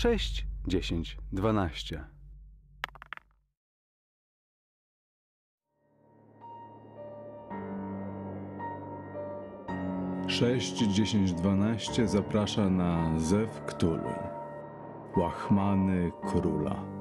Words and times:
6, 0.00 0.46
10, 0.66 1.16
12. 1.32 2.04
Sześć, 10.28 10.78
dziesięć, 10.78 11.32
dwanaście 11.32 12.08
zaprasza 12.08 12.70
na 12.70 13.18
Zew 13.18 13.64
Ktulu. 13.66 14.12
Łachmany 15.16 16.12
króla. 16.22 17.00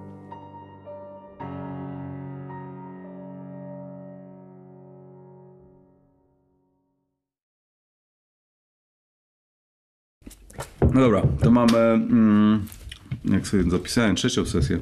No 10.93 11.01
dobra, 11.01 11.21
to 11.43 11.51
mamy, 11.51 11.77
mm, 11.77 12.67
jak 13.25 13.47
sobie 13.47 13.63
zapisałem, 13.63 14.15
trzecią 14.15 14.45
sesję 14.45 14.79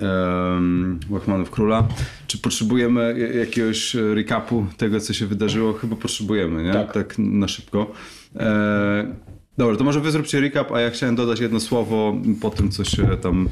um, 0.00 1.00
Łachmanów 1.10 1.50
Króla. 1.50 1.88
Czy 2.26 2.38
potrzebujemy 2.38 3.30
jakiegoś 3.34 3.94
recapu 3.94 4.66
tego, 4.76 5.00
co 5.00 5.12
się 5.12 5.26
wydarzyło? 5.26 5.72
Chyba 5.72 5.96
potrzebujemy, 5.96 6.62
nie? 6.62 6.72
Tak. 6.72 7.14
na 7.18 7.48
szybko. 7.48 7.92
E, 8.36 9.14
dobra, 9.58 9.76
to 9.76 9.84
może 9.84 10.00
wy 10.00 10.10
zróbcie 10.10 10.40
recap, 10.40 10.72
a 10.72 10.80
ja 10.80 10.90
chciałem 10.90 11.16
dodać 11.16 11.40
jedno 11.40 11.60
słowo 11.60 12.16
po 12.40 12.50
tym, 12.50 12.70
co 12.70 12.84
się 12.84 13.16
tam 13.16 13.48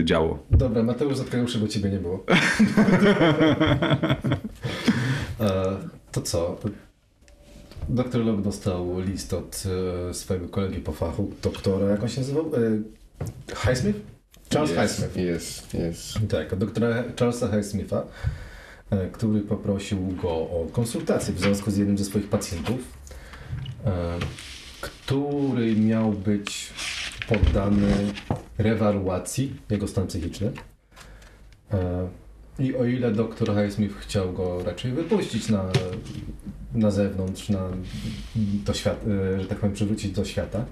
e, 0.00 0.04
działo. 0.04 0.46
Dobra, 0.50 0.82
Mateusz 0.82 1.16
Zatkeuszy, 1.16 1.58
bo 1.58 1.68
ciebie 1.68 1.90
nie 1.90 1.98
było. 1.98 2.24
e, 5.40 5.76
to 6.12 6.22
co? 6.22 6.58
Doktor 7.88 8.24
Locke 8.24 8.42
dostał 8.42 9.00
list 9.00 9.34
od 9.34 9.64
e, 10.10 10.14
swojego 10.14 10.48
kolegi 10.48 10.80
po 10.80 10.92
fachu, 10.92 11.30
doktora, 11.42 11.86
jak 11.88 12.02
on 12.02 12.08
się 12.08 12.20
nazywał? 12.20 12.50
Highsmith? 13.54 13.98
Charles 14.52 14.70
Highsmith. 14.70 15.16
Jest, 15.16 15.74
jest. 15.74 16.18
Tak, 16.30 16.56
doktora 16.56 17.04
Charlesa 17.18 17.48
Highsmitha, 17.48 18.02
e, 18.90 19.06
który 19.06 19.40
poprosił 19.40 19.98
go 20.22 20.30
o 20.30 20.66
konsultację 20.72 21.34
w 21.34 21.40
związku 21.40 21.70
z 21.70 21.76
jednym 21.76 21.98
ze 21.98 22.04
swoich 22.04 22.28
pacjentów, 22.28 22.78
e, 23.84 24.18
który 24.80 25.76
miał 25.76 26.12
być 26.12 26.72
poddany 27.28 27.92
rewaluacji, 28.58 29.56
jego 29.70 29.88
stan 29.88 30.06
psychiczny. 30.06 30.52
E, 31.72 32.08
I 32.58 32.76
o 32.76 32.84
ile 32.84 33.12
doktor 33.12 33.48
Highsmith 33.48 33.94
chciał 33.94 34.32
go 34.32 34.64
raczej 34.64 34.92
wypuścić 34.92 35.48
na, 35.48 35.64
na 36.74 36.90
zewnątrz, 36.90 37.48
na, 37.48 37.68
do 38.36 38.74
świat, 38.74 39.04
e, 39.06 39.40
że 39.40 39.48
tak 39.48 39.58
powiem, 39.58 39.74
przywrócić 39.74 40.12
do 40.12 40.24
świata, 40.24 40.64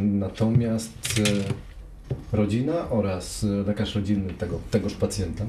natomiast 0.00 1.20
e, 1.20 2.36
rodzina 2.36 2.90
oraz 2.90 3.44
e, 3.44 3.46
lekarz 3.46 3.94
rodzinny 3.94 4.34
tego, 4.34 4.58
tegoż 4.70 4.94
pacjenta 4.94 5.44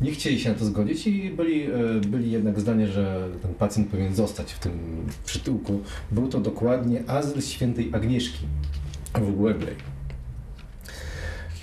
nie 0.00 0.10
chcieli 0.10 0.40
się 0.40 0.48
na 0.48 0.54
to 0.54 0.64
zgodzić 0.64 1.06
i 1.06 1.30
byli, 1.30 1.62
e, 1.62 2.00
byli 2.06 2.30
jednak 2.30 2.60
zdania, 2.60 2.86
że 2.86 3.28
ten 3.42 3.54
pacjent 3.54 3.88
powinien 3.88 4.14
zostać 4.14 4.52
w 4.52 4.58
tym 4.58 4.72
przytułku. 5.24 5.80
Był 6.10 6.28
to 6.28 6.40
dokładnie 6.40 7.02
azyl 7.06 7.42
świętej 7.42 7.90
Agnieszki 7.92 8.46
w 9.14 9.42
Webley. 9.42 9.74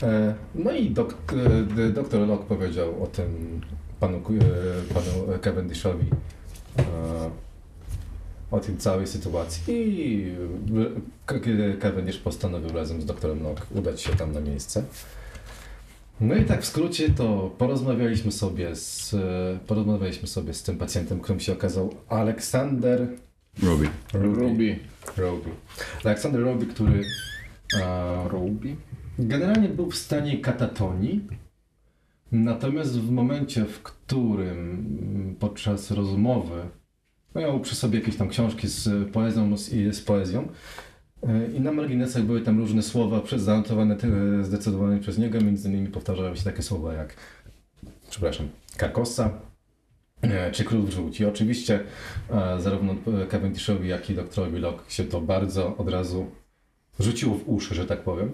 E, 0.04 0.34
No 0.56 0.72
i 0.72 0.90
dok, 0.90 1.16
e, 1.78 1.90
doktor 1.90 2.28
Locke 2.28 2.46
powiedział 2.46 3.04
o 3.04 3.08
tym 3.08 3.62
panu, 4.00 4.18
e, 4.18 4.94
panu 4.94 5.40
Cavendishowi 5.42 6.06
e, 6.80 6.84
o 8.52 8.59
tej 8.59 8.78
całej 8.78 9.08
sytuacji 9.08 9.64
i 9.78 10.36
K- 11.26 11.36
Cavendish 11.80 12.17
postanowił 12.17 12.70
razem 12.70 13.02
z 13.02 13.05
doktorem 13.05 13.44
Locke 13.44 13.66
udać 13.76 14.02
się 14.02 14.16
tam 14.16 14.32
na 14.32 14.39
miejsce. 14.39 14.83
No 16.22 16.36
i 16.36 16.45
tak 16.45 16.61
w 16.61 16.66
skrócie 16.66 17.10
to 17.10 17.52
porozmawialiśmy 17.58 18.32
sobie 18.32 18.76
z, 18.76 19.16
porozmawialiśmy 19.67 20.27
sobie 20.27 20.54
z 20.54 20.64
tym 20.64 20.77
pacjentem, 20.77 21.20
którym 21.20 21.39
się 21.39 21.54
okazał 21.54 21.94
Aleksander 22.10 23.08
Robi. 23.64 23.88
Ruby. 24.14 24.80
Roby. 25.17 25.49
Aleksander 26.04 26.42
Roby, 26.42 26.66
który 26.66 27.02
e, 27.82 28.30
Ruby? 28.30 28.76
generalnie 29.20 29.70
był 29.70 29.92
w 29.92 29.95
stanie 29.95 30.38
katatonii, 30.38 31.27
natomiast 32.32 32.99
w 32.99 33.11
momencie, 33.11 33.66
w 33.66 33.83
którym 33.83 34.60
mm, 35.02 35.36
podczas 35.39 35.92
rozmowy 35.92 36.61
miał 37.37 37.59
przy 37.59 37.75
sobie 37.75 37.99
jakieś 37.99 38.15
tam 38.15 38.30
książki 38.30 38.67
z 38.67 39.09
poezją 39.11 39.55
i 39.71 39.93
z 39.93 40.02
poezją 40.02 40.48
e, 41.23 41.48
i 41.52 41.59
na 41.61 41.71
marginesach 41.71 42.23
były 42.23 42.42
tam 42.42 42.59
różne 42.59 42.83
słowa 42.83 43.21
przez- 43.21 43.42
zanotowane 43.42 43.98
zdecydowanie 44.42 44.99
przez 44.99 45.17
niego, 45.17 45.42
między 45.42 45.70
innymi 45.70 45.87
powtarzały 45.87 46.37
się 46.37 46.43
takie 46.43 46.61
słowa 46.61 46.93
jak 46.93 47.14
przepraszam, 48.09 48.48
Karkosa, 48.77 49.30
e, 50.21 50.52
czy 50.52 50.64
Król 50.64 50.92
Żółci. 50.92 51.25
Oczywiście 51.25 51.80
e, 52.30 52.61
zarówno 52.61 52.95
Cavendishowi, 53.30 53.89
jak 53.89 54.09
i 54.09 54.15
doktorowi 54.15 54.59
Locke 54.59 54.92
się 54.92 55.04
to 55.04 55.21
bardzo 55.21 55.77
od 55.77 55.89
razu 55.89 56.25
rzuciło 56.99 57.36
w 57.36 57.49
uszy, 57.49 57.75
że 57.75 57.86
tak 57.86 58.02
powiem. 58.02 58.31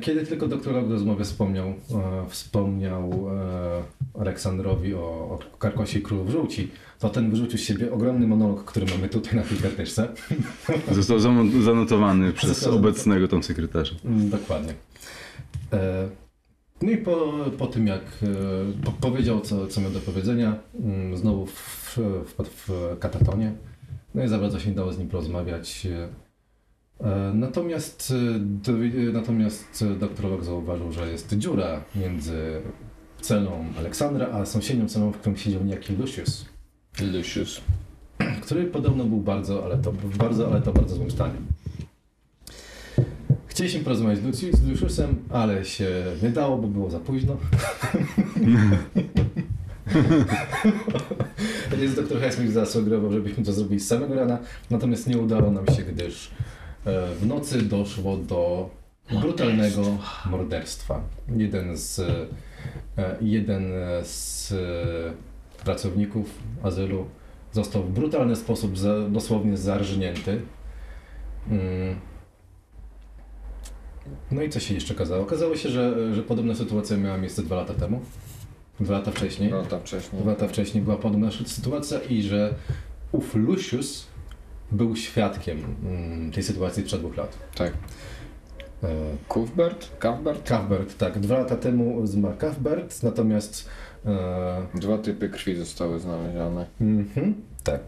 Kiedy 0.00 0.26
tylko 0.26 0.48
doktor 0.48 0.72
Locke 0.72 0.88
w 0.88 0.92
rozmowie 0.92 1.24
wspomniał, 1.24 1.74
wspomniał 2.28 3.28
Aleksandrowi 4.20 4.94
o, 4.94 4.98
o 5.00 5.38
Karkosie 5.58 5.98
i 5.98 6.02
Królów 6.02 6.30
Żółci, 6.30 6.70
to 6.98 7.08
ten 7.10 7.30
wyrzucił 7.30 7.58
z 7.58 7.62
siebie 7.62 7.92
ogromny 7.92 8.26
monolog, 8.26 8.64
który 8.64 8.86
mamy 8.86 9.08
tutaj 9.08 9.36
na 9.36 9.42
tej 9.42 9.58
karteczce. 9.58 10.08
Został 10.92 11.18
zanotowany 11.62 12.32
przez 12.38 12.48
Został 12.50 12.74
obecnego 12.76 13.28
tam 13.28 13.42
sekretarza. 13.42 13.94
Mm, 14.04 14.30
Dokładnie. 14.30 14.74
E, 15.72 16.08
No 16.82 16.90
i 16.90 16.96
po, 16.96 17.34
po 17.58 17.66
tym, 17.66 17.86
jak 17.86 18.02
e, 18.02 18.26
po, 18.84 18.92
powiedział, 18.92 19.40
co, 19.40 19.66
co 19.66 19.80
miał 19.80 19.90
do 19.90 20.00
powiedzenia, 20.00 20.56
mm, 20.84 21.16
znowu 21.16 21.46
w- 21.46 21.98
wpadł 22.26 22.50
w 22.50 22.96
katatonie. 23.00 23.52
No 24.14 24.24
i 24.24 24.28
za 24.28 24.38
bardzo 24.38 24.60
się 24.60 24.70
nie 24.70 24.76
dało 24.76 24.92
z 24.92 24.98
nim 24.98 25.08
porozmawiać. 25.08 25.86
E, 25.86 26.08
Natomiast, 27.34 28.14
natomiast 29.12 29.84
doktor 30.00 30.30
Locke 30.30 30.44
zauważył, 30.44 30.92
że 30.92 31.10
jest 31.12 31.34
dziura 31.38 31.80
między 31.96 32.60
celą 33.20 33.64
Aleksandra, 33.78 34.26
a 34.26 34.46
sąsiednią 34.46 34.88
celą, 34.88 35.12
w 35.12 35.16
którym 35.16 35.38
siedział 35.38 35.64
niejaki 35.64 35.96
Lucius, 35.96 36.44
Lucius. 37.12 37.60
który 38.42 38.64
podobno 38.64 39.04
był 39.04 39.18
bardzo, 39.18 39.64
ale 39.64 39.78
to 39.78 39.92
w 39.92 40.16
bardzo, 40.16 40.50
ale 40.50 40.62
to 40.62 40.72
bardzo 40.72 40.96
złym 40.96 41.10
stanie. 41.10 41.34
Chcieliśmy 43.46 43.80
porozmawiać 43.80 44.18
z 44.18 44.22
Luci- 44.22 44.56
z 44.56 44.68
Luciusem, 44.68 45.16
ale 45.30 45.64
się 45.64 45.88
nie 46.22 46.30
dało, 46.30 46.58
bo 46.58 46.68
było 46.68 46.90
za 46.90 47.00
późno. 47.00 47.36
Więc 51.78 51.94
doktor 51.94 52.22
Highsmith 52.22 52.52
zasugerował, 52.52 53.12
żebyśmy 53.12 53.44
to 53.44 53.52
zrobili 53.52 53.80
z 53.80 53.86
samego 53.86 54.14
rana, 54.14 54.38
natomiast 54.70 55.06
nie 55.06 55.18
udało 55.18 55.50
nam 55.50 55.66
się, 55.66 55.82
gdyż 55.82 56.30
e, 56.84 57.14
w 57.14 57.26
nocy 57.26 57.62
doszło 57.62 58.16
do 58.16 58.70
brutalnego 59.20 59.82
morderstwa. 60.30 61.00
Jeden 61.36 61.76
z, 61.76 61.98
e, 61.98 62.26
jeden 63.20 63.72
z 64.02 64.52
e, 64.52 65.64
pracowników 65.64 66.38
azylu 66.62 67.06
został 67.52 67.82
w 67.82 67.90
brutalny 67.90 68.36
sposób 68.36 68.78
za, 68.78 69.08
dosłownie 69.08 69.56
zarżnięty. 69.56 70.40
Mm. 71.50 71.96
No 74.30 74.42
i 74.42 74.50
co 74.50 74.60
się 74.60 74.74
jeszcze 74.74 74.94
okazało? 74.94 75.22
Okazało 75.22 75.56
się, 75.56 75.68
że, 75.68 76.14
że 76.14 76.22
podobna 76.22 76.54
sytuacja 76.54 76.96
miała 76.96 77.18
miejsce 77.18 77.42
dwa 77.42 77.56
lata 77.56 77.74
temu. 77.74 78.00
Dwa 78.80 78.94
lata 78.94 79.10
wcześniej. 79.10 79.50
No 79.50 79.62
tam 79.62 79.80
wcześniej. 79.80 80.22
Dwa 80.22 80.30
lata 80.30 80.48
wcześniej 80.48 80.84
była 80.84 80.96
podobna 80.96 81.30
sytuacja 81.30 82.00
i 82.00 82.22
że 82.22 82.54
ów 83.12 83.34
Lucius 83.34 84.06
był 84.72 84.96
świadkiem 84.96 85.76
mm, 85.84 86.32
tej 86.32 86.42
sytuacji 86.42 86.82
sprzed 86.82 87.00
dwóch 87.00 87.16
lat. 87.16 87.38
Tak. 87.54 87.72
E, 88.82 88.88
Cuthbert? 89.28 89.90
Cuthbert? 90.02 90.48
Cuthbert, 90.48 90.98
tak. 90.98 91.18
Dwa 91.18 91.38
lata 91.38 91.56
temu 91.56 92.06
zmarł 92.06 92.36
Cuthbert, 92.40 93.02
natomiast 93.02 93.68
e, 94.06 94.66
Dwa 94.74 94.98
typy 94.98 95.28
krwi 95.28 95.56
zostały 95.56 96.00
znalezione. 96.00 96.66
Mhm, 96.80 97.34
tak. 97.64 97.80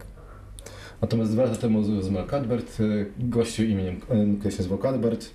Natomiast 1.01 1.31
dwa 1.31 1.43
lata 1.43 1.55
temu 1.55 2.01
zmarł 2.01 2.27
Cadbert, 2.27 2.77
e, 2.79 3.05
gościu 3.19 3.63
imieniem, 3.63 3.95
e, 3.95 4.37
który 4.39 4.51
się 4.51 4.57
nazywał 4.57 4.77
Cadbert, 4.77 5.29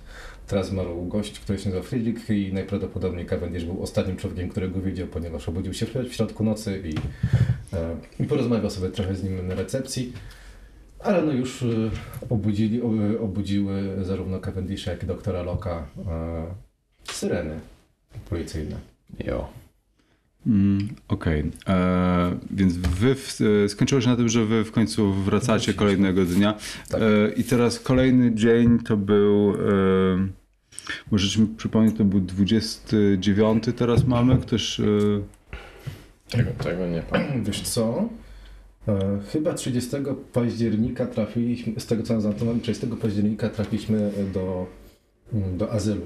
teraz 0.47 0.67
zmarł 0.67 1.05
gość, 1.05 1.39
który 1.39 1.59
się 1.59 1.65
nazywał 1.65 1.83
Friedrich 1.83 2.29
i 2.29 2.53
najprawdopodobniej 2.53 3.25
Cavendish 3.25 3.65
był 3.65 3.83
ostatnim 3.83 4.17
człowiekiem, 4.17 4.49
którego 4.49 4.81
widział, 4.81 5.07
ponieważ 5.07 5.49
obudził 5.49 5.73
się 5.73 5.85
w 5.85 5.93
w 5.93 6.13
środku 6.13 6.43
nocy 6.43 6.81
i, 6.85 6.95
e, 7.75 7.95
i 8.19 8.23
porozmawiał 8.23 8.69
sobie 8.69 8.89
trochę 8.89 9.15
z 9.15 9.23
nim 9.23 9.47
na 9.47 9.55
recepcji. 9.55 10.13
Ale 11.07 11.21
no 11.21 11.31
już 11.31 11.63
e, 11.63 11.65
obudzili, 12.29 12.81
obudziły 13.21 13.83
zarówno 14.01 14.39
Cavendisha, 14.39 14.91
jak 14.91 15.03
i 15.03 15.05
doktora 15.05 15.43
Locke'a 15.43 15.77
e, 15.77 15.83
syreny 17.03 17.59
policyjne. 18.29 18.75
Jo. 19.25 19.47
Mm, 20.47 20.87
Okej, 21.07 21.51
E, 21.67 22.37
więc 22.51 22.77
wy 22.77 23.15
w, 23.15 23.37
e, 23.65 23.69
skończyło 23.69 24.01
się 24.01 24.09
na 24.09 24.15
tym, 24.15 24.29
że 24.29 24.45
wy 24.45 24.63
w 24.63 24.71
końcu 24.71 25.13
wracacie 25.13 25.73
kolejnego 25.73 26.25
dnia 26.25 26.53
Tak. 26.89 27.01
e, 27.01 27.29
i 27.35 27.43
teraz 27.43 27.79
kolejny 27.79 28.35
dzień 28.35 28.79
to 28.79 28.97
był, 28.97 29.51
e, 29.51 29.57
możecie 31.11 31.41
mi 31.41 31.47
przypomnieć, 31.47 31.97
to 31.97 32.03
był 32.03 32.19
29 32.19 33.63
teraz 33.77 34.07
mamy, 34.07 34.37
ktoś... 34.37 34.79
E, 34.79 34.83
Tego, 36.29 36.51
tego 36.63 36.87
nie 36.87 37.01
pamiętam. 37.01 37.43
Wiesz 37.43 37.61
co? 37.61 38.09
E, 38.87 39.19
chyba 39.31 39.53
30 39.53 39.89
października 40.33 41.05
trafiliśmy, 41.05 41.79
z 41.79 41.85
tego 41.85 42.03
co 42.03 42.21
zanotowałem, 42.21 42.61
30 42.61 42.87
października 42.87 43.49
trafiliśmy 43.49 44.11
do, 44.33 44.65
mm, 45.33 45.57
do 45.57 45.71
azylu. 45.71 46.01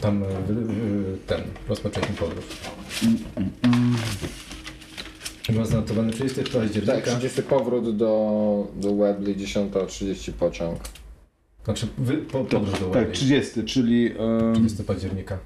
Tam 0.00 0.22
e, 0.22 0.26
ten, 1.26 1.40
rozpoczęliśmy 1.68 2.16
podróż. 2.16 2.44
Była 5.48 5.64
zanotowane 5.64 6.12
30 6.12 6.40
października. 6.42 6.92
Tak, 7.00 7.18
30 7.18 7.42
powrót 7.42 7.96
do, 7.96 8.72
do 8.76 8.96
Webley, 8.96 9.36
10.30 9.36 10.32
pociąg. 10.32 10.78
Znaczy 11.64 11.86
wy, 11.98 12.16
po, 12.16 12.44
podróż 12.44 12.80
do 12.80 12.86
tak, 12.86 12.92
Webley. 12.92 13.12
30, 13.12 13.64
czyli... 13.64 14.12
E, 14.18 14.52
30 14.54 14.84
października. 14.84 15.38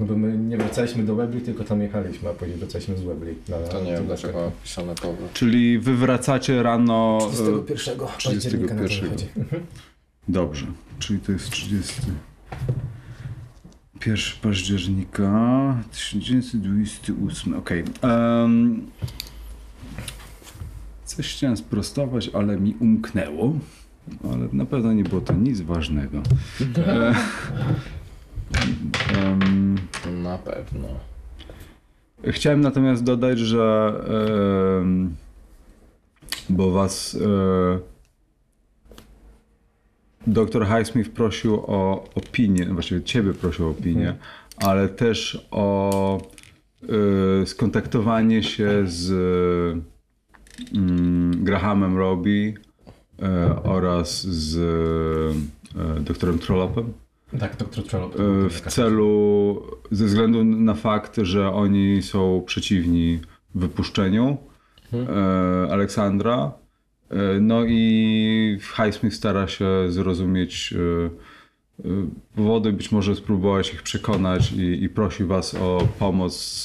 No 0.00 0.06
bo 0.06 0.16
my 0.16 0.38
nie 0.38 0.56
wracaliśmy 0.56 1.04
do 1.04 1.14
Webley, 1.16 1.40
tylko 1.42 1.64
tam 1.64 1.80
jechaliśmy, 1.82 2.28
a 2.28 2.32
później 2.32 2.56
wracaliśmy 2.58 2.96
z 2.98 3.02
Webley. 3.02 3.34
Na, 3.48 3.58
To 3.58 3.84
nie 3.84 3.92
wiem 3.92 4.06
dlaczego 4.06 4.50
wpisane 4.50 4.94
powrót. 4.94 5.32
czyli 5.32 5.78
wy 5.78 5.94
wracacie 5.96 6.62
rano... 6.62 7.18
e, 7.22 7.30
31 7.32 7.96
października 7.98 8.74
na 8.74 8.82
to 8.82 8.88
31. 8.88 9.08
wychodzi. 9.10 9.26
Dobrze, 10.28 10.66
czyli 10.98 11.20
to 11.20 11.32
jest 11.32 11.50
30. 11.50 11.94
1 14.06 14.16
października 14.42 15.76
1928. 15.92 17.54
Okej. 17.54 17.84
em, 18.02 18.86
coś 21.04 21.34
chciałem 21.34 21.56
sprostować, 21.56 22.30
ale 22.34 22.56
mi 22.60 22.76
umknęło. 22.80 23.52
Ale 24.24 24.48
na 24.52 24.64
pewno 24.66 24.92
nie 24.92 25.04
było 25.04 25.20
to 25.20 25.32
nic 25.32 25.60
ważnego. 25.60 26.22
E, 26.76 27.14
pewno. 30.64 30.88
Chciałem 32.24 32.60
natomiast 32.60 33.04
dodać, 33.04 33.38
że 33.38 33.94
em, 34.80 35.16
bo 36.50 36.70
was 36.70 37.18
e, 37.24 37.78
doktor 40.26 40.66
Highsmith 40.66 41.10
prosił 41.10 41.54
o 41.54 42.04
opinię, 42.14 42.64
właściwie 42.64 43.02
ciebie 43.02 43.34
prosił 43.34 43.66
o 43.66 43.70
opinię, 43.70 44.14
ale 44.56 44.88
też 44.88 45.46
o 45.50 46.20
e, 47.42 47.46
skontaktowanie 47.46 48.42
się 48.42 48.82
z 48.86 49.10
mm, 50.74 51.44
Grahamem 51.44 51.96
Robbie 51.96 52.54
oraz 53.64 54.26
z 54.26 54.56
e, 55.76 56.00
doktorem 56.00 56.38
Trollopem. 56.38 57.05
Tak, 57.38 57.56
doktor 57.56 57.84
Trollop. 57.84 58.14
E, 58.20 58.50
w 58.50 58.60
celu, 58.60 59.62
ze 59.90 60.06
względu 60.06 60.44
na 60.44 60.74
fakt, 60.74 61.16
że 61.22 61.52
oni 61.52 62.02
są 62.02 62.42
przeciwni 62.46 63.20
wypuszczeniu 63.54 64.36
e, 64.92 65.72
Aleksandra. 65.72 66.52
E, 67.10 67.40
no 67.40 67.64
i 67.64 68.58
Highsmith 68.60 69.16
stara 69.16 69.48
się 69.48 69.66
zrozumieć 69.88 70.74
powody, 72.34 72.72
być 72.72 72.92
może 72.92 73.16
spróbować 73.16 73.72
ich 73.72 73.82
przekonać 73.82 74.52
i, 74.52 74.84
i 74.84 74.88
prosi 74.88 75.24
was 75.24 75.54
o 75.54 75.88
pomoc 75.98 76.64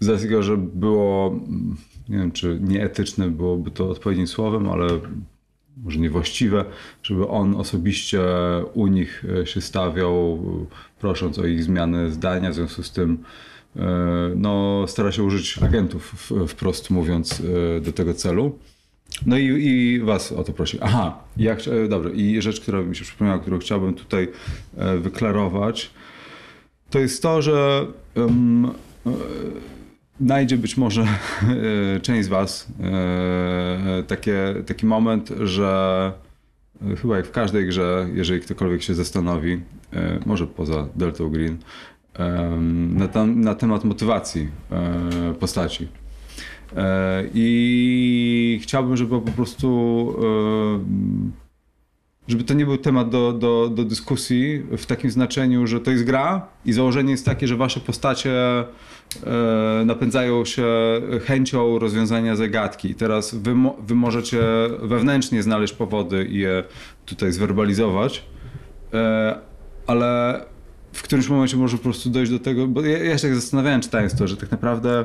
z 0.00 0.08
racji 0.08 0.28
tego, 0.28 0.42
że 0.42 0.56
było, 0.56 1.40
nie 2.08 2.18
wiem 2.18 2.32
czy 2.32 2.58
nieetyczne 2.62 3.30
byłoby 3.30 3.70
to 3.70 3.90
odpowiednim 3.90 4.26
słowem, 4.26 4.68
ale 4.68 4.88
może 5.76 5.98
niewłaściwe, 5.98 6.64
żeby 7.02 7.28
on 7.28 7.54
osobiście 7.54 8.20
u 8.74 8.86
nich 8.86 9.24
e, 9.42 9.46
się 9.46 9.60
stawiał, 9.60 10.38
prosząc 11.00 11.38
o 11.38 11.46
ich 11.46 11.64
zmianę 11.64 12.10
zdania, 12.10 12.50
w 12.50 12.54
związku 12.54 12.82
z 12.82 12.90
tym 12.90 13.18
e, 13.76 13.80
no, 14.36 14.84
stara 14.88 15.12
się 15.12 15.22
użyć 15.22 15.58
agentów, 15.58 16.32
wprost 16.48 16.90
mówiąc, 16.90 17.42
e, 17.76 17.80
do 17.80 17.92
tego 17.92 18.14
celu. 18.14 18.58
No 19.26 19.38
i, 19.38 19.44
i 19.44 20.00
was 20.00 20.32
o 20.32 20.44
to 20.44 20.52
prosi. 20.52 20.78
Aha, 20.80 21.18
ja, 21.36 21.54
chcia- 21.54 21.84
e, 21.84 21.88
dobrze. 21.88 22.10
I 22.10 22.42
rzecz, 22.42 22.60
która 22.60 22.82
mi 22.82 22.96
się 22.96 23.04
przypomniała, 23.04 23.38
którą 23.38 23.58
chciałbym 23.58 23.94
tutaj 23.94 24.28
wyklarować, 25.00 25.90
to 26.90 26.98
jest 26.98 27.22
to, 27.22 27.42
że 27.42 27.86
em, 28.14 28.70
e, 30.20 30.24
znajdzie 30.24 30.56
być 30.56 30.76
może 30.76 31.02
e, 31.96 32.00
część 32.00 32.24
z 32.24 32.28
Was 32.28 32.68
e, 32.80 34.02
takie, 34.02 34.54
taki 34.66 34.86
moment, 34.86 35.32
że 35.40 36.12
e, 36.92 36.96
chyba 36.96 37.16
jak 37.16 37.26
w 37.26 37.30
każdej 37.30 37.66
grze, 37.66 38.08
jeżeli 38.14 38.40
ktokolwiek 38.40 38.82
się 38.82 38.94
zastanowi, 38.94 39.60
e, 39.92 40.20
może 40.26 40.46
poza 40.46 40.88
Delta 40.94 41.24
Green, 41.24 41.58
na, 42.94 43.08
tam, 43.08 43.40
na 43.40 43.54
temat 43.54 43.84
motywacji 43.84 44.48
e, 44.72 45.34
postaci. 45.34 45.88
E, 46.76 47.24
I 47.34 48.60
chciałbym, 48.62 48.96
żeby 48.96 49.20
po 49.20 49.32
prostu 49.32 50.16
e, 50.22 51.56
żeby 52.28 52.44
to 52.44 52.54
nie 52.54 52.66
był 52.66 52.78
temat 52.78 53.10
do, 53.10 53.32
do, 53.32 53.70
do 53.74 53.84
dyskusji 53.84 54.62
w 54.78 54.86
takim 54.86 55.10
znaczeniu, 55.10 55.66
że 55.66 55.80
to 55.80 55.90
jest 55.90 56.04
gra 56.04 56.46
i 56.64 56.72
założenie 56.72 57.10
jest 57.10 57.24
takie, 57.24 57.48
że 57.48 57.56
wasze 57.56 57.80
postacie 57.80 58.30
e, 58.30 58.64
napędzają 59.84 60.44
się 60.44 60.66
chęcią 61.24 61.78
rozwiązania 61.78 62.36
zagadki. 62.36 62.94
Teraz 62.94 63.34
wy, 63.34 63.54
wy 63.86 63.94
możecie 63.94 64.42
wewnętrznie 64.82 65.42
znaleźć 65.42 65.72
powody 65.74 66.24
i 66.24 66.38
je 66.38 66.64
tutaj 67.06 67.32
zwerbalizować, 67.32 68.22
e, 68.94 69.38
ale 69.86 70.40
w 70.92 71.02
którymś 71.02 71.28
momencie 71.28 71.56
może 71.56 71.76
po 71.76 71.82
prostu 71.82 72.10
dojść 72.10 72.32
do 72.32 72.38
tego, 72.38 72.66
bo 72.66 72.80
ja, 72.82 73.04
ja 73.04 73.18
się 73.18 73.28
tak 73.28 73.34
zastanawiałem 73.34 73.80
czytając 73.80 74.18
to, 74.18 74.28
że 74.28 74.36
tak 74.36 74.50
naprawdę 74.50 75.04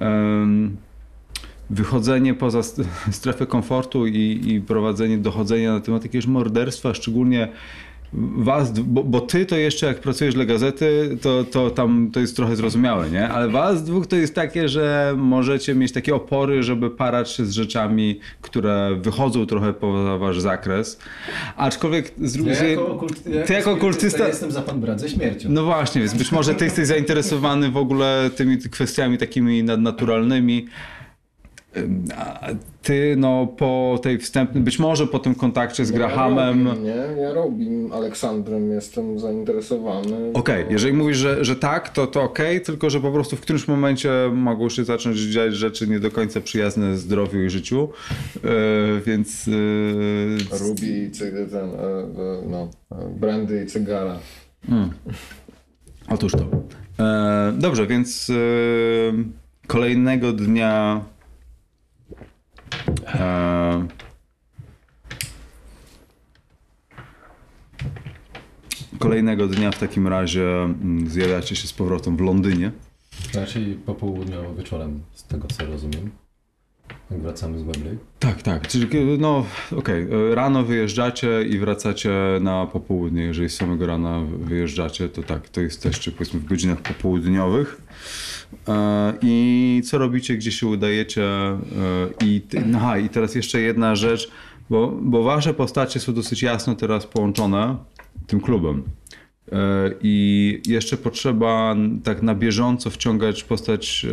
em, 0.00 0.76
wychodzenie 1.70 2.34
poza 2.34 2.62
st- 2.62 2.88
strefę 3.10 3.46
komfortu 3.46 4.06
i, 4.06 4.40
i 4.46 4.60
prowadzenie 4.60 5.18
dochodzenia 5.18 5.72
na 5.72 5.80
temat 5.80 6.02
jakiegoś 6.02 6.26
morderstwa, 6.26 6.94
szczególnie 6.94 7.48
was, 8.38 8.80
bo, 8.80 9.04
bo 9.04 9.20
ty 9.20 9.46
to 9.46 9.56
jeszcze 9.56 9.86
jak 9.86 10.00
pracujesz 10.00 10.34
dla 10.34 10.44
gazety, 10.44 11.18
to, 11.22 11.44
to 11.44 11.70
tam 11.70 12.10
to 12.12 12.20
jest 12.20 12.36
trochę 12.36 12.56
zrozumiałe, 12.56 13.10
nie? 13.10 13.28
Ale 13.28 13.48
was 13.48 13.84
dwóch 13.84 14.06
to 14.06 14.16
jest 14.16 14.34
takie, 14.34 14.68
że 14.68 15.14
możecie 15.16 15.74
mieć 15.74 15.92
takie 15.92 16.14
opory, 16.14 16.62
żeby 16.62 16.90
parać 16.90 17.30
się 17.30 17.44
z 17.44 17.52
rzeczami, 17.52 18.20
które 18.42 18.96
wychodzą 19.02 19.46
trochę 19.46 19.72
poza 19.72 20.18
wasz 20.18 20.40
zakres. 20.40 20.98
Aczkolwiek 21.56 22.12
z 22.18 22.32
drugiej 22.32 22.54
Ja 22.54 22.64
jako, 22.64 22.88
okult, 22.88 23.26
ja 23.26 23.42
ty 23.42 23.52
jako 23.52 23.72
okultysta- 23.72 24.26
jestem 24.26 24.52
za 24.52 24.62
pan 24.62 24.80
brat 24.80 25.00
ze 25.00 25.08
śmiercią. 25.08 25.48
No 25.52 25.64
właśnie, 25.64 26.00
więc 26.00 26.14
być 26.14 26.32
może 26.32 26.54
ty 26.54 26.64
jesteś 26.64 26.86
zainteresowany 26.86 27.70
w 27.70 27.76
ogóle 27.76 28.30
tymi 28.36 28.58
kwestiami 28.58 29.18
takimi 29.18 29.64
nadnaturalnymi. 29.64 30.66
Ty, 32.82 33.14
no, 33.18 33.46
po 33.46 34.00
tej 34.02 34.18
wstępnej, 34.18 34.62
być 34.62 34.78
może 34.78 35.06
po 35.06 35.18
tym 35.18 35.34
kontakcie 35.34 35.84
z 35.84 35.90
Grahamem. 35.90 36.66
Ja 36.66 36.74
nie, 36.74 37.22
ja 37.22 37.32
Robim 37.32 37.92
Aleksandrem 37.92 38.70
jestem 38.70 39.18
zainteresowany. 39.18 40.30
Okej, 40.34 40.64
jeżeli 40.70 40.92
mówisz, 40.92 41.16
że, 41.16 41.44
że 41.44 41.56
tak, 41.56 41.88
to, 41.88 42.06
to 42.06 42.22
okej, 42.22 42.60
tylko 42.60 42.90
że 42.90 43.00
po 43.00 43.12
prostu 43.12 43.36
w 43.36 43.40
którymś 43.40 43.68
momencie 43.68 44.10
mogą 44.32 44.68
się 44.68 44.84
zacząć 44.84 45.18
dziać 45.18 45.54
rzeczy 45.54 45.88
nie 45.88 46.00
do 46.00 46.10
końca 46.10 46.40
przyjazne 46.40 46.96
zdrowiu 46.96 47.44
i 47.44 47.50
życiu, 47.50 47.88
e, 48.36 48.40
więc... 49.06 49.48
e, 49.48 50.58
Ruby 50.58 50.86
i 50.86 51.10
ten, 51.50 51.70
e, 51.70 51.76
no, 52.46 52.68
brandy 53.10 53.64
i 53.64 53.66
cygara. 53.66 54.18
Mm. 54.68 54.90
Otóż 56.08 56.32
to. 56.32 56.46
Dobrze, 57.52 57.86
więc 57.86 58.32
kolejnego 59.66 60.32
dnia. 60.32 61.00
E, 63.06 63.86
kolejnego 68.98 69.46
dnia 69.46 69.70
w 69.70 69.78
takim 69.78 70.08
razie 70.08 70.62
mm, 70.62 71.08
zjawiacie 71.08 71.56
się 71.56 71.68
z 71.68 71.72
powrotem 71.72 72.16
w 72.16 72.20
Londynie. 72.20 72.72
Znaczy 73.32 73.78
popołudniowo 73.86 74.54
wieczorem, 74.54 75.00
z 75.14 75.24
tego 75.24 75.48
co 75.48 75.66
rozumiem. 75.66 76.10
Jak 77.10 77.20
wracamy 77.20 77.58
z 77.58 77.62
Webley. 77.62 77.98
Tak, 78.18 78.42
tak. 78.42 78.68
Czyli, 78.68 78.86
no, 79.18 79.46
okej. 79.76 80.02
e, 80.02 80.34
Rano 80.34 80.62
wyjeżdżacie 80.62 81.42
i 81.42 81.58
wracacie 81.58 82.10
na 82.40 82.66
popołudnie. 82.66 83.22
Jeżeli 83.22 83.48
z 83.48 83.56
samego 83.56 83.86
rana 83.86 84.20
wyjeżdżacie, 84.38 85.08
to 85.08 85.22
tak, 85.22 85.48
to 85.48 85.60
jesteście 85.60 86.12
powiedzmy 86.12 86.40
w 86.40 86.44
godzinach 86.44 86.82
popołudniowych. 86.82 87.82
E, 88.68 89.14
I 89.22 89.82
co 89.84 89.98
robicie, 89.98 90.36
gdzie 90.36 90.52
się 90.52 90.66
udajecie? 90.66 91.24
E, 91.24 91.58
I, 92.24 92.42
aha, 92.76 92.98
i 92.98 93.08
teraz 93.08 93.34
jeszcze 93.34 93.60
jedna 93.60 93.96
rzecz, 93.96 94.30
bo, 94.70 94.98
bo 95.02 95.22
wasze 95.22 95.54
postacie 95.54 96.00
są 96.00 96.14
dosyć 96.14 96.42
jasno 96.42 96.74
teraz 96.74 97.06
połączone 97.06 97.76
tym 98.26 98.40
klubem. 98.40 98.82
E, 99.52 99.90
I 100.02 100.62
jeszcze 100.66 100.96
potrzeba 100.96 101.76
tak 102.04 102.22
na 102.22 102.34
bieżąco 102.34 102.90
wciągać 102.90 103.44
postać 103.44 104.06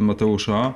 Mateusza, 0.00 0.74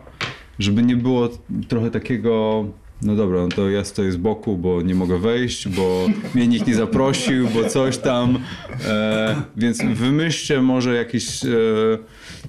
żeby 0.58 0.82
nie 0.82 0.96
było 0.96 1.28
trochę 1.68 1.90
takiego. 1.90 2.64
No 3.02 3.16
dobra, 3.16 3.42
no 3.42 3.48
to 3.48 3.70
ja 3.70 3.84
stoję 3.84 4.12
z 4.12 4.16
boku, 4.16 4.56
bo 4.56 4.82
nie 4.82 4.94
mogę 4.94 5.18
wejść, 5.18 5.68
bo 5.68 6.06
mnie 6.34 6.48
nikt 6.48 6.66
nie 6.66 6.74
zaprosił, 6.74 7.48
bo 7.48 7.64
coś 7.68 7.98
tam. 7.98 8.38
Więc 9.56 9.82
wymyślcie 9.94 10.62
może 10.62 10.94
jakiś. 10.94 11.40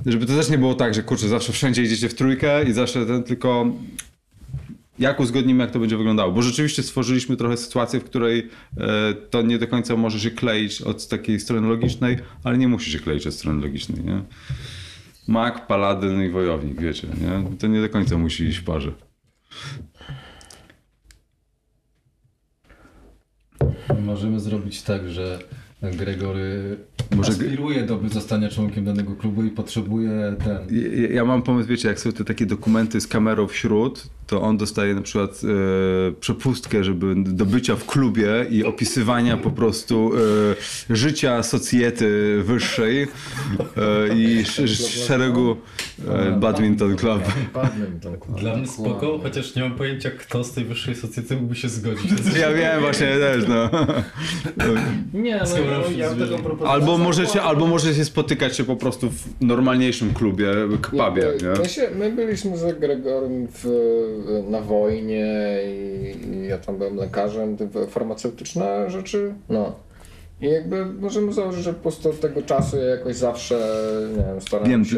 Żeby 0.06 0.26
to 0.26 0.34
też 0.36 0.50
nie 0.50 0.58
było 0.58 0.76
tak, 0.76 0.94
że 0.94 1.04
kurczę, 1.04 1.28
zawsze 1.28 1.54
wszędzie 1.54 1.84
idziecie 1.84 2.10
w 2.10 2.14
trójkę 2.14 2.64
i 2.64 2.74
zawsze 2.74 3.06
ten 3.06 3.24
tylko 3.24 3.66
jak 5.00 5.20
uzgodnimy, 5.20 5.64
jak 5.64 5.72
to 5.72 5.80
będzie 5.80 5.98
wyglądało. 5.98 6.32
Bo 6.32 6.42
rzeczywiście 6.42 6.84
stworzyliśmy 6.84 7.38
trochę 7.38 7.58
sytuację, 7.58 8.00
w 8.00 8.04
której 8.04 8.50
e, 8.78 9.14
to 9.14 9.42
nie 9.42 9.58
do 9.58 9.68
końca 9.68 9.96
może 9.96 10.20
się 10.20 10.32
kleić 10.32 10.82
od 10.82 11.08
takiej 11.08 11.40
strony 11.40 11.68
logicznej, 11.68 12.18
ale 12.44 12.58
nie 12.58 12.68
musi 12.68 12.92
się 12.92 13.00
kleić 13.00 13.28
od 13.28 13.34
strony 13.34 13.62
logicznej, 13.62 14.04
nie? 14.04 14.22
Mak, 15.28 15.68
paladyn 15.68 16.24
i 16.24 16.30
wojownik, 16.30 16.82
wiecie, 16.82 17.08
nie? 17.08 17.58
To 17.58 17.68
nie 17.68 17.82
do 17.82 17.90
końca 17.90 18.18
musi 18.18 18.44
iść 18.44 18.58
w 18.58 18.64
parze. 18.64 18.92
Możemy 24.06 24.40
zrobić 24.40 24.82
tak, 24.82 25.10
że 25.10 25.40
Gregory 25.82 26.78
Może- 27.16 27.32
aspiruje 27.32 27.84
do 27.84 28.00
zostania 28.10 28.50
członkiem 28.50 28.86
danego 28.86 29.16
klubu 29.16 29.44
i 29.44 29.50
potrzebuje 29.50 30.36
ten. 30.44 30.58
Ja, 31.02 31.08
ja 31.10 31.26
mam 31.26 31.42
pomysł, 31.42 31.70
wiecie, 31.70 31.88
jak 31.88 32.00
są 32.00 32.12
te 32.12 32.24
takie 32.26 32.46
dokumenty 32.46 33.02
z 33.02 33.08
kamerą 33.08 33.48
wśród, 33.48 34.08
to 34.28 34.42
on 34.42 34.58
dostaje 34.58 34.96
na 34.96 35.02
przykład 35.02 35.42
e, 35.44 36.12
przepustkę, 36.12 36.84
żeby 36.84 37.14
do 37.18 37.46
bycia 37.46 37.76
w 37.76 37.86
klubie 37.86 38.46
i 38.50 38.64
opisywania 38.64 39.38
po 39.38 39.52
prostu 39.52 40.12
e, 40.90 40.96
życia 40.96 41.44
socjety 41.44 42.40
wyższej 42.44 43.02
e, 43.02 43.08
i 44.16 44.40
sz, 44.40 45.06
szeregu 45.08 45.58
badminton 46.40 46.96
club. 46.96 47.22
Badminton. 47.54 48.18
Dla 48.38 48.56
mnie 48.56 48.68
spoko, 48.68 49.20
chociaż 49.24 49.56
nie 49.56 49.62
mam 49.62 49.76
pojęcia, 49.76 50.12
kto 50.12 50.44
z 50.44 50.52
tej 50.52 50.66
wyższej 50.66 50.96
socjety 50.96 51.36
mógłby 51.36 51.56
się 51.56 51.70
zgodzić. 51.70 52.12
Ja 52.40 52.54
wiem, 52.54 52.82
właśnie 52.82 53.08
też, 53.08 53.44
no. 53.48 53.70
Nie, 55.14 55.38
no 55.38 55.46
Skoro 55.46 55.92
ja, 55.92 55.98
ja 55.98 56.10
tego 56.10 56.38
propozycję 56.38 56.70
Albo 56.70 56.98
możecie, 56.98 57.42
albo 57.42 57.68
możecie 57.68 58.06
spotykać 58.06 58.58
się 58.58 58.64
po 58.64 58.76
prostu 58.76 59.10
w 59.10 59.42
normalniejszym 59.42 60.14
klubie? 60.14 60.48
My, 61.60 61.70
się, 61.70 61.90
my 61.96 62.12
byliśmy 62.12 62.58
z 62.58 62.80
Gregorem 62.80 63.48
w, 63.54 63.68
na 64.50 64.62
wojnie 64.62 65.58
i, 65.68 66.28
i 66.28 66.48
ja 66.48 66.58
tam 66.58 66.78
byłem 66.78 66.96
lekarzem, 66.96 67.58
te 67.58 67.88
farmaceutyczne 67.88 68.90
rzeczy, 68.92 69.34
no. 69.50 69.76
I 70.42 70.46
jakby 70.46 70.86
możemy 70.86 71.34
założyć, 71.34 71.64
że 71.64 71.74
po 71.74 71.80
prostu 71.82 72.10
od 72.10 72.20
tego 72.20 72.42
czasu 72.42 72.78
ja 72.78 72.84
jakoś 72.84 73.16
zawsze, 73.16 73.60
nie 74.18 74.24
wiem, 74.24 74.42
staram 74.42 74.70
Wiem, 74.70 74.86
się 74.86 74.98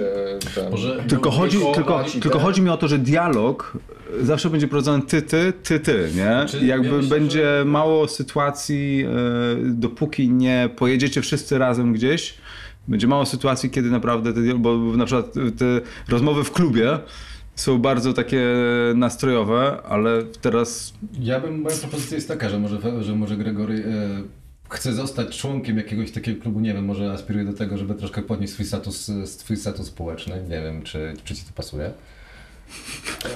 ten, 0.56 0.72
Może 0.72 1.04
Tylko 1.08 1.32
chodzi, 1.32 1.58
tylko, 1.74 2.04
tylko 2.04 2.30
ten. 2.38 2.42
chodzi 2.48 2.62
mi 2.62 2.70
o 2.70 2.78
to, 2.78 2.88
że 2.88 2.98
dialog 2.98 3.78
zawsze 4.22 4.50
będzie 4.50 4.68
prowadzony 4.68 5.04
ty, 5.04 5.22
ty, 5.22 5.54
ty, 5.64 5.80
ty, 5.80 6.10
nie? 6.16 6.24
Znaczy, 6.24 6.66
jakby 6.66 6.88
ja 6.88 6.94
myślę, 6.94 7.10
będzie 7.20 7.58
że- 7.60 7.66
mało 7.66 8.08
sytuacji, 8.08 9.06
e, 9.06 9.72
dopóki 9.72 10.30
nie 10.30 10.70
pojedziecie 10.76 11.22
wszyscy 11.22 11.58
razem 11.58 11.94
gdzieś, 11.94 12.34
będzie 12.88 13.08
mało 13.08 13.26
sytuacji, 13.26 13.70
kiedy 13.70 13.90
naprawdę, 13.90 14.34
te, 14.34 14.42
bo 14.56 14.78
na 14.78 15.06
przykład 15.06 15.34
te 15.34 15.66
rozmowy 16.12 16.44
w 16.44 16.52
klubie 16.52 17.00
są 17.60 17.80
bardzo 17.80 18.14
takie 18.14 18.44
nastrojowe, 18.96 19.82
ale 19.84 20.24
teraz 20.42 20.94
Ja 21.20 21.40
bym, 21.40 21.62
moja 21.62 21.78
propozycja 21.78 22.16
jest 22.16 22.28
taka, 22.28 22.50
że 22.50 22.60
może, 22.60 23.04
że 23.04 23.16
może 23.16 23.38
Gregory 23.38 23.84
e, 23.86 24.24
chce 24.70 24.94
zostać 24.94 25.38
członkiem 25.38 25.78
jakiegoś 25.78 26.12
takiego 26.12 26.42
klubu, 26.42 26.60
nie 26.60 26.74
wiem, 26.74 26.86
może 26.86 27.12
aspiruje 27.12 27.46
do 27.46 27.54
tego, 27.54 27.78
żeby 27.78 27.96
troszkę 27.96 28.22
podnieść 28.22 28.54
swój 28.54 28.66
status, 28.66 29.12
swój 29.26 29.58
status 29.58 29.88
społeczny, 29.88 30.44
nie 30.50 30.62
wiem, 30.62 30.82
czy, 30.82 31.14
czy 31.24 31.36
ci 31.36 31.44
to 31.44 31.52
pasuje. 31.56 31.92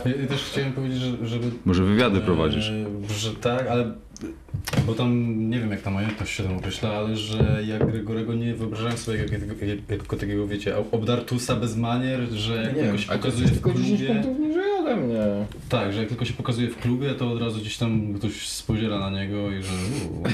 Ja, 0.05 0.11
ja 0.21 0.27
też 0.27 0.43
chciałem 0.43 0.73
powiedzieć, 0.73 0.99
że, 0.99 1.27
żeby... 1.27 1.51
może 1.65 1.83
wywiady 1.83 2.21
prowadzisz. 2.21 2.69
E, 2.69 2.85
że 3.13 3.33
tak, 3.33 3.67
ale... 3.67 3.93
Bo 4.87 4.93
tam, 4.93 5.35
nie 5.49 5.59
wiem 5.59 5.71
jak 5.71 5.81
ta 5.81 5.91
majątność 5.91 6.33
się 6.33 6.43
tam 6.43 6.57
określa, 6.57 6.89
ale 6.89 7.15
że 7.17 7.59
ja 7.67 7.79
Gregorego 7.79 8.33
nie 8.33 8.55
wyobrażałem 8.55 8.97
sobie 8.97 9.17
jak, 9.17 9.31
jak, 9.31 9.41
jak, 9.41 9.89
jako 9.89 10.17
takiego, 10.17 10.47
wiecie, 10.47 10.75
obdartusa 10.91 11.55
bez 11.55 11.77
manier, 11.77 12.21
że 12.29 12.55
jak 12.55 12.75
Nie 12.75 12.81
tylko 12.81 12.97
się 12.97 13.11
pokazuje 13.11 13.47
w 13.47 13.51
tylko 13.51 13.73
10 13.73 14.01
klubie... 14.01 14.23
ode 14.79 14.95
mnie. 14.95 15.19
Tak, 15.69 15.93
że 15.93 15.99
jak 15.99 16.09
tylko 16.09 16.25
się 16.25 16.33
pokazuje 16.33 16.69
w 16.69 16.77
klubie, 16.77 17.09
to 17.13 17.31
od 17.31 17.41
razu 17.41 17.59
gdzieś 17.59 17.77
tam 17.77 18.13
ktoś 18.13 18.47
spoziera 18.47 18.99
na 18.99 19.09
niego 19.09 19.51
i 19.51 19.63
że 19.63 19.73
uuu. 20.05 20.23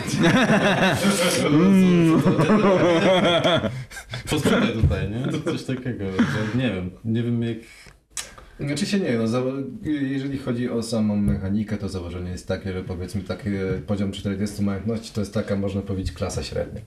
Posprzątaj 4.29 4.73
tutaj, 4.73 5.09
nie? 5.09 5.31
To 5.31 5.51
coś 5.51 5.63
takiego, 5.63 6.05
że 6.11 6.57
nie 6.57 6.69
wiem, 6.69 6.91
nie 7.05 7.23
wiem 7.23 7.43
jak... 7.43 7.57
Znaczy 8.59 8.85
się 8.85 8.99
nie, 8.99 9.17
no, 9.17 9.27
za, 9.27 9.41
jeżeli 9.83 10.37
chodzi 10.37 10.69
o 10.69 10.83
samą 10.83 11.15
mechanikę, 11.15 11.77
to 11.77 11.89
założenie 11.89 12.31
jest 12.31 12.47
takie, 12.47 12.73
że 12.73 12.83
powiedzmy 12.83 13.21
taki 13.21 13.49
poziom 13.87 14.11
40 14.11 14.63
majątności 14.63 15.13
to 15.13 15.21
jest 15.21 15.33
taka, 15.33 15.55
można 15.55 15.81
powiedzieć, 15.81 16.11
klasa 16.11 16.43
średnia. 16.43 16.81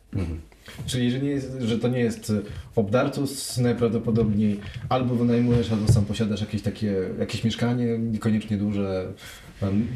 Czyli 0.87 1.05
jeżeli 1.05 1.27
nie 1.27 1.31
jest, 1.31 1.57
że 1.61 1.79
to 1.79 1.89
nie 1.89 2.01
jest 2.01 2.33
obdartus, 2.77 3.59
najprawdopodobniej 3.59 4.61
albo 4.89 5.15
wynajmujesz, 5.15 5.73
albo 5.73 5.93
sam 5.93 6.05
posiadasz 6.05 6.41
jakieś 6.41 6.63
takie, 6.63 6.95
jakieś 7.19 7.45
mieszkanie, 7.45 7.99
niekoniecznie 7.99 8.57
duże. 8.57 9.13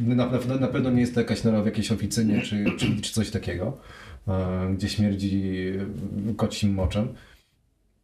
Na, 0.07 0.15
na, 0.15 0.31
na, 0.49 0.57
na 0.57 0.69
pewno 0.69 0.91
nie 0.91 1.01
jest 1.01 1.15
to 1.15 1.21
jakaś 1.21 1.45
nora 1.45 1.63
w 1.63 1.67
jakiejś 1.67 1.93
oficynie, 1.93 2.41
czy, 2.43 2.65
czy, 2.79 3.01
czy 3.01 3.13
coś 3.13 3.31
takiego, 3.31 3.79
e, 4.29 4.75
gdzie 4.75 4.89
śmierdzi 4.89 5.73
kocim 6.37 6.75
moczem. 6.75 7.09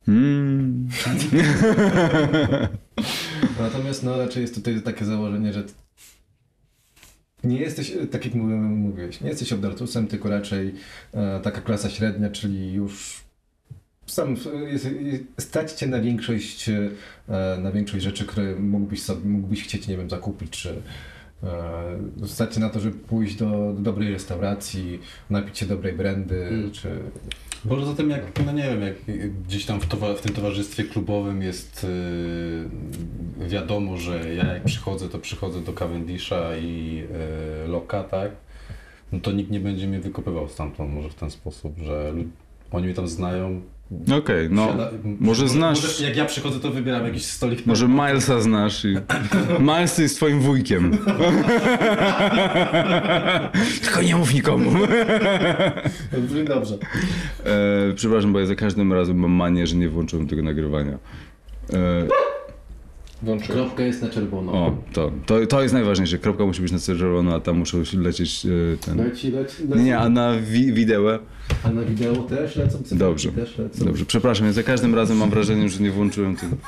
Mm. 0.08 0.88
Natomiast 3.60 4.02
no 4.02 4.18
raczej 4.18 4.42
jest 4.42 4.54
tutaj 4.54 4.82
takie 4.82 5.04
założenie, 5.04 5.52
że 5.52 5.64
nie 7.44 7.58
jesteś, 7.58 7.92
tak 8.10 8.24
jak 8.24 8.34
mówiłeś, 8.34 9.20
nie 9.20 9.28
jesteś 9.28 9.52
obdartusem, 9.52 10.06
tylko 10.06 10.28
raczej 10.28 10.74
e, 11.14 11.40
taka 11.40 11.60
klasa 11.60 11.90
średnia, 11.90 12.30
czyli 12.30 12.72
już 12.72 13.20
sam 14.06 14.36
jest, 14.70 14.88
stać 15.38 15.72
cię 15.72 15.86
na 15.86 16.00
większość, 16.00 16.68
e, 16.68 16.90
na 17.62 17.72
większość 17.72 18.04
rzeczy, 18.04 18.24
które 18.26 18.56
mógłbyś, 18.56 19.02
sobie, 19.02 19.28
mógłbyś 19.28 19.64
chcieć, 19.64 19.88
nie 19.88 19.96
wiem, 19.96 20.10
zakupić, 20.10 20.50
czy 20.50 20.82
e, 22.22 22.28
stać 22.28 22.54
cię 22.54 22.60
na 22.60 22.70
to, 22.70 22.80
żeby 22.80 22.98
pójść 22.98 23.34
do, 23.34 23.72
do 23.76 23.80
dobrej 23.80 24.12
restauracji, 24.12 25.00
napić 25.30 25.58
się 25.58 25.66
dobrej 25.66 25.92
brandy, 25.92 26.46
Mm. 26.46 26.70
czy... 26.70 26.88
Bo 27.64 27.76
poza 27.76 27.94
tym 27.94 28.10
jak, 28.10 28.46
no 28.46 28.52
nie 28.52 28.62
wiem, 28.62 28.82
jak 28.82 28.94
gdzieś 29.46 29.66
tam 29.66 29.80
w, 29.80 29.86
towa- 29.88 30.14
w 30.16 30.20
tym 30.20 30.32
towarzystwie 30.34 30.84
klubowym 30.84 31.42
jest 31.42 31.86
yy, 33.38 33.48
wiadomo, 33.48 33.96
że 33.96 34.34
ja 34.34 34.44
jak 34.54 34.64
przychodzę, 34.64 35.08
to 35.08 35.18
przychodzę 35.18 35.60
do 35.60 35.72
Cavendisha 35.72 36.56
i 36.56 36.94
yy, 37.62 37.68
Loka, 37.68 38.04
tak? 38.04 38.30
No 39.12 39.20
to 39.20 39.32
nikt 39.32 39.50
nie 39.50 39.60
będzie 39.60 39.86
mnie 39.86 40.00
wykopywał 40.00 40.48
stamtąd, 40.48 40.94
może 40.94 41.08
w 41.10 41.14
ten 41.14 41.30
sposób, 41.30 41.78
że 41.78 42.12
oni 42.70 42.84
mnie 42.84 42.94
tam 42.94 43.08
znają. 43.08 43.60
Okej, 44.18 44.48
no. 44.50 44.66
Siada- 44.66 44.90
może 45.20 45.48
znasz- 45.48 45.82
Może 45.82 46.04
jak 46.06 46.16
ja 46.16 46.24
przychodzę, 46.24 46.60
to 46.60 46.70
wybieram 46.70 47.04
jakiś 47.06 47.24
stolik. 47.24 47.66
Może 47.66 47.88
Milesa 47.88 48.40
znasz 48.40 48.84
i... 48.84 48.96
Miles 49.60 49.98
jest 49.98 50.16
twoim 50.16 50.40
wujkiem. 50.40 50.90
Tylko 53.82 54.02
nie 54.02 54.16
mów 54.16 54.34
nikomu. 54.34 54.70
Brzmi 56.18 56.44
dobrze. 56.44 56.74
E, 57.44 57.92
przepraszam, 57.94 58.32
bo 58.32 58.40
ja 58.40 58.46
za 58.46 58.54
każdym 58.54 58.92
razem 58.92 59.16
mam 59.16 59.30
manię, 59.30 59.66
że 59.66 59.76
nie 59.76 59.88
włączyłem 59.88 60.26
tego 60.26 60.42
nagrywania. 60.42 60.98
E, 61.72 61.78
Włączyłem. 63.22 63.60
Kropka 63.60 63.82
jest 63.82 64.02
na 64.02 64.08
czerwono. 64.08 64.52
o, 64.52 64.76
to, 64.92 65.12
to, 65.26 65.46
to 65.46 65.62
jest 65.62 65.74
najważniejsze. 65.74 66.18
Kropka 66.18 66.46
musi 66.46 66.62
być 66.62 66.72
na 66.72 66.78
czerwono, 66.78 67.34
a 67.34 67.40
tam 67.40 67.58
muszą 67.58 67.78
lecieć 67.94 68.46
e, 68.46 68.76
ten... 68.86 68.96
Leci, 68.98 69.30
leci, 69.30 69.62
leci. 69.68 69.78
Nie, 69.78 69.84
nie, 69.84 69.98
a 69.98 70.08
na 70.08 70.32
wi- 70.40 70.72
wideo. 70.72 71.18
A 71.64 71.70
na 71.70 71.82
wideo 71.82 72.16
też 72.16 72.56
lecą 72.56 72.70
cyferki, 72.78 72.96
Dobrze. 72.98 73.32
Też 73.32 73.58
lecą. 73.58 73.84
Dobrze, 73.84 74.04
przepraszam, 74.04 74.46
ja 74.46 74.52
za 74.52 74.62
każdym 74.62 74.94
razem 74.94 75.16
mam 75.16 75.30
wrażenie, 75.30 75.68
że 75.68 75.82
nie 75.82 75.90
włączyłem 75.90 76.36
tego. 76.36 76.56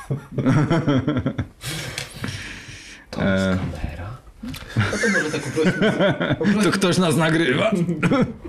To 3.11 3.21
E. 3.23 3.49
jest 3.49 3.61
kamera. 3.61 4.04
No 4.77 4.83
to 5.01 5.09
może 5.13 5.31
tak 5.31 5.41
uprośmy, 5.47 5.91
To 6.37 6.43
uprośmy, 6.43 6.71
ktoś 6.71 6.97
nas 6.97 7.15
nagrywa. 7.17 7.71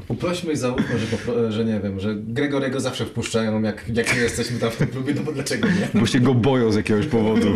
uprośmy 0.08 0.52
i 0.52 0.56
załóżmy, 0.56 0.98
że, 0.98 1.06
popro, 1.16 1.52
że 1.52 1.64
nie 1.64 1.80
wiem, 1.80 2.00
że 2.00 2.14
Gregorego 2.14 2.80
zawsze 2.80 3.06
wpuszczają, 3.06 3.62
jak, 3.62 3.84
jak 3.94 4.16
my 4.16 4.22
jesteśmy 4.22 4.58
tam 4.58 4.70
w 4.70 4.76
tym 4.76 4.86
klubie, 4.88 5.14
no 5.16 5.22
bo 5.22 5.32
dlaczego 5.32 5.68
nie? 5.68 6.00
Bo 6.00 6.06
się 6.06 6.20
go 6.20 6.34
boją 6.34 6.72
z 6.72 6.76
jakiegoś 6.76 7.06
powodu. 7.06 7.46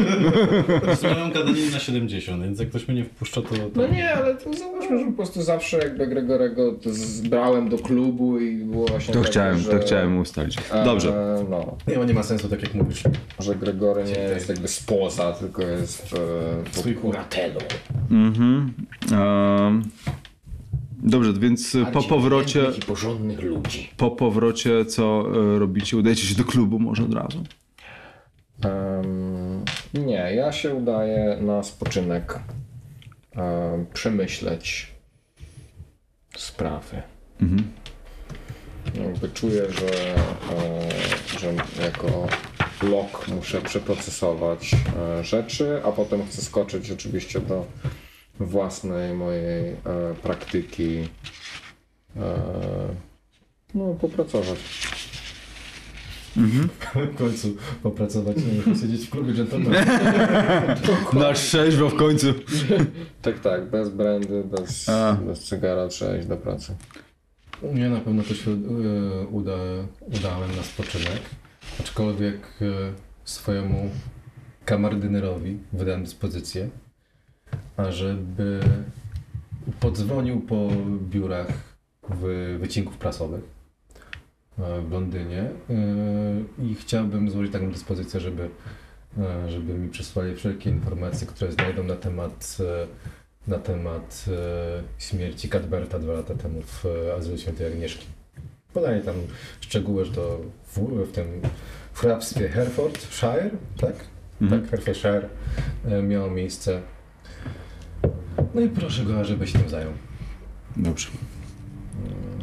Mają 1.03 1.31
gadaninę 1.33 1.71
na 1.73 1.79
70, 1.79 2.43
więc 2.43 2.59
jak 2.61 2.69
ktoś 2.69 2.89
mnie 2.89 2.97
nie 2.97 3.05
wpuszcza, 3.05 3.43
to... 3.43 3.49
to... 3.49 3.57
No 3.75 3.87
nie, 3.89 4.13
ale 4.15 4.35
to 4.35 4.55
załóżmy, 4.55 4.99
że 4.99 5.05
po 5.07 5.13
prostu 5.13 5.43
zawsze 5.43 5.79
jakby 5.79 6.07
Gregorego 6.07 6.73
to 6.73 6.91
zbrałem 6.93 7.69
do 7.69 7.79
klubu 7.79 8.39
i 8.39 8.57
było 8.57 8.87
właśnie 8.87 9.15
To 9.15 9.21
tak, 9.21 9.31
chciałem, 9.31 9.59
że, 9.59 9.71
to 9.71 9.79
chciałem 9.79 10.19
ustalić. 10.19 10.57
Dobrze. 10.85 11.09
E, 11.39 11.45
no, 11.51 11.77
Nie, 11.89 11.95
bo 11.97 12.05
nie 12.05 12.15
ma 12.15 12.23
sensu, 12.23 12.49
tak 12.49 12.63
jak 12.63 12.75
mówisz. 12.75 13.03
że 13.41 13.55
Gregory 13.55 14.05
nie 14.05 14.19
jest 14.19 14.49
jakby 14.49 14.69
spoza, 14.69 15.33
tylko 15.33 15.63
jest 15.63 16.15
e, 16.73 16.73
Swój 16.81 16.93
pod 16.95 17.03
kuratelu. 17.03 17.61
Mhm. 18.31 18.73
Um, 19.13 19.83
Dobrze, 21.03 21.33
więc 21.33 21.77
po 21.93 22.03
powrocie, 22.03 22.65
porządnych 22.87 23.43
ludzi. 23.43 23.91
po 23.97 24.11
powrocie 24.11 24.85
co 24.85 25.25
e, 25.55 25.59
robicie? 25.59 25.97
Udajecie 25.97 26.23
się 26.23 26.35
do 26.35 26.45
klubu 26.45 26.79
może 26.79 27.05
od 27.05 27.15
razu? 27.15 27.45
Em, 28.65 29.65
nie, 29.95 30.35
ja 30.35 30.53
się 30.53 30.75
udaję 30.75 31.39
na 31.41 31.63
spoczynek 31.63 32.41
em, 33.33 33.87
przemyśleć 33.95 34.93
sprawy. 36.37 37.03
Jakby 38.95 39.29
czuję, 39.29 39.63
że, 39.71 40.15
e, 40.15 41.39
że 41.39 41.53
jako 41.83 42.29
lok 42.83 43.29
muszę 43.29 43.61
przeprocesować 43.61 44.75
e, 44.75 45.25
rzeczy, 45.25 45.81
a 45.85 45.93
potem 45.93 46.27
chcę 46.27 46.43
skoczyć 46.43 46.91
oczywiście 46.91 47.41
do 47.41 47.67
własnej 48.41 49.15
mojej 49.15 49.71
e, 49.71 49.77
praktyki. 50.23 51.09
E, 52.17 52.39
no, 53.75 53.95
popracować. 53.95 54.59
W 57.13 57.17
końcu 57.19 57.57
popracować, 57.83 58.37
nie 58.67 58.77
siedzieć 58.77 59.07
w 59.07 59.11
klubie 59.11 59.33
gentlemanów. 59.33 59.85
Na 61.21 61.33
trzeźwo 61.33 61.89
w 61.89 61.95
końcu. 61.95 62.27
Tak, 63.23 63.39
tak, 63.39 63.71
bez 63.71 63.89
brandy, 63.89 64.45
bez, 64.45 64.89
A. 64.89 65.13
bez 65.13 65.45
cygara 65.45 65.89
trzeba 65.89 66.17
iść 66.17 66.27
do 66.27 66.37
pracy. 66.37 66.77
Ja 67.75 67.91
na 67.91 68.01
pewno 68.01 68.23
to 68.23 68.35
się 68.35 68.51
e, 68.51 69.27
uda, 69.27 69.53
udałem 70.19 70.57
na 70.57 70.63
spoczynek, 70.63 71.21
aczkolwiek 71.81 72.37
e, 72.63 72.65
swojemu 73.25 73.91
kamardynerowi 74.65 75.59
wydałem 75.73 76.05
dyspozycję, 76.05 76.69
ażeby 77.81 78.61
podzwonił 79.81 80.41
po 80.41 80.69
biurach 81.11 81.49
w 82.09 82.57
wycinków 82.61 82.97
prasowych 82.97 83.45
e, 84.59 84.81
w 84.81 84.93
Londynie 84.93 85.41
e, 85.41 85.75
i 86.65 86.75
chciałbym 86.75 87.31
złożyć 87.31 87.53
taką 87.53 87.73
dyspozycję, 87.73 88.21
żeby, 88.21 88.49
e, 89.19 89.51
żeby 89.51 89.75
mi 89.75 89.89
przesłali 89.89 90.37
wszelkie 90.37 90.71
informacje, 90.71 91.27
które 91.27 91.53
znajdą 91.53 91.85
na 91.85 91.97
temat 91.97 92.59
na 93.47 93.59
temat 93.59 94.25
śmierci 94.99 95.49
Cadberta 95.49 95.99
dwa 95.99 96.13
lata 96.13 96.35
temu 96.35 96.63
w 96.63 96.85
Azylu 97.19 97.39
Świętej 97.39 97.67
Agnieszki. 97.67 98.07
Podaję 98.73 99.01
tam 99.01 99.15
szczegóły, 99.61 100.05
że 100.05 100.13
to 100.13 100.41
w, 100.67 100.79
w 101.07 101.13
tym 101.13 101.27
w 101.93 102.01
hrabstwie 102.01 102.49
Herefordshire, 102.49 103.51
tak? 103.81 103.95
Mhm. 104.41 104.61
Tak, 104.61 104.71
Herefordshire 104.71 105.29
miało 106.03 106.31
miejsce. 106.31 106.81
No 108.55 108.61
i 108.61 108.69
proszę 108.69 109.05
go, 109.05 109.25
żeby 109.25 109.47
się 109.47 109.59
tym 109.59 109.69
zajął. 109.69 109.91
Dobrze. 110.77 111.09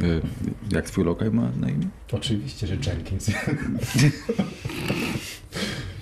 E, 0.02 0.22
Jak 0.76 0.86
twój 0.86 1.06
lokaj 1.06 1.32
ma 1.32 1.52
na 1.60 1.70
imię? 1.70 1.88
Oczywiście, 2.12 2.68
że 2.68 2.76
Jenkins. 2.76 3.32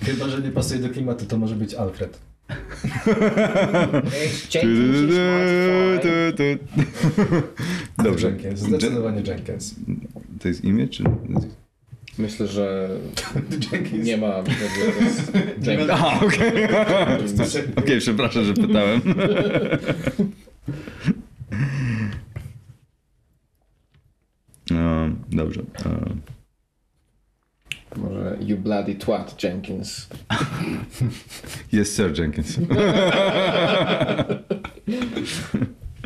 Chyba, 0.02 0.28
że 0.28 0.40
nie 0.42 0.50
pasuje 0.50 0.80
do 0.80 0.88
klimatu, 0.88 1.26
to 1.26 1.38
może 1.38 1.54
być 1.54 1.74
Alfred. 1.74 2.18
Dobrze. 8.04 8.28
Jenkins, 8.30 8.60
zdecydowanie 8.60 9.22
Jenkins. 9.26 9.74
To 10.40 10.48
jest 10.48 10.64
imię, 10.64 10.88
czy... 10.88 11.04
Myślę, 12.18 12.46
że 12.46 12.88
nie 14.04 14.16
ma 14.16 14.26
Jenkins. 15.66 15.90
Aha, 15.90 16.20
okej. 16.26 16.64
Okej, 17.76 17.98
przepraszam, 17.98 18.44
że 18.44 18.54
pytałem. 18.54 19.00
No, 24.70 25.08
dobrze. 25.32 25.60
E, 25.86 26.16
Może 27.96 28.36
You 28.40 28.56
Bloody 28.56 28.94
Twat 28.94 29.42
Jenkins. 29.44 30.08
Jest 31.72 31.96
Sir 31.96 32.18
Jenkins. 32.18 32.58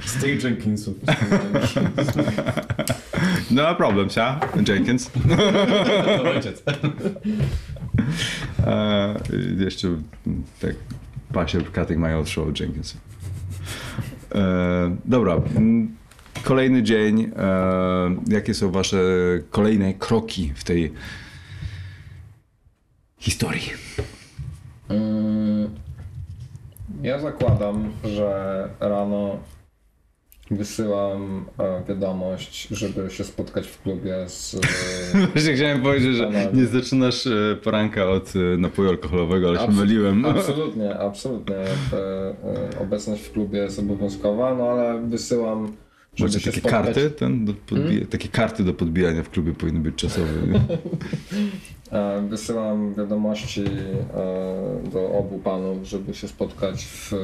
Z 0.05 0.21
tych 0.21 0.45
Jenkinsów. 0.45 0.95
No 3.51 3.75
problem, 3.75 4.11
sia? 4.11 4.41
Jenkins. 4.69 5.11
To 6.23 6.31
ojciec. 6.31 6.63
E, 8.67 9.15
jeszcze 9.59 9.89
tak 10.61 10.75
pasie 11.33 11.59
my 11.99 12.17
old 12.17 12.29
show 12.29 12.61
Jenkins. 12.61 12.97
E, 14.35 14.97
dobra. 15.05 15.35
mm, 15.57 15.97
Kolejny 16.45 16.83
dzień. 16.83 17.31
E, 17.37 18.17
jakie 18.29 18.55
są 18.55 18.71
wasze 18.71 18.99
kolejne 19.51 19.95
kroki 19.95 20.53
w 20.55 20.65
tej 20.65 20.93
historii? 23.19 23.71
Mm, 24.89 25.71
Ja 27.03 27.19
zakładam, 27.19 27.93
że 28.05 28.69
rano 28.81 29.39
wysyłam 30.51 31.45
e, 31.59 31.83
wiadomość, 31.89 32.69
żeby 32.71 33.11
się 33.11 33.25
spotkać 33.25 33.67
w 33.67 33.83
klubie 33.83 34.15
z... 34.29 34.57
Właśnie 35.33 35.53
chciałem 35.55 35.83
powiedzieć, 35.83 36.17
że 36.17 36.31
nie 36.53 36.67
zaczynasz 36.67 37.27
e, 37.27 37.57
poranka 37.65 38.11
od 38.11 38.33
e, 38.37 38.57
napoju 38.59 38.89
alkoholowego, 38.89 39.49
ale 39.49 39.59
się 39.59 39.65
Abs- 39.67 39.77
myliłem. 39.77 40.25
Absolutnie, 40.37 40.99
absolutnie. 40.99 41.57
E, 41.57 41.67
e, 42.77 42.81
Obecność 42.81 43.23
w 43.23 43.33
klubie 43.33 43.59
jest 43.59 43.79
obowiązkowa, 43.79 44.55
no 44.55 44.65
ale 44.69 45.01
wysyłam, 45.01 45.73
żeby 46.17 46.29
Macie 46.31 46.41
się 46.41 46.51
takie 46.51 46.61
spotkać. 46.61 46.85
karty? 46.85 47.11
Ten 47.11 47.45
do 47.45 47.53
podbija- 47.53 48.07
Takie 48.07 48.29
karty 48.29 48.65
do 48.65 48.75
podbijania 48.75 49.23
w 49.23 49.31
klubie 49.31 49.53
powinny 49.53 49.81
być 49.81 49.95
czasowe. 49.95 50.27
E, 51.93 52.23
Wysyłam 52.29 52.95
wiadomości 52.95 53.65
e, 53.65 54.91
do 54.93 55.11
obu 55.19 55.39
panów, 55.39 55.85
żeby 55.85 56.15
się 56.15 56.29
spotkać 56.29 56.85
w, 56.85 57.13
e, 57.13 57.17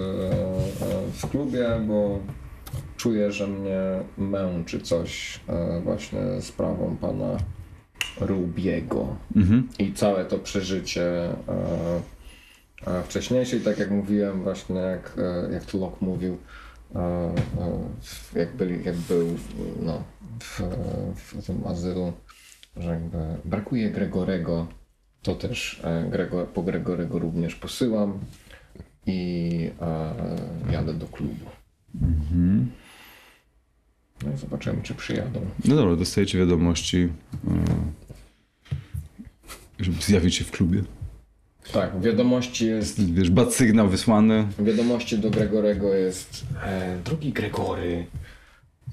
w 1.13 1.31
klubie, 1.31 1.67
bo 1.89 2.19
czuję, 2.97 3.33
że 3.33 3.47
mnie 3.47 3.81
męczy 4.19 4.81
coś 4.81 5.41
e, 5.49 5.81
właśnie 5.81 6.21
sprawą 6.41 6.97
pana 6.97 7.37
Rubiego. 8.21 9.17
Mhm. 9.37 9.69
I 9.79 9.93
całe 9.93 10.25
to 10.25 10.39
przeżycie 10.39 11.05
e, 11.05 11.35
e, 12.87 13.03
wcześniejsze 13.03 13.57
i 13.57 13.61
tak 13.61 13.79
jak 13.79 13.91
mówiłem 13.91 14.43
właśnie, 14.43 14.77
jak, 14.77 15.17
jak 15.53 15.65
to 15.65 15.79
Locke 15.79 16.07
mówił, 16.07 16.39
jak, 18.35 18.57
byli, 18.57 18.85
jak 18.85 18.97
był 18.97 19.27
no, 19.83 20.03
w, 20.41 20.61
w 21.15 21.47
tym 21.47 21.67
azylu, 21.67 22.13
że 22.77 22.91
jakby 22.91 23.19
brakuje 23.45 23.91
Gregorego, 23.91 24.67
to 25.23 25.35
też 25.35 25.83
Gregor, 26.11 26.49
po 26.49 26.63
Gregorego 26.63 27.19
również 27.19 27.55
posyłam 27.55 28.19
i 29.07 29.71
jadę 30.71 30.95
do 30.95 31.07
klubu. 31.07 31.47
No 34.25 34.33
i 34.35 34.37
zobaczymy, 34.37 34.83
czy 34.83 34.95
przyjadą. 34.95 35.41
No 35.65 35.77
dobra, 35.77 35.97
dostajecie 35.97 36.39
wiadomości, 36.39 37.09
e, 37.49 37.65
żeby 39.85 40.03
zjawić 40.03 40.35
się 40.35 40.45
w 40.45 40.51
klubie. 40.51 40.83
Tak, 41.73 42.01
wiadomości 42.01 42.67
jest 42.67 43.13
Wiesz, 43.13 43.31
bad 43.31 43.55
sygnał 43.55 43.89
wysłany. 43.89 44.47
Wiadomości 44.59 45.19
do 45.19 45.31
Gregorego 45.31 45.95
jest 45.95 46.47
e, 46.63 46.99
Drogi 47.05 47.33
Gregory, 47.33 48.07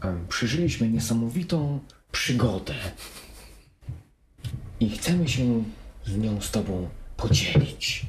e, 0.04 0.16
przeżyliśmy 0.30 0.90
niesamowitą 0.90 1.80
przygodę 2.12 2.74
i 4.80 4.90
chcemy 4.90 5.28
się 5.30 5.64
z 6.06 6.18
nią 6.18 6.42
z 6.42 6.52
tobą 6.52 6.90
podzielić. 7.18 8.06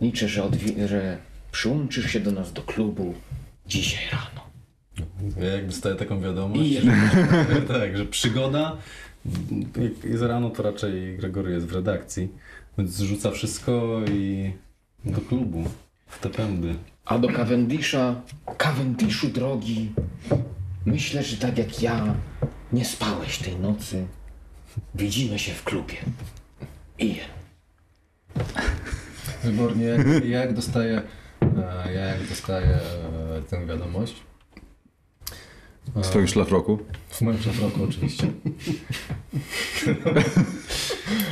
Liczę, 0.00 0.28
że, 0.28 0.42
odwi- 0.42 0.86
że 0.88 1.18
przyłączysz 1.52 2.10
się 2.12 2.20
do 2.20 2.32
nas 2.32 2.52
do 2.52 2.62
klubu 2.62 3.14
dzisiaj 3.72 4.04
rano. 4.12 4.42
Ja 5.36 5.56
jak 5.56 5.66
dostaję 5.66 5.94
taką 5.94 6.20
wiadomość, 6.20 6.70
I 6.70 6.80
tak, 7.68 7.96
że 7.96 8.06
przygoda, 8.06 8.76
jak 9.82 10.04
jest 10.04 10.22
rano, 10.22 10.50
to 10.50 10.62
raczej 10.62 11.16
Gregory 11.16 11.52
jest 11.52 11.66
w 11.66 11.74
redakcji, 11.74 12.28
więc 12.78 12.90
zrzuca 12.90 13.30
wszystko 13.30 14.00
i 14.10 14.52
do 15.04 15.20
klubu, 15.20 15.64
w 16.06 16.18
te 16.18 16.30
pędy. 16.30 16.74
A 17.04 17.18
do 17.18 17.28
Cavendisha, 17.28 18.22
Cavendishu 18.58 19.28
drogi, 19.28 19.92
myślę, 20.86 21.22
że 21.22 21.36
tak 21.36 21.58
jak 21.58 21.82
ja 21.82 22.14
nie 22.72 22.84
spałeś 22.84 23.38
tej 23.38 23.56
nocy. 23.56 24.06
Widzimy 24.94 25.38
się 25.38 25.52
w 25.52 25.64
klubie. 25.64 25.96
Ian. 26.98 27.28
Wybornie, 29.44 29.84
jak, 29.84 30.24
jak 30.24 30.54
dostaję, 30.54 31.02
ja 31.94 32.00
jak 32.00 32.28
dostaję 32.28 32.68
e, 32.68 33.42
tę 33.50 33.66
wiadomość. 33.66 34.22
W 35.94 36.02
twoim 36.02 36.28
szlafroku. 36.28 36.78
W 37.08 37.20
moim 37.20 37.38
szlafroku 37.38 37.84
oczywiście. 37.84 38.26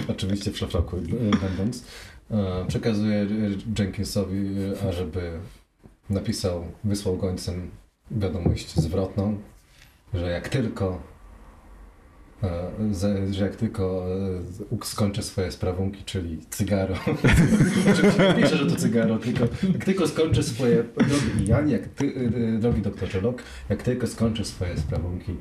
oczywiście 0.09 0.51
w 0.51 0.59
szlafroku 0.59 0.97
e, 0.97 1.01
będąc. 1.37 1.85
E, 2.31 2.65
Przekazuję 2.69 3.17
e, 3.17 3.27
Jenkinsowi, 3.83 4.47
e, 4.83 4.89
ażeby 4.89 5.41
napisał, 6.11 6.65
wysłał 6.85 7.17
gońcem 7.17 7.71
wiadomość 8.11 8.75
zwrotną 8.75 9.39
że 10.15 10.31
jak 10.31 10.49
tylko 10.49 10.87
e, 10.87 10.99
że 13.31 13.45
jak 13.45 13.57
tylko 13.57 14.07
e, 14.73 14.85
skończę 14.85 15.23
swoje 15.23 15.53
sprawunki, 15.53 16.05
czyli 16.05 16.39
cygaro. 16.51 16.95
Nie 18.37 18.43
piszę, 18.43 18.57
że 18.57 18.67
to 18.67 18.77
cygaro, 18.77 19.19
tylko 19.19 19.45
jak 19.73 19.85
tylko 19.85 20.09
skończę 20.09 20.43
swoje 20.43 20.85
drogi 20.97 21.47
Jan, 21.47 21.69
jak 21.71 21.89
ty, 21.89 22.31
e, 22.57 22.59
drogi 22.59 22.83
doktorze 22.83 23.21
Lok, 23.21 23.43
jak 23.69 23.83
tylko 23.83 24.07
skończę 24.07 24.45
swoje 24.45 24.77
sprawunki, 24.77 25.37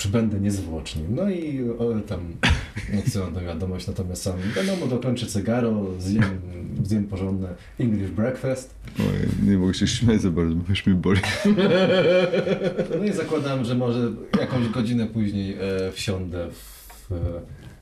przybędę 0.00 0.40
niezwłocznie. 0.40 1.02
No 1.08 1.30
i 1.30 1.70
o, 1.78 2.00
tam 2.08 2.20
odsyłam 2.98 3.34
tę 3.34 3.40
wiadomość, 3.40 3.86
natomiast 3.86 4.22
sam 4.22 4.34
wiadomo, 4.56 4.86
dokończę 4.86 5.26
cygaro, 5.26 5.86
zjem, 5.98 6.40
zjem 6.84 7.04
porządne 7.04 7.48
English 7.78 8.10
breakfast. 8.10 8.74
Oj, 8.98 9.48
nie 9.50 9.58
mogę 9.58 9.74
się 9.74 9.86
śmiać 9.86 10.20
za 10.20 10.30
bardzo, 10.30 10.54
bo 10.54 10.64
już 10.68 10.86
mi 10.86 10.94
boli. 10.94 11.20
No 12.98 13.04
i 13.04 13.12
zakładam, 13.12 13.64
że 13.64 13.74
może 13.74 14.12
jakąś 14.40 14.68
godzinę 14.68 15.06
później 15.06 15.56
e, 15.60 15.92
wsiądę 15.92 16.48
w, 16.50 17.12
e, 17.12 17.16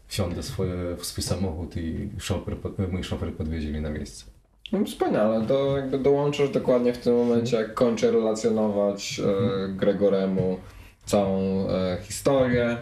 wsiądę 0.07 0.43
swoje, 0.43 0.75
w 0.99 1.07
swój 1.07 1.25
samochód 1.25 1.77
i 1.77 2.09
szofer, 2.19 2.57
mój 2.93 3.05
szofer 3.05 3.33
podwiezie 3.33 3.71
mnie 3.71 3.81
na 3.81 3.91
miejsce. 3.91 4.25
No 4.73 4.85
wspaniale, 4.85 5.47
to 5.47 5.77
jakby 5.77 5.99
dołączasz 5.99 6.51
dokładnie 6.51 6.93
w 6.93 6.99
tym 6.99 7.15
momencie, 7.15 7.57
jak 7.57 7.75
kończę 7.75 8.11
relacjonować 8.11 9.21
e, 9.21 9.69
Gregoremu 9.69 10.59
całą 11.09 11.69
e, 11.69 11.99
historię 12.03 12.77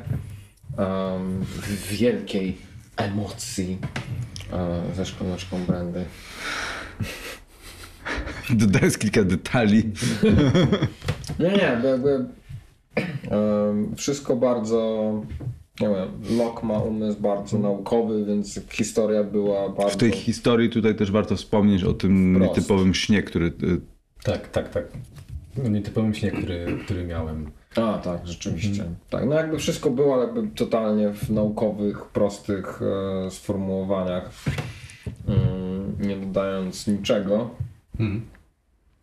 w 1.62 1.88
wielkiej 1.88 2.58
emocji 2.96 3.78
e, 4.52 4.82
ze 4.94 5.06
szklaneczką 5.06 5.64
brandy. 5.64 6.04
Dodając 8.50 8.98
kilka 8.98 9.24
detali. 9.24 9.82
Nie, 11.40 11.50
nie, 11.50 11.78
jakby 11.84 12.24
wszystko 13.96 14.36
bardzo, 14.36 15.12
nie 15.80 15.88
wiem, 15.88 16.38
Locke 16.38 16.66
ma 16.66 16.78
umysł 16.78 17.20
bardzo 17.20 17.58
naukowy, 17.58 18.24
więc 18.24 18.60
historia 18.70 19.24
była 19.24 19.68
bardzo... 19.68 19.94
W 19.94 19.96
tej 19.96 20.12
historii 20.12 20.70
tutaj 20.70 20.94
też 20.94 21.10
warto 21.10 21.36
wspomnieć 21.36 21.84
o 21.84 21.92
tym 21.92 22.34
Wprost. 22.34 22.56
nietypowym 22.56 22.94
śnie, 22.94 23.22
który... 23.22 23.46
y, 23.46 23.80
Tak, 24.24 24.48
tak, 24.48 24.68
tak. 24.68 24.84
Nietypowym 25.70 26.14
śnie, 26.14 26.30
który, 26.30 26.78
który 26.84 27.04
miałem. 27.06 27.50
A, 27.76 27.98
tak, 27.98 28.26
rzeczywiście. 28.26 28.84
Tak, 29.10 29.26
no 29.26 29.34
jakby 29.34 29.58
wszystko 29.58 29.90
było 29.90 30.22
jakby 30.22 30.48
totalnie 30.48 31.12
w 31.12 31.30
naukowych, 31.30 32.04
prostych 32.04 32.80
e, 33.26 33.30
sformułowaniach, 33.30 34.30
mm, 35.28 35.96
nie 36.00 36.16
dodając 36.16 36.86
niczego. 36.86 37.50
Mhm. 38.00 38.26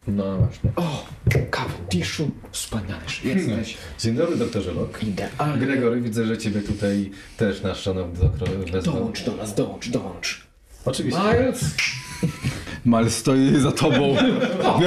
No 0.07 0.37
właśnie. 0.37 0.71
O, 0.75 1.05
Cavendishu, 1.51 2.31
wspaniależ 2.51 3.23
jesteś. 3.23 3.77
Dzień 3.99 4.15
dobry, 4.15 4.37
doktorze 4.37 4.71
Locke. 4.71 5.05
Idealny. 5.05 5.65
Gregory, 5.65 6.01
widzę, 6.01 6.25
że 6.25 6.37
ciebie 6.37 6.61
tutaj 6.61 7.11
też 7.37 7.61
nasz 7.61 7.81
szanowny 7.81 8.19
doktor 8.19 8.49
wezwał. 8.49 8.95
Dołącz 8.95 9.23
do 9.23 9.35
nas, 9.35 9.55
dołącz, 9.55 9.89
dołącz. 9.89 10.47
Oczywiście. 10.85 11.21
Miles! 11.21 11.75
Mal 12.85 13.11
stoi 13.11 13.59
za 13.59 13.71
tobą. 13.71 14.15
O, 14.63 14.79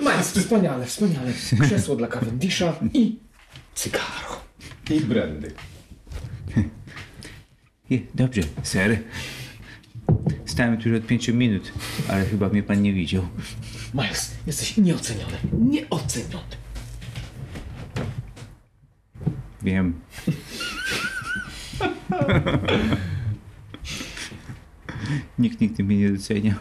Miles, 0.00 0.32
wspaniale, 0.38 0.86
wspaniale. 0.86 1.32
Krzesło 1.60 1.96
dla 1.96 2.08
Cavendisha 2.08 2.72
i 2.94 3.25
cygaro. 3.76 4.40
I 4.90 5.00
brandy. 5.00 5.52
Je, 7.90 7.98
Dobrze, 8.14 8.42
ser. 8.62 8.98
Stałem 10.46 10.78
tu 10.78 10.88
już 10.88 10.98
od 10.98 11.06
pięciu 11.06 11.34
minut, 11.34 11.72
ale 12.08 12.24
chyba 12.24 12.48
mnie 12.48 12.62
pan 12.62 12.82
nie 12.82 12.92
widział. 12.92 13.28
Miles, 13.94 14.34
jesteś 14.46 14.76
nieoceniony. 14.76 15.38
Nieoceniony. 15.52 16.56
Wiem. 19.62 20.00
Nikt 25.38 25.60
nigdy 25.60 25.84
mnie 25.84 25.96
nie 25.96 26.10
docenia. 26.10 26.54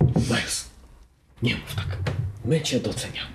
Miles, 0.00 0.70
nie 1.42 1.56
mów 1.56 1.74
tak. 1.74 1.98
My 2.44 2.60
cię 2.60 2.80
doceniamy. 2.80 3.34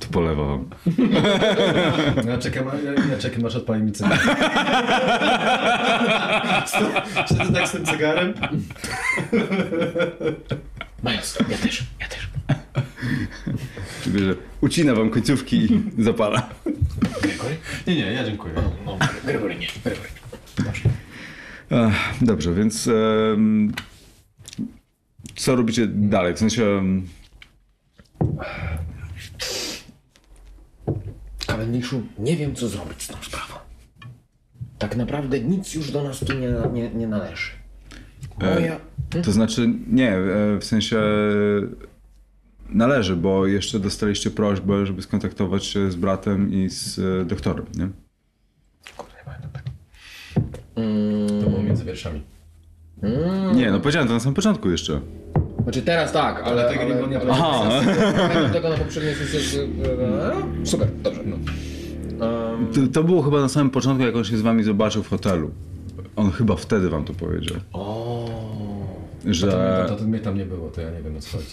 To 0.00 0.08
polewa 0.10 0.44
wam. 0.48 0.70
Ja 2.26 2.38
czekam, 2.38 2.66
ja, 2.84 2.92
ja 3.10 3.18
czekam 3.18 3.46
aż 3.46 3.56
odpali 3.56 3.82
mi 3.82 3.92
cygar. 3.92 4.18
Czy 7.28 7.34
to 7.34 7.52
tak 7.52 7.68
z 7.68 7.72
tym 7.72 7.84
cygarem? 7.86 8.34
Miles, 11.04 11.38
ja 11.48 11.56
też, 11.58 11.84
ja 12.00 12.06
też. 12.08 12.28
Że 14.14 14.34
ucina 14.60 14.94
wam 14.94 15.10
końcówki 15.10 15.56
i 15.98 16.02
zapala. 16.02 16.48
Gregory? 17.22 17.56
Nie, 17.86 17.96
nie, 17.96 18.12
ja 18.12 18.24
dziękuję. 18.24 18.54
No, 18.86 18.98
Gregory 19.24 19.54
nie, 19.56 19.66
Gregory. 19.84 20.08
Ech, 21.70 21.94
Dobrze, 22.20 22.54
więc 22.54 22.88
em, 22.88 23.72
co 25.36 25.56
robicie 25.56 25.86
dalej? 25.86 26.34
W 26.34 26.38
sensie 26.38 26.64
em, 26.64 27.06
Cavendishu, 31.46 32.02
nie 32.18 32.36
wiem 32.36 32.54
co 32.54 32.68
zrobić 32.68 33.02
z 33.02 33.08
tą 33.08 33.16
sprawą. 33.22 33.54
Tak 34.78 34.96
naprawdę 34.96 35.40
nic 35.40 35.74
już 35.74 35.90
do 35.90 36.04
nas 36.04 36.18
tu 36.18 36.32
nie, 36.38 36.52
nie, 36.72 36.90
nie 36.90 37.06
należy. 37.06 37.50
Moja... 38.40 38.80
to 39.24 39.32
znaczy 39.32 39.68
nie, 39.86 40.10
e, 40.10 40.58
w 40.58 40.64
sensie 40.64 41.02
należy, 42.68 43.16
bo 43.16 43.46
jeszcze 43.46 43.78
dostaliście 43.78 44.30
prośbę, 44.30 44.86
żeby 44.86 45.02
skontaktować 45.02 45.64
się 45.64 45.90
z 45.90 45.96
bratem 45.96 46.52
i 46.52 46.70
z 46.70 46.98
e, 46.98 47.24
doktorem, 47.24 47.66
nie? 47.74 47.88
Kurde, 48.96 49.14
nie 49.18 49.24
pamiętam 49.24 49.50
tak. 49.50 49.62
To 51.42 51.50
było 51.50 51.62
między 51.62 51.84
wierszami. 51.84 52.22
Nie, 53.54 53.70
no 53.70 53.80
powiedziałem 53.80 54.08
to 54.08 54.14
na 54.14 54.20
samym 54.20 54.34
początku 54.34 54.70
jeszcze. 54.70 55.00
Znaczy 55.64 55.82
teraz 55.82 56.12
tak, 56.12 56.42
ale... 56.44 56.68
tego 56.72 56.84
nie 56.84 56.94
było 56.94 57.06
nie 57.06 57.20
Aha. 57.32 57.62
Pamiętam 58.16 58.52
tego 58.52 58.68
na 58.68 58.76
poprzedniej 58.76 59.14
sesji. 59.14 59.58
e, 60.62 60.66
Super, 60.66 60.88
dobrze. 61.02 61.20
No. 61.24 61.36
Um, 62.26 62.72
To, 62.72 62.80
to 62.92 63.04
było 63.04 63.22
chyba 63.22 63.40
na 63.40 63.48
samym 63.48 63.70
początku, 63.70 64.04
jak 64.06 64.16
on 64.16 64.24
się 64.24 64.36
z 64.36 64.40
wami 64.42 64.62
zobaczył 64.64 65.02
w 65.02 65.08
hotelu. 65.08 65.50
On 66.16 66.30
chyba 66.30 66.56
wtedy 66.56 66.88
wam 66.88 67.04
to 67.04 67.14
powiedział. 67.14 67.56
o, 67.72 68.28
To, 69.24 69.34
Że... 69.34 69.84
to, 69.88 69.96
to 69.96 70.04
mnie 70.04 70.18
tam 70.20 70.38
nie 70.38 70.44
było, 70.46 70.70
to 70.70 70.80
ja 70.80 70.90
nie 70.90 71.02
wiem 71.02 71.16
o 71.16 71.20
co 71.20 71.36
chodzi. 71.38 71.48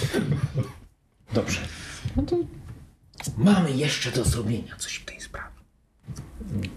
dobrze. 1.34 1.60
No 2.16 2.22
to 2.22 2.36
mamy 3.38 3.72
jeszcze 3.72 4.10
do 4.10 4.24
zrobienia 4.24 4.76
coś 4.78 4.94
w 4.94 5.04
tej 5.04 5.20
sprawie. 5.20 5.46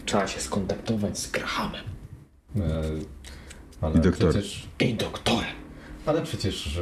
Trzeba 0.05 0.27
się 0.27 0.39
skontaktować 0.39 1.19
z 1.19 1.31
Grahamem 1.31 1.83
E, 2.57 2.81
ale 3.81 3.95
I 3.95 3.99
doktorem. 4.01 4.33
Przecież, 4.33 4.67
i 4.79 4.93
doktorem. 4.93 5.62
Ale 6.05 6.21
przecież 6.21 6.79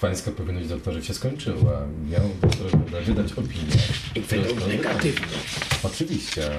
pańska 0.00 0.30
powinność 0.30 0.68
doktorze 0.68 1.02
się 1.02 1.14
skończyła. 1.14 1.80
Miał 2.10 2.30
doktor 2.42 2.80
wydać 3.04 3.32
opinię. 3.32 3.74
I 4.14 4.20
wydał 4.20 4.68
negatywną. 4.68 5.26
Oczywiście. 5.82 6.50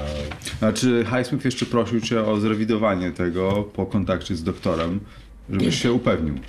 a 0.62 0.68
A 0.68 0.74
czy 0.74 1.06
Highsmith 1.06 1.46
jeszcze 1.46 1.66
prosił 1.66 2.02
cię 2.02 2.26
o 2.26 2.40
zrewidowanie 2.40 3.12
tego 3.12 3.64
po 3.64 3.86
kontakcie 3.86 4.36
z 4.36 4.44
doktorem, 4.44 5.00
żebyś 5.50 5.82
się 5.82 5.94
upewnił? 5.94 6.40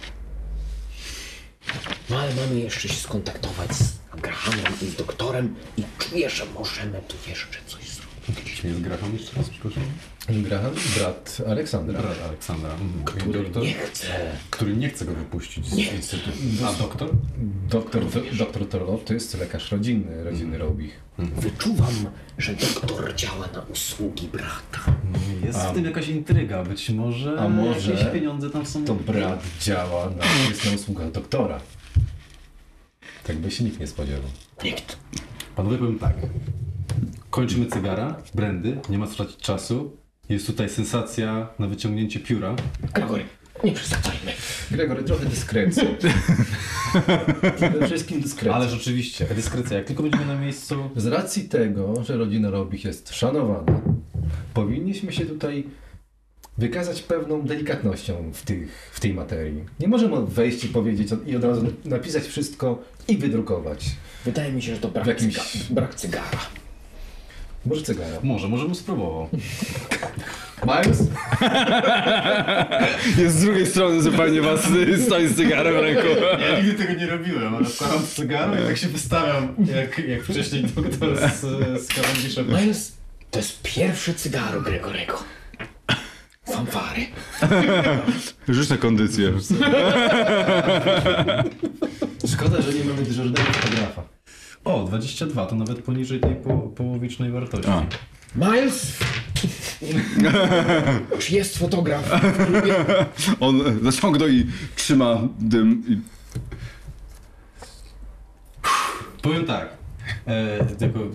No 2.10 2.18
ale 2.18 2.34
mamy 2.34 2.60
jeszcze 2.60 2.88
się 2.88 2.94
skontaktować 2.94 3.72
z 3.74 3.98
Grahamem 4.22 4.72
i 4.82 4.86
z 4.86 4.96
doktorem 4.96 5.54
i 5.76 5.82
czuję, 5.98 6.30
że 6.30 6.44
możemy 6.54 7.00
tu 7.08 7.30
jeszcze 7.30 7.58
coś 7.66 7.88
zrobić. 7.88 7.93
Czy 8.56 8.68
jest 8.68 8.80
Graham 8.80 9.12
jeszcze 9.12 9.36
raz, 9.36 9.50
przepraszam? 9.50 9.82
Graham, 10.28 10.72
brat 10.96 11.42
Aleksandra. 11.48 12.00
Brat 12.02 12.22
Aleksandra. 12.28 12.70
Mhm. 12.70 13.04
Który 13.04 13.42
doktor, 13.42 13.62
nie 13.62 13.74
chce. 13.74 14.06
który 14.50 14.76
nie 14.76 14.88
chce 14.88 15.04
go 15.04 15.12
wypuścić 15.14 15.66
z 15.66 15.78
instytutu. 15.78 16.38
A 16.66 16.72
doktor? 16.72 17.10
Doktor, 17.70 18.02
doktor 18.38 18.68
Torlow 18.68 19.04
to 19.04 19.14
jest 19.14 19.38
lekarz 19.38 19.72
rodzinny, 19.72 20.24
rodziny 20.24 20.58
Robich. 20.58 21.00
Wyczuwam, 21.18 21.94
że 22.38 22.54
doktor 22.54 23.14
działa 23.14 23.48
na 23.54 23.60
usługi 23.60 24.28
brata. 24.28 24.94
Jest 25.44 25.58
w 25.58 25.74
tym 25.74 25.84
jakaś 25.84 26.08
intryga, 26.08 26.64
być 26.64 26.90
może, 26.90 27.38
A 27.40 27.48
może 27.48 27.92
jakieś 27.92 28.12
pieniądze 28.12 28.50
tam 28.50 28.66
są. 28.66 28.84
To 28.84 28.94
brat 28.94 29.42
działa 29.60 30.10
na, 30.10 30.48
jest 30.48 30.64
na 30.64 30.72
usługach 30.72 31.12
doktora. 31.12 31.60
Tak 33.24 33.36
by 33.36 33.50
się 33.50 33.64
nikt 33.64 33.80
nie 33.80 33.86
spodziewał. 33.86 34.30
Nikt. 34.64 34.98
Panowie, 35.56 35.78
powiem 35.78 35.98
tak. 35.98 36.14
Kończymy 37.34 37.66
cygara, 37.66 38.16
brandy, 38.34 38.76
nie 38.90 38.98
ma 38.98 39.06
co 39.06 39.14
tracić 39.14 39.36
czasu. 39.36 39.96
Jest 40.28 40.46
tutaj 40.46 40.68
sensacja 40.68 41.48
na 41.58 41.66
wyciągnięcie 41.66 42.20
pióra. 42.20 42.56
Gregory, 42.94 43.24
nie 43.64 43.72
przesadzajmy. 43.72 44.32
Gregory, 44.70 45.02
trochę 45.02 45.26
dyskrecji. 45.26 45.82
Przede 47.56 47.86
wszystkim 47.86 48.20
dyskrecji. 48.20 48.50
Ale 48.50 48.68
rzeczywiście, 48.68 49.26
dyskrecja, 49.36 49.76
jak 49.76 49.86
tylko 49.86 50.02
będziemy 50.02 50.26
na 50.26 50.36
miejscu, 50.38 50.90
Z 50.96 51.06
racji 51.06 51.48
tego, 51.48 52.04
że 52.04 52.16
rodzina 52.16 52.50
Robich 52.50 52.84
jest 52.84 53.14
szanowana, 53.14 53.80
powinniśmy 54.54 55.12
się 55.12 55.26
tutaj 55.26 55.64
wykazać 56.58 57.02
pewną 57.02 57.42
delikatnością 57.42 58.30
w, 58.32 58.42
tych, 58.42 58.90
w 58.92 59.00
tej 59.00 59.14
materii. 59.14 59.64
Nie 59.80 59.88
możemy 59.88 60.26
wejść 60.26 60.64
i 60.64 60.68
powiedzieć 60.68 61.08
i 61.26 61.36
od 61.36 61.44
razu 61.44 61.66
napisać 61.84 62.24
wszystko 62.24 62.82
i 63.08 63.16
wydrukować. 63.16 63.86
Wydaje 64.24 64.52
mi 64.52 64.62
się, 64.62 64.74
że 64.74 64.80
to 64.80 64.88
brak, 64.88 65.04
W 65.04 65.08
jakimś- 65.08 65.36
cyga- 65.38 65.72
brak 65.72 65.94
cygara. 65.94 66.38
Może 67.66 67.82
cygara. 67.82 68.16
Może, 68.22 68.48
może 68.48 68.64
bym 68.64 68.74
spróbował. 68.74 69.28
Miles? 70.66 70.98
Jest 73.22 73.36
z 73.38 73.42
drugiej 73.44 73.66
strony 73.66 74.02
zupełnie 74.02 74.40
was 74.42 74.60
stoi 75.06 75.28
z 75.28 75.36
cygarem 75.36 75.74
w 75.74 75.78
ręku. 75.78 76.06
Ja 76.40 76.60
nigdy 76.60 76.74
tego 76.74 77.00
nie 77.00 77.06
robiłem, 77.06 77.54
ale 77.54 77.64
wkładam 77.64 78.06
cygaro 78.06 78.54
i 78.54 78.66
tak 78.66 78.76
się 78.76 78.88
wystawiam, 78.88 79.54
jak, 79.76 79.98
jak 80.08 80.22
wcześniej 80.22 80.64
doktor 80.64 81.16
z, 81.16 81.40
z 81.86 81.88
Cavendishem. 81.88 82.46
Miles, 82.48 82.92
to 83.30 83.38
jest 83.38 83.62
pierwsze 83.62 84.14
cygaro 84.14 84.60
Gregorego. 84.60 85.18
Fanfary. 86.46 87.06
Rzuć 88.48 88.68
na 88.68 88.76
kondycję. 88.76 89.32
Szkoda, 92.32 92.62
że 92.62 92.72
nie 92.72 92.84
mamy 92.84 93.02
dyżurnego 93.02 93.42
fotografa. 93.52 94.02
O, 94.64 94.84
22, 94.84 95.46
to 95.46 95.56
nawet 95.56 95.82
poniżej 95.82 96.20
tej 96.20 96.34
po, 96.34 96.58
połowicznej 96.58 97.30
wartości. 97.30 97.70
A. 97.70 97.86
Miles! 98.36 98.98
Czy 101.18 101.34
jest 101.34 101.58
fotograf? 101.58 102.10
On 103.40 103.62
zaciągnął 103.82 104.28
i 104.28 104.46
trzyma 104.76 105.18
dym 105.38 105.82
i 105.88 105.98
Powiem 109.22 109.44
tak. 109.44 109.68
E, 110.26 110.64
tylko, 110.64 111.00
y, 111.00 111.06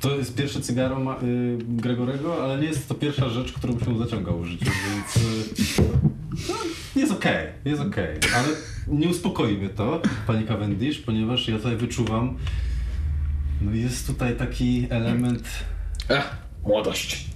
to 0.00 0.16
jest 0.16 0.34
pierwsze 0.34 0.60
cygaro 0.60 1.00
ma, 1.00 1.16
y, 1.22 1.58
Gregorego, 1.68 2.44
ale 2.44 2.58
nie 2.58 2.66
jest 2.66 2.88
to 2.88 2.94
pierwsza 2.94 3.28
rzecz, 3.28 3.52
którą 3.52 3.78
się 3.78 3.98
zaciągał 3.98 4.40
w 4.40 4.46
życiu, 4.46 4.64
więc 4.64 5.28
no, 6.48 6.54
jest 7.18 7.26
okej, 7.26 7.46
jest 7.64 7.82
okej, 7.82 8.18
ale 8.34 8.48
nie 8.88 9.08
uspokoi 9.08 9.58
mnie 9.58 9.68
to, 9.68 10.02
panie 10.26 10.46
Cavendish, 10.46 10.98
ponieważ 10.98 11.48
ja 11.48 11.56
tutaj 11.56 11.76
wyczuwam, 11.76 12.38
no 13.60 13.72
jest 13.74 14.06
tutaj 14.06 14.36
taki 14.36 14.86
element, 14.90 15.48
Ach, 16.08 16.36
młodość. 16.62 17.26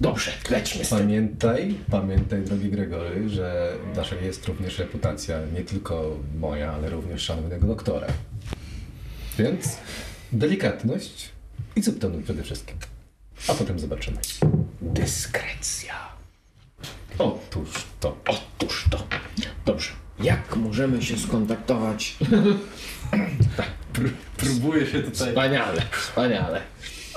Dobrze, 0.00 0.30
lećmy 0.50 0.84
z 0.84 0.88
tym. 0.88 0.98
Pamiętaj, 0.98 1.74
pamiętaj, 1.90 2.42
drogi 2.42 2.70
Gregory, 2.70 3.28
że 3.28 3.72
nasza 3.96 4.16
jest 4.16 4.48
również 4.48 4.78
reputacja 4.78 5.38
nie 5.54 5.60
tylko 5.60 6.16
moja, 6.38 6.72
ale 6.72 6.90
również 6.90 7.22
szanownego 7.22 7.66
doktora. 7.66 8.06
Więc 9.38 9.78
delikatność 10.32 11.28
i 11.76 11.82
subtonu 11.82 12.20
przede 12.22 12.42
wszystkim. 12.42 12.76
A 13.48 13.54
potem 13.54 13.78
zobaczymy. 13.78 14.18
Dyskrecja. 14.82 16.15
Otóż 17.18 17.68
to. 18.00 18.16
Otóż 18.28 18.86
to. 18.90 19.06
Dobrze. 19.64 19.92
Jak 20.22 20.56
możemy 20.56 21.02
się 21.02 21.18
skontaktować? 21.18 22.16
próbuje 24.36 24.86
się 24.86 25.02
tutaj... 25.02 25.28
Wspaniale, 25.28 25.82
wspaniale. 25.90 26.62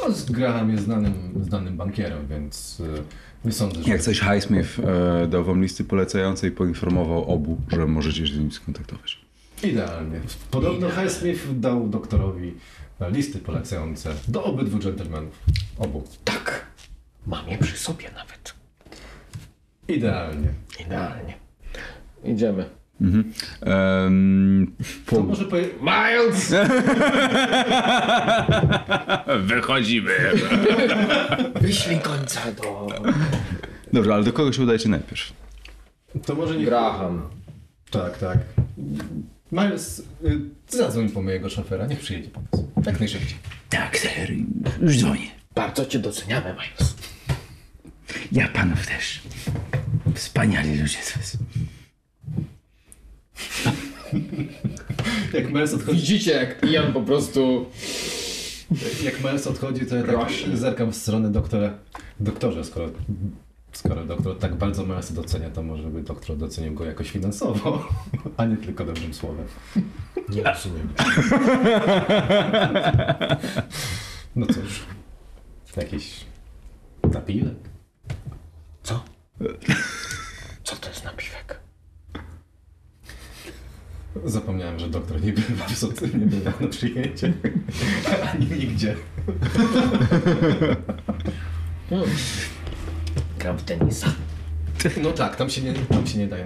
No, 0.02 0.12
z 0.12 0.32
Graham 0.32 0.72
jest 0.72 0.84
znanym, 0.84 1.44
znanym 1.44 1.78
bankierem, 1.78 2.28
więc 2.28 2.80
y, 2.80 3.04
nie 3.46 3.52
sądzę, 3.52 3.84
że... 3.84 3.90
jak 3.90 4.02
coś 4.02 4.20
Highsmith 4.20 4.80
e, 4.80 5.28
dał 5.28 5.44
wam 5.44 5.62
listy 5.62 5.84
polecające 5.84 6.48
i 6.48 6.52
poinformował 6.52 7.34
obu, 7.34 7.58
że 7.72 7.88
możecie 7.88 8.28
się 8.28 8.34
z 8.34 8.40
nim 8.40 8.52
skontaktować. 8.52 9.20
Idealnie. 9.64 10.20
Podobno 10.52 10.90
Highsmith 10.90 11.60
dał 11.60 11.88
doktorowi 11.88 12.54
e, 13.00 13.12
listy 13.12 13.40
polecające 13.40 14.14
do 14.28 14.44
obydwu 14.44 14.80
dżentelmenów. 14.80 15.40
Obu. 15.78 16.04
Tak. 16.26 16.66
Mam 17.28 17.50
je 17.50 17.58
przy 17.58 17.78
sobie 17.78 18.12
nawet. 18.16 18.59
Idealnie. 19.90 20.48
Idealnie. 20.80 21.34
Idziemy. 22.24 22.66
Mhm. 23.02 23.34
To 25.06 25.16
po... 25.16 25.24
może 25.24 25.46
poje... 25.46 25.68
Miles! 25.82 26.54
Wychodzimy. 29.56 30.12
Wyślij 31.62 32.00
końca 32.00 32.42
do... 32.52 32.88
Dobrze, 33.94 34.14
ale 34.14 34.24
do 34.24 34.34
kogo 34.34 34.54
się 34.54 34.64
udajecie 34.64 34.90
najpierw? 34.90 35.34
To 36.26 36.36
może 36.36 36.56
nie... 36.58 36.66
Graham. 36.66 37.30
Tak, 37.92 38.18
tak. 38.18 38.38
Miles, 39.52 40.00
y, 40.26 40.40
zadzwoń 40.68 41.10
po 41.10 41.22
mojego 41.22 41.50
szofera, 41.50 41.88
niech 41.88 42.00
przyjedzie 42.00 42.30
po 42.30 42.42
nas. 42.42 42.66
Jak 42.86 43.00
najszybciej. 43.00 43.38
Tak, 43.70 43.98
ser, 43.98 44.32
już 44.82 44.98
dzwonię. 44.98 45.28
Bardzo 45.56 45.86
cię 45.86 46.00
doceniamy, 46.00 46.54
Miles. 46.54 46.96
Ja 48.32 48.48
panów 48.48 48.88
też. 48.88 49.22
Wspaniali 50.16 50.82
ludzie. 50.82 50.98
Jak 55.34 55.48
Miles 55.48 55.74
odchodzi, 55.74 56.00
Widzicie, 56.00 56.32
jak 56.32 56.64
Ian 56.72 56.94
po 56.94 57.02
prostu... 57.02 57.66
jak 59.04 59.24
Miles 59.24 59.48
odchodzi 59.48 59.86
to 59.86 59.96
ja 59.96 60.04
tak 60.04 60.58
zerkam 60.58 60.92
w 60.92 60.96
stronę 60.96 61.32
doktora. 61.32 61.74
Doktorze, 62.20 62.64
skoro, 62.64 62.90
skoro 63.72 64.06
doktor 64.06 64.40
tak 64.40 64.56
bardzo 64.56 64.86
Milesa 64.86 65.14
docenia, 65.14 65.50
to 65.50 65.64
może 65.64 65.84
by 65.84 66.04
doktor 66.04 66.38
docenił 66.38 66.74
go 66.74 66.86
jakoś 66.86 67.12
finansowo, 67.12 67.88
a 68.38 68.46
nie 68.46 68.58
tylko 68.58 68.86
dobrym 68.86 69.14
słowem. 69.14 69.46
Nie 70.30 70.44
rozumiem. 70.44 70.90
No 74.36 74.46
cóż, 74.46 74.86
jakiś 75.78 76.26
napiwek. 77.14 77.56
Co? 80.64 80.76
To 80.76 80.90
jest 80.90 81.04
napiwek? 81.06 81.60
Zapomniałem, 84.26 84.80
że 84.80 84.90
doktor 84.90 85.22
nie 85.24 85.34
bywa 85.34 85.66
w 85.66 85.78
socy, 85.78 86.10
nie 86.20 86.26
bywa 86.26 86.54
na 86.60 86.68
przyjęciach, 86.68 87.32
ani 88.34 88.46
nigdzie. 88.46 88.96
Hmm. 91.90 92.10
Gram 93.40 93.58
w 93.58 93.64
tenisa. 93.64 94.08
No 95.04 95.12
tak, 95.12 95.36
tam 95.36 95.50
się 95.50 95.62
nie, 95.62 95.74
tam 95.74 96.08
się 96.08 96.20
nie 96.20 96.28
daje 96.28 96.46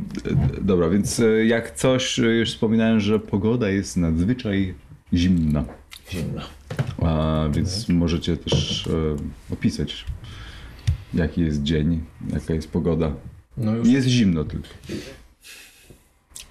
d- 0.00 0.34
d- 0.34 0.60
dobra, 0.60 0.88
więc 0.90 1.20
e, 1.20 1.44
jak 1.46 1.74
coś, 1.76 2.18
e, 2.18 2.22
już 2.22 2.50
wspominałem, 2.50 3.00
że 3.00 3.18
pogoda 3.18 3.68
jest 3.70 3.96
nadzwyczaj 3.96 4.74
zimna. 5.14 5.64
Zimno. 6.12 6.42
A, 7.02 7.44
więc 7.52 7.88
możecie 7.88 8.36
też 8.36 8.86
e, 8.86 9.52
opisać, 9.52 10.04
jaki 11.14 11.40
jest 11.40 11.62
dzień, 11.62 12.04
jaka 12.32 12.54
jest 12.54 12.70
pogoda. 12.70 13.12
No 13.56 13.76
już 13.76 13.88
Jest 13.88 14.06
zimno 14.06 14.44
tylko. 14.44 14.68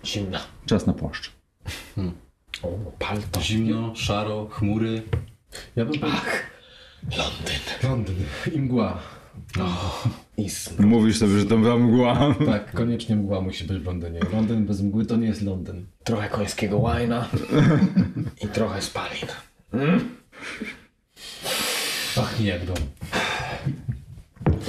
Zimno. 0.05 0.39
Czas 0.65 0.87
na 0.87 0.93
płaszcz. 0.93 1.31
O, 2.63 2.67
palto. 2.99 3.41
Zimno, 3.41 3.95
szaro, 3.95 4.47
chmury. 4.51 5.01
ja 5.75 5.85
bym 5.85 5.99
powiedział 5.99 6.21
Londyn. 7.17 7.89
Londyn 7.89 8.15
i 8.55 8.59
mgła. 8.59 8.99
I 10.37 10.49
smród. 10.49 10.79
Mówisz 10.89 11.17
sobie, 11.17 11.39
że 11.39 11.45
to 11.45 11.57
była 11.57 11.77
mgła. 11.77 12.35
Tak, 12.45 12.71
koniecznie 12.73 13.15
mgła 13.15 13.41
musi 13.41 13.63
być 13.63 13.77
w 13.77 13.85
Londynie. 13.85 14.19
Londyn 14.33 14.65
bez 14.65 14.81
mgły 14.81 15.05
to 15.05 15.15
nie 15.17 15.27
jest 15.27 15.41
Londyn. 15.41 15.85
Trochę 16.03 16.29
końskiego 16.29 16.77
łajna. 16.77 17.29
I 18.43 18.47
trochę 18.47 18.81
spalin. 18.81 19.27
Pachnie 22.15 22.47
jak 22.47 22.65
dom. 22.65 22.77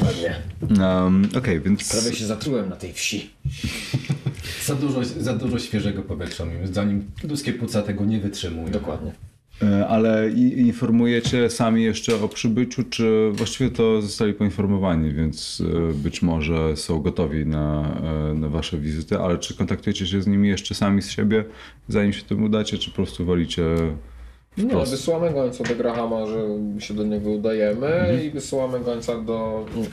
Ładnie. 0.04 0.36
Um, 0.84 1.28
Okej, 1.38 1.60
więc 1.60 1.90
Prawie 1.90 2.16
się 2.16 2.26
zatrułem 2.26 2.68
na 2.68 2.76
tej 2.76 2.92
wsi. 2.92 3.30
Za 4.66 4.74
dużo, 4.74 5.04
za 5.04 5.34
dużo 5.34 5.58
świeżego 5.58 6.02
powietrza, 6.02 6.44
moim 6.44 6.66
zdaniem. 6.66 7.10
Ludzkie 7.28 7.52
płuca 7.52 7.82
tego 7.82 8.04
nie 8.04 8.20
wytrzymują. 8.20 8.70
Dokładnie. 8.70 9.12
E, 9.62 9.88
Ale 9.88 10.30
informujecie 10.56 11.50
sami 11.50 11.84
jeszcze 11.84 12.22
o 12.22 12.28
przybyciu, 12.28 12.82
czy 12.90 13.30
właściwie 13.32 13.70
to 13.70 14.02
zostali 14.02 14.34
poinformowani, 14.34 15.12
więc 15.12 15.62
e, 15.90 15.94
być 15.94 16.22
może 16.22 16.76
są 16.76 17.00
gotowi 17.00 17.46
na, 17.46 17.96
e, 18.30 18.34
na 18.34 18.48
wasze 18.48 18.78
wizyty, 18.78 19.18
ale 19.18 19.38
czy 19.38 19.54
kontaktujecie 19.54 20.06
się 20.06 20.22
z 20.22 20.26
nimi 20.26 20.48
jeszcze 20.48 20.74
sami 20.74 21.02
z 21.02 21.10
siebie, 21.10 21.44
zanim 21.88 22.12
się 22.12 22.22
tym 22.22 22.44
udacie, 22.44 22.78
czy 22.78 22.90
po 22.90 22.96
prostu 22.96 23.24
wolicie... 23.24 23.64
Nie, 24.58 24.64
no, 24.64 24.86
wysyłamy 24.86 25.30
gońca 25.30 25.64
do 25.64 25.74
Grahama, 25.74 26.26
że 26.26 26.46
się 26.78 26.94
do 26.94 27.04
niego 27.04 27.30
udajemy 27.30 28.20
i 28.24 28.30
wysyłamy 28.30 28.80
gońca 28.80 29.22
do 29.22 29.66
mm, 29.76 29.90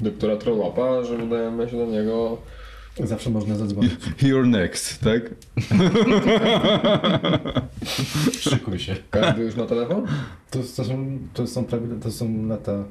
doktora 0.00 0.36
Trollopa, 0.36 1.04
że 1.04 1.14
udajemy 1.16 1.70
się 1.70 1.76
do 1.76 1.86
niego. 1.86 2.38
Zawsze 3.04 3.30
można 3.30 3.56
zadzwonić. 3.56 3.92
You're 4.22 4.46
next, 4.46 5.00
tak? 5.00 5.22
Szykuj 8.40 8.78
się. 8.78 8.96
Każdy 9.10 9.42
już 9.42 9.56
na 9.56 9.66
telefon? 9.66 10.06
To, 10.50 10.58
to, 10.76 10.84
są, 10.84 11.18
to, 11.34 11.46
są, 11.46 11.64
prawie, 11.64 11.86
to 12.02 12.10
są 12.10 12.46
lata 12.46 12.84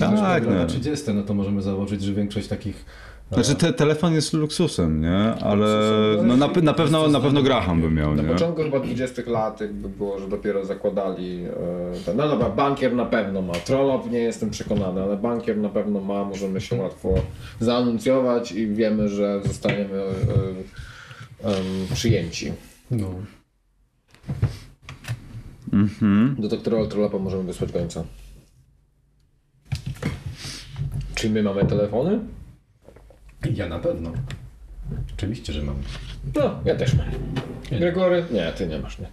Tak, 0.00 0.44
lata 0.44 0.54
no. 0.54 0.66
30, 0.66 1.14
no 1.14 1.22
to 1.22 1.34
możemy 1.34 1.62
założyć, 1.62 2.02
że 2.02 2.12
większość 2.12 2.48
takich 2.48 2.84
Znaczy 3.32 3.54
te, 3.54 3.72
telefon 3.72 4.12
jest 4.14 4.32
luksusem, 4.32 5.00
nie? 5.00 5.18
Ale 5.40 5.56
Luksusem, 5.56 6.28
no, 6.28 6.36
na, 6.36 6.46
na, 6.62 6.74
pewno, 6.74 7.08
na 7.08 7.20
pewno 7.20 7.42
Graham 7.42 7.80
by 7.80 7.90
miał, 7.90 8.14
Na 8.14 8.22
nie? 8.22 8.28
początku 8.28 8.62
chyba 8.62 8.80
20 8.80 9.22
lat 9.26 9.60
jakby 9.60 9.88
było, 9.88 10.18
że 10.18 10.28
dopiero 10.28 10.64
zakładali 10.64 11.44
e, 11.44 12.04
ten, 12.06 12.16
no 12.16 12.28
dobra, 12.28 12.50
bankier 12.50 12.94
na 12.94 13.04
pewno 13.06 13.42
ma, 13.42 13.52
Trollope 13.52 14.10
nie 14.10 14.18
jestem 14.18 14.50
przekonany, 14.50 15.02
ale 15.02 15.16
bankier 15.16 15.56
na 15.56 15.68
pewno 15.68 16.00
ma, 16.00 16.24
możemy 16.24 16.60
się 16.60 16.76
łatwo 16.76 17.14
zaanuncjować 17.60 18.52
i 18.52 18.66
wiemy, 18.66 19.08
że 19.08 19.40
zostaniemy 19.44 20.02
e, 21.44 21.94
przyjęci. 21.94 22.52
No. 22.90 23.06
Mhm. 25.72 26.36
Do 26.38 26.48
doktora 26.48 26.86
Trollopa 26.86 27.18
możemy 27.18 27.42
wysłać 27.42 27.72
końca. 27.72 28.04
Czy 31.14 31.30
my 31.30 31.42
mamy 31.42 31.64
telefony? 31.66 32.20
Ja 33.54 33.68
na 33.68 33.78
pewno. 33.78 34.12
Oczywiście, 35.14 35.52
że 35.52 35.62
mam. 35.62 35.74
No, 36.34 36.60
ja 36.64 36.74
też 36.74 36.94
mam. 36.94 37.06
Gregory? 37.78 38.24
Nie, 38.32 38.52
ty 38.52 38.66
nie 38.66 38.78
masz, 38.78 38.98
nie. 38.98 39.08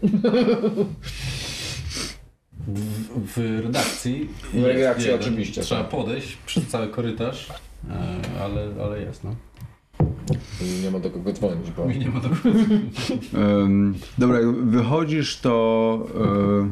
W, 2.68 3.36
w 3.36 3.62
redakcji. 3.64 4.30
W 4.54 4.64
redakcji 4.64 5.06
jeden. 5.06 5.22
oczywiście, 5.22 5.62
Trzeba 5.62 5.82
tak. 5.82 5.90
podejść 5.90 6.38
przez 6.46 6.68
cały 6.68 6.88
korytarz, 6.88 7.50
e, 7.90 8.42
ale, 8.42 8.68
ale 8.84 9.02
jest, 9.02 9.24
no. 9.24 9.36
I 10.62 10.84
Nie 10.84 10.92
ma 10.92 11.00
do 11.00 11.10
kogo 11.12 11.34
dzwonić, 11.34 11.72
bo... 11.72 11.86
Nie 11.92 12.10
ma 12.10 12.20
do 12.20 12.30
Em, 13.40 13.96
dobra, 14.18 14.40
jak 14.40 14.52
wychodzisz, 14.56 15.38
to 15.38 16.08
e, 16.66 16.72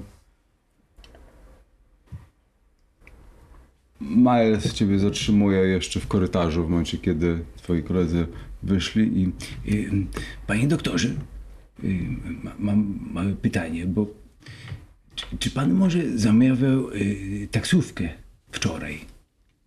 Miles 4.01 4.73
ciebie 4.73 4.99
zatrzymuje 4.99 5.59
jeszcze 5.59 5.99
w 5.99 6.07
korytarzu 6.07 6.65
w 6.67 6.69
momencie, 6.69 6.97
kiedy 6.97 7.39
twoi 7.57 7.83
koledzy 7.83 8.27
wyszli 8.63 9.21
i 9.21 9.31
Panie 10.47 10.67
doktorze, 10.67 11.09
ma- 12.43 12.55
mam 12.59 12.99
małe 13.11 13.33
pytanie, 13.33 13.85
bo 13.85 14.07
czy, 15.15 15.25
czy 15.39 15.51
pan 15.51 15.73
może 15.73 16.17
zamawiał 16.17 16.89
y, 16.91 17.47
taksówkę 17.51 18.09
wczoraj 18.51 18.99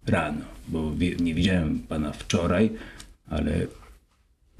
rano? 0.06 0.44
Bo 0.68 0.92
nie 1.20 1.34
widziałem 1.34 1.78
pana 1.78 2.12
wczoraj, 2.12 2.70
ale 3.26 3.66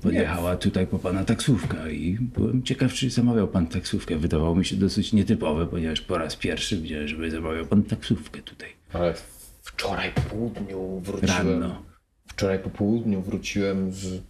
podjechała 0.02 0.56
tutaj 0.56 0.86
po 0.86 0.98
pana 0.98 1.24
taksówka 1.24 1.88
i 1.88 2.18
byłem 2.20 2.62
ciekaw, 2.62 2.92
czy 2.92 3.10
zamawiał 3.10 3.48
pan 3.48 3.66
taksówkę. 3.66 4.18
Wydawało 4.18 4.54
mi 4.56 4.64
się 4.64 4.76
dosyć 4.76 5.12
nietypowe, 5.12 5.66
ponieważ 5.66 6.00
po 6.00 6.18
raz 6.18 6.36
pierwszy 6.36 6.76
widziałem, 6.76 7.08
żeby 7.08 7.30
zamawiał 7.30 7.66
pan 7.66 7.82
taksówkę 7.82 8.42
tutaj 8.42 8.68
Ale 8.92 9.14
wczoraj 9.62 10.12
po 10.12 10.20
południu 10.20 11.00
wróciłem... 11.00 11.48
rano. 11.48 11.82
Wczoraj 12.26 12.58
po 12.58 12.70
południu 12.70 13.22
wróciłem 13.22 13.92
z 13.92 14.22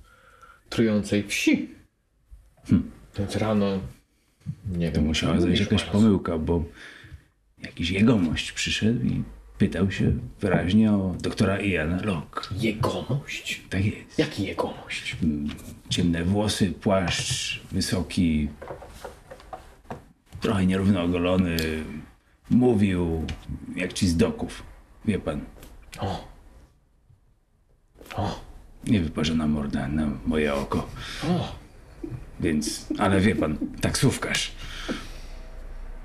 trującej 0.69 1.29
wsi. 1.29 1.69
Więc 3.19 3.37
rano... 3.37 3.79
Nie 4.73 4.91
To 4.91 4.97
wiem, 4.97 5.07
musiała 5.07 5.41
zajść 5.41 5.61
jakaś 5.61 5.85
pomyłka, 5.85 6.39
bo 6.39 6.65
jakiś 7.63 7.91
jegomość 7.91 8.53
przyszedł 8.53 9.07
i 9.07 9.23
pytał 9.59 9.91
się 9.91 10.13
wyraźnie 10.41 10.93
o 10.93 11.15
doktora 11.21 11.59
Iana 11.59 12.03
Locke. 12.03 12.41
Jegomość? 12.57 13.63
Tak 13.71 13.85
jest. 13.85 14.19
Jaki 14.19 14.43
jegomość? 14.43 15.17
Ciemne 15.89 16.25
włosy, 16.25 16.73
płaszcz 16.73 17.61
wysoki, 17.73 18.49
trochę 20.41 20.67
nierówno 20.67 21.03
ogolony. 21.03 21.57
Mówił 22.51 23.27
jak 23.77 23.93
ci 23.93 24.09
z 24.09 24.17
doków. 24.17 24.63
Wie 25.05 25.19
pan, 25.19 25.41
O. 25.99 26.29
O. 28.17 28.41
niewyparzona 28.85 29.47
morda 29.47 29.89
na 29.89 30.07
moje 30.27 30.55
oko. 30.55 30.89
O. 31.29 31.55
Więc, 32.41 32.87
ale 32.99 33.21
wie 33.21 33.35
pan, 33.35 33.59
taksówkarz. 33.81 34.53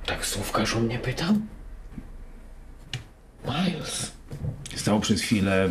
Taksówkarz 0.05 0.75
o 0.75 0.79
mnie 0.79 0.99
pytał? 0.99 1.33
Miles. 3.45 4.11
Stał 4.75 4.99
przez 4.99 5.21
chwilę, 5.21 5.69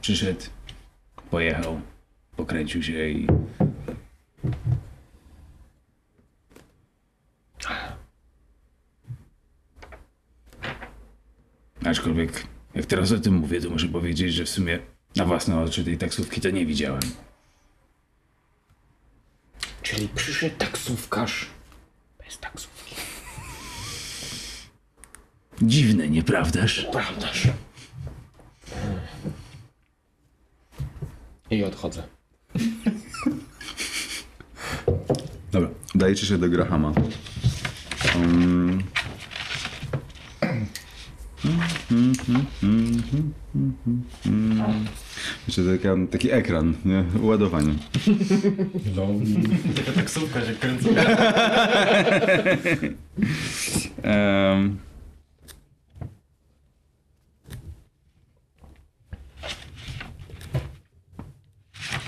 przyszedł, 0.00 0.40
pojechał, 1.30 1.80
pokręcił 2.36 2.82
się 2.82 3.08
i 3.08 3.26
Aczkolwiek, 11.84 12.46
jak 12.74 12.86
teraz 12.86 13.12
o 13.12 13.18
tym 13.18 13.34
mówię, 13.34 13.60
to 13.60 13.70
muszę 13.70 13.88
powiedzieć, 13.88 14.34
że 14.34 14.44
w 14.44 14.48
sumie 14.48 14.78
na 15.16 15.24
własne 15.24 15.60
oczy 15.60 15.84
tej 15.84 15.98
taksówki 15.98 16.40
to 16.40 16.50
nie 16.50 16.66
widziałem. 16.66 17.02
Czyli 19.82 20.08
przyszedł 20.08 20.56
taksówkarz 20.56 21.46
bez 22.24 22.38
taksówki. 22.38 22.94
Dziwne, 25.62 26.08
nieprawdaż? 26.08 26.86
Prawdaż? 26.92 27.48
I 31.50 31.64
odchodzę. 31.64 32.02
Dobra, 35.52 35.68
udajecie 35.94 36.26
się 36.26 36.38
do 36.38 36.48
Grahama. 36.48 36.92
Um, 38.16 38.82
Jeszcze 45.46 45.62
taka, 45.78 45.94
taki 46.10 46.30
ekran, 46.30 46.74
nie? 46.84 47.04
Ładowanie. 47.20 47.74
No, 48.96 49.06
taka 49.76 49.92
taksówka 49.92 50.40
się 50.40 50.52
kręci. 50.52 50.88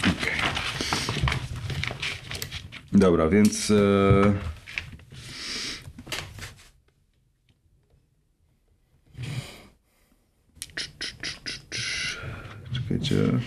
Okej. 0.01 0.41
Dobra, 2.93 3.29
więc. 3.29 3.71
E... 3.71 4.56
Czekajcie. 13.07 13.39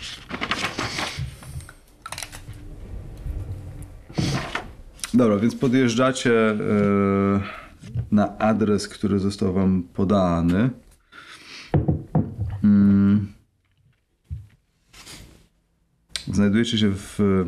Dobra, 5.13 5.37
więc 5.37 5.55
podjeżdżacie 5.55 6.49
e, 6.49 6.55
na 8.11 8.37
adres, 8.37 8.87
który 8.87 9.19
został 9.19 9.53
wam 9.53 9.83
podany. 9.83 10.69
Mm. 12.63 13.27
Znajdujecie 16.27 16.77
się 16.77 16.91
w 16.91 17.19
e, 17.19 17.45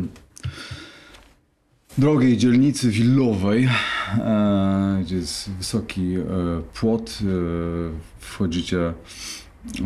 drogiej 1.98 2.38
dzielnicy 2.38 2.90
willowej, 2.90 3.70
e, 4.18 5.02
gdzie 5.04 5.16
jest 5.16 5.52
wysoki 5.52 6.16
płot. 6.74 7.20
E, 7.22 8.12
wchodzicie 8.20 8.94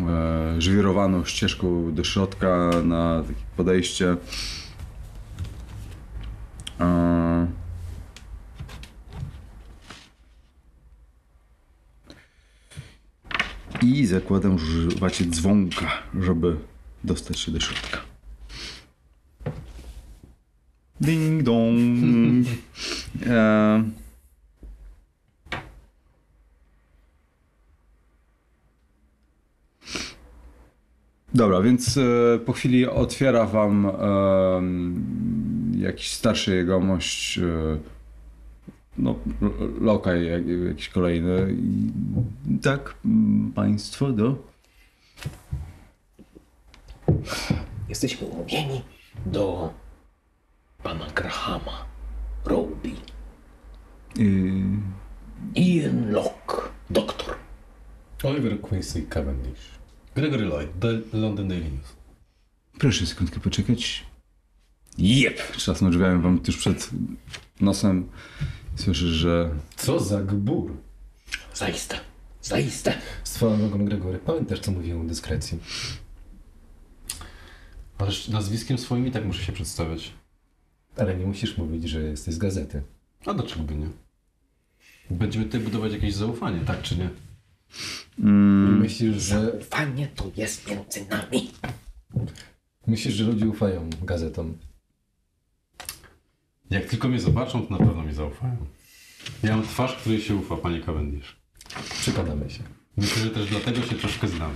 e, 0.08 0.60
żwirowaną 0.60 1.24
ścieżką 1.24 1.94
do 1.94 2.04
środka 2.04 2.70
na 2.84 3.22
takie 3.22 3.44
podejście. 3.56 4.16
E, 6.80 7.46
I 13.82 14.06
zakładam, 14.06 14.58
że 14.58 14.86
używacie 14.88 15.24
dzwonka, 15.24 15.86
żeby 16.20 16.56
dostać 17.04 17.38
się 17.38 17.52
do 17.52 17.60
środka. 17.60 17.98
Ding 21.00 21.42
dong. 21.42 22.46
e... 23.26 23.55
Dobra, 31.36 31.60
więc 31.62 31.96
e, 31.96 32.38
po 32.38 32.52
chwili 32.52 32.86
otwiera 32.86 33.46
wam 33.46 33.86
em, 33.86 35.72
jakiś 35.78 36.12
starszy 36.12 36.56
jegomość, 36.56 37.38
e, 37.38 37.42
no, 38.98 39.14
lokaj 39.80 40.26
jak, 40.26 40.42
jakiś 40.68 40.88
kolejny. 40.88 41.56
I, 41.58 41.92
tak, 42.62 42.94
mm, 43.04 43.52
państwo 43.52 44.12
do... 44.12 44.36
Jesteśmy 47.88 48.26
umówieni 48.26 48.82
do 49.26 49.72
pana 50.82 51.06
Grahama, 51.14 51.84
Roby, 52.44 52.92
y, 54.18 54.62
Ian 55.54 56.10
Locke, 56.10 56.56
doktor. 56.90 57.34
Oliver 58.24 58.60
Quincy 58.60 59.02
Cavendish. 59.02 59.75
Gregory 60.16 60.44
Lloyd, 60.46 60.70
The 60.80 61.18
London 61.18 61.48
Daily 61.48 61.70
News. 61.70 61.96
Proszę 62.78 63.06
sekundkę 63.06 63.40
poczekać. 63.40 64.04
Jep! 64.98 65.52
Trzasnął 65.52 65.90
drzwiami 65.90 66.22
wam 66.22 66.38
tuż 66.38 66.56
przed 66.56 66.90
nosem. 67.60 68.08
Słyszysz, 68.76 69.10
że 69.10 69.50
Co 69.76 70.00
za 70.00 70.22
gbur. 70.22 70.76
Zaiste, 71.54 72.00
zaiste. 72.42 72.94
Swoją 73.24 73.58
drogą, 73.58 73.84
Gregory, 73.84 74.18
pamiętasz, 74.18 74.60
co 74.60 74.72
mówiłem 74.72 75.00
o 75.00 75.04
dyskrecji? 75.04 75.58
Ależ 77.98 78.28
nazwiskiem 78.28 78.78
swoim 78.78 79.06
i 79.06 79.10
tak 79.10 79.24
muszę 79.24 79.42
się 79.42 79.52
przedstawiać. 79.52 80.12
Ale 80.96 81.16
nie 81.16 81.26
musisz 81.26 81.58
mówić, 81.58 81.88
że 81.88 82.02
jesteś 82.02 82.34
z 82.34 82.38
gazety. 82.38 82.82
A 83.26 83.34
dlaczego 83.34 83.62
by 83.62 83.76
nie? 83.76 83.88
Będziemy 85.10 85.44
tutaj 85.44 85.60
budować 85.60 85.92
jakieś 85.92 86.14
zaufanie, 86.14 86.60
tak 86.60 86.82
czy 86.82 86.96
nie? 86.96 87.10
Mm, 88.18 88.80
Myślisz, 88.80 89.22
że, 89.22 89.60
Fajnie 89.60 90.06
to 90.06 90.30
jest 90.36 90.70
między 90.70 91.06
nami. 91.10 91.50
myślisz, 92.86 93.14
że 93.14 93.24
ludzie 93.24 93.46
ufają 93.48 93.90
gazetom? 94.02 94.54
Jak 96.70 96.84
tylko 96.86 97.08
mnie 97.08 97.20
zobaczą, 97.20 97.66
to 97.66 97.78
na 97.78 97.86
pewno 97.86 98.02
mi 98.02 98.14
zaufają. 98.14 98.56
Ja 99.42 99.56
mam 99.56 99.66
twarz, 99.66 99.96
której 99.96 100.20
się 100.20 100.34
ufa, 100.36 100.56
panie 100.56 100.80
Cavendish. 100.80 101.36
Przekonamy 102.00 102.50
się. 102.50 102.62
Myślę, 102.96 103.22
że 103.22 103.30
też 103.30 103.46
dlatego 103.50 103.82
się 103.82 103.94
troszkę 103.94 104.28
znamy. 104.28 104.54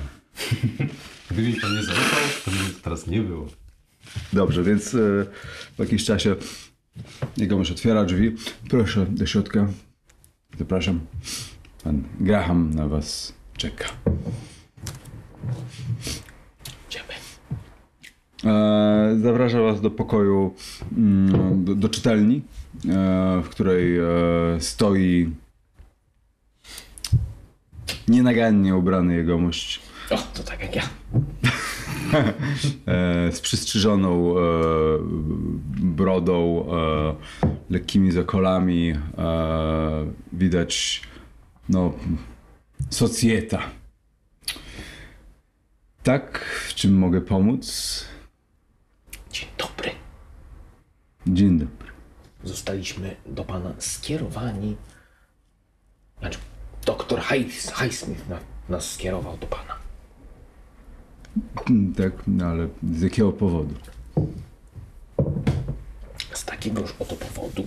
Gdyby 1.31 1.49
mi 1.49 1.61
pan 1.61 1.77
nie 1.77 1.83
zaufał, 1.83 2.21
to 2.45 2.51
by 2.51 2.57
mnie 2.57 2.71
to 2.71 2.81
teraz 2.83 3.07
nie 3.07 3.21
było. 3.21 3.47
Dobrze, 4.33 4.63
więc 4.63 4.95
e, 4.95 4.99
w 5.77 5.79
jakimś 5.79 6.05
czasie 6.05 6.37
jegomość 7.37 7.71
otwiera 7.71 8.05
drzwi. 8.05 8.37
Proszę 8.71 9.07
do 9.07 9.27
środka. 9.27 9.69
Zapraszam. 10.59 11.01
Pan 11.85 12.03
Graham 12.21 12.75
na 12.75 12.89
was 12.89 13.33
czeka. 13.57 13.89
Idziemy. 16.89 17.15
E, 18.45 19.17
zaprasza 19.23 19.61
was 19.61 19.81
do 19.81 19.91
pokoju, 19.91 20.55
mm, 20.97 21.65
do, 21.65 21.75
do 21.75 21.89
czytelni, 21.89 22.43
e, 22.89 23.43
w 23.43 23.49
której 23.49 23.99
e, 23.99 24.05
stoi 24.59 25.31
nienagannie 28.09 28.77
ubrany 28.77 29.15
jegomość 29.15 29.81
O, 30.11 30.17
to 30.35 30.43
tak 30.43 30.61
jak 30.61 30.77
ja. 30.77 30.83
e, 32.87 33.33
z 33.33 33.41
przystrzyżoną 33.41 34.35
brodą, 35.81 36.67
lekkimi 37.71 38.13
zakolami. 38.13 38.93
Widać, 40.33 41.03
no, 41.71 41.93
socjeta. 42.91 43.63
Tak, 46.03 46.39
w 46.69 46.75
czym 46.75 46.99
mogę 46.99 47.21
pomóc? 47.21 48.05
Dzień 49.33 49.49
dobry. 49.59 49.91
Dzień 51.27 51.59
dobry. 51.59 51.89
Zostaliśmy 52.45 53.17
do 53.27 53.45
pana 53.45 53.75
skierowani. 53.79 54.77
Znaczy, 56.19 56.39
doktor 56.87 57.21
Highs- 57.21 57.73
Highsmith 57.85 58.29
na, 58.29 58.39
nas 58.69 58.91
skierował 58.93 59.37
do 59.39 59.47
pana. 59.47 59.77
Mm, 61.71 61.95
Tak, 61.95 62.13
no 62.27 62.47
ale 62.47 62.69
z 62.93 63.01
jakiego 63.03 63.33
powodu? 63.33 63.75
Z 66.35 66.45
takiegoż 66.45 66.95
oto 66.99 67.17
powodu, 67.17 67.67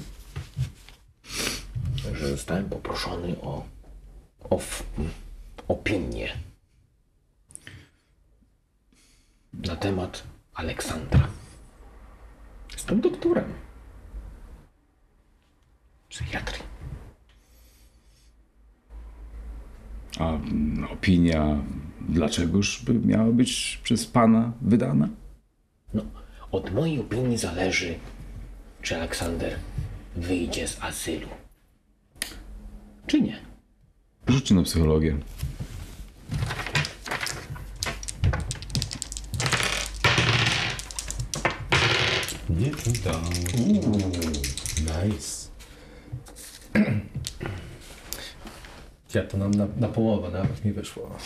że 2.14 2.28
zostałem 2.30 2.70
poproszony 2.70 3.42
o, 3.42 3.66
o 4.50 4.58
w, 4.58 4.84
opinię 5.68 6.30
na 9.54 9.76
temat 9.76 10.24
Aleksandra. 10.54 11.28
Jestem 12.74 13.02
doktorem 13.02 13.54
psychiatrii. 16.10 16.64
A 20.20 20.30
mm, 20.30 20.88
opinia 20.92 21.64
dlaczegoż 22.02 22.84
by 22.86 22.94
miała 22.94 23.32
być 23.32 23.80
przez 23.84 24.06
pana 24.06 24.52
wydana? 24.62 25.10
No, 25.94 26.04
od 26.52 26.74
mojej 26.74 27.00
opinii 27.00 27.38
zależy, 27.38 27.96
czy 28.82 28.96
Aleksander 28.96 29.56
wyjdzie 30.16 30.68
z 30.68 30.84
azylu, 30.84 31.28
czy 33.08 33.22
nie. 33.22 33.53
Rzućcie 34.28 34.56
na 34.56 34.64
psychologię. 34.64 35.18
Nie 42.50 42.72
udało. 42.72 43.24
Nice. 44.80 45.50
Ja 49.14 49.24
to 49.24 49.38
nam 49.38 49.52
na, 49.52 49.68
na 49.78 49.88
połowę 49.88 50.32
nawet 50.32 50.66
mi 50.66 50.72
wyszło. 50.72 51.18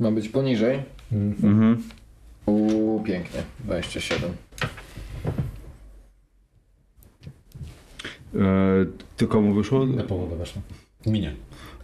Ma 0.00 0.10
być 0.10 0.28
poniżej? 0.28 0.82
Mhm. 1.12 1.82
Uuu, 2.46 3.02
pięknie. 3.04 3.42
27. 3.60 4.36
E, 8.34 8.38
to 9.16 9.26
komu 9.26 9.54
wyszło? 9.54 9.86
Na 9.86 10.02
połowę 10.02 10.36
weszło. 10.36 10.62
Minie. 11.06 11.34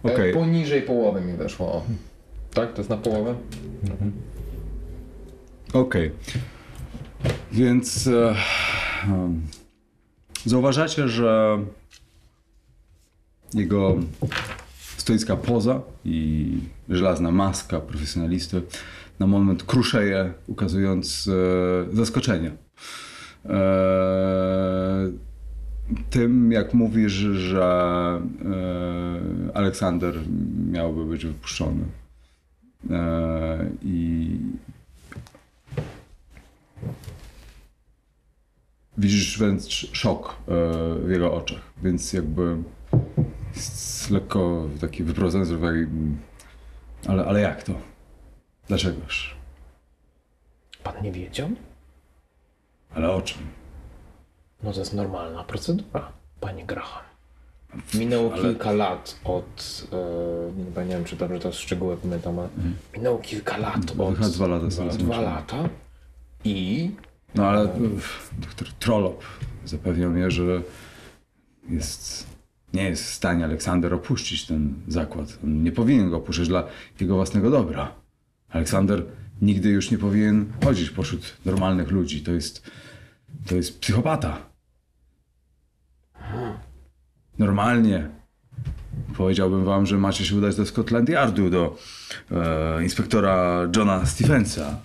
Okej. 0.03 0.31
E, 0.31 0.35
poniżej 0.35 0.83
połowy 0.83 1.21
mi 1.21 1.33
weszło. 1.33 1.85
Tak? 2.55 2.73
To 2.73 2.81
jest 2.81 2.91
na 2.91 2.97
połowę? 2.97 3.35
Okej. 5.73 6.11
Więc 7.53 8.07
e, 8.07 8.35
um, 9.11 9.43
zauważacie, 10.45 11.09
że 11.09 11.59
jego 13.55 13.97
stoicka 14.97 15.37
poza 15.37 15.81
i 16.05 16.53
żelazna 16.89 17.31
maska 17.31 17.81
profesjonalisty 17.81 18.63
na 19.19 19.27
moment 19.27 19.63
kruszeje, 19.63 20.33
ukazując 20.47 21.29
e, 21.29 21.97
zaskoczenie. 21.97 22.53
E, 23.45 23.59
tym, 26.11 26.53
jak 26.53 26.75
mówisz, 26.75 27.13
że 27.13 27.63
e, 29.51 29.57
Aleksander 29.57 30.15
miałby 30.71 31.05
być 31.05 31.27
wypuszczony. 31.27 31.85
E, 32.91 33.71
I 33.83 34.31
widzisz 38.99 39.39
wręcz 39.39 39.91
szok 39.93 40.37
e, 40.49 40.55
w 41.07 41.11
jego 41.11 41.35
oczach, 41.35 41.61
więc 41.83 42.13
jakby 42.13 42.57
jest 43.57 44.11
lekko 44.11 44.69
taki 44.81 45.05
wyprowadzony 45.05 45.45
z 45.45 45.51
równowagi. 45.51 45.79
mm, 45.81 46.19
Ale, 47.07 47.25
ale 47.25 47.41
jak 47.41 47.63
to? 47.63 47.73
Dlaczegoż? 48.69 49.37
Pan 50.83 51.03
nie 51.03 51.13
wiedział? 51.13 51.51
Ale 52.95 53.11
o 53.11 53.23
czym? 53.23 53.39
No 54.63 54.73
to 54.73 54.79
jest 54.81 54.95
normalna 54.95 55.45
procedura, 55.45 56.13
panie 56.41 56.67
Graham. 56.67 57.03
Minęło 57.95 58.33
Ale- 58.33 58.43
kilka 58.43 58.73
lat 58.73 59.21
od. 59.25 59.87
E, 60.77 60.85
nie 60.85 60.95
wiem, 60.95 61.05
czy 61.05 61.17
dobrze 61.17 61.39
to 61.41 61.53
szczegóły 61.53 61.97
pamiętam, 61.97 62.39
ale 62.39 62.49
minęło 62.97 63.19
kilka 63.19 63.57
lat 63.57 63.77
od. 63.99 64.11
wychodzi 64.15 64.35
dwa 64.37 64.47
lata 64.47 64.67
Dwa, 64.67 64.85
dwa 64.89 65.21
lata 65.21 65.69
i. 66.45 66.91
No 67.35 67.47
ale 67.49 67.69
doktor 68.39 68.69
Trolop 68.73 69.25
zapewniał 69.65 70.11
mnie, 70.11 70.31
że 70.31 70.63
jest, 71.71 72.27
nie 72.75 72.83
jest 72.83 73.05
w 73.05 73.15
stanie 73.15 73.45
Aleksander 73.45 73.95
opuścić 73.95 74.47
ten 74.47 74.75
zakład. 74.89 75.39
On 75.45 75.63
nie 75.63 75.73
powinien 75.73 76.11
go 76.11 76.17
opuszczać 76.17 76.49
dla 76.49 76.65
jego 77.01 77.15
własnego 77.15 77.51
dobra. 77.51 77.93
Aleksander 78.49 79.05
nigdy 79.43 79.69
już 79.69 79.91
nie 79.91 79.99
powinien 79.99 80.53
chodzić 80.65 80.91
pośród 80.91 81.37
normalnych 81.45 81.91
ludzi. 81.91 82.23
To 82.23 82.33
jest, 82.33 82.71
to 83.47 83.55
jest 83.55 83.81
psychopata. 83.81 84.48
Normalnie 87.39 88.09
powiedziałbym 89.17 89.65
wam, 89.65 89.87
że 89.87 89.99
macie 89.99 90.25
się 90.25 90.37
udać 90.37 90.57
do 90.57 90.67
Scotland 90.67 91.09
Yardu, 91.09 91.51
do 91.51 91.77
e, 92.31 92.83
inspektora 92.85 93.69
Johna 93.77 94.07
Stephensa, 94.07 94.77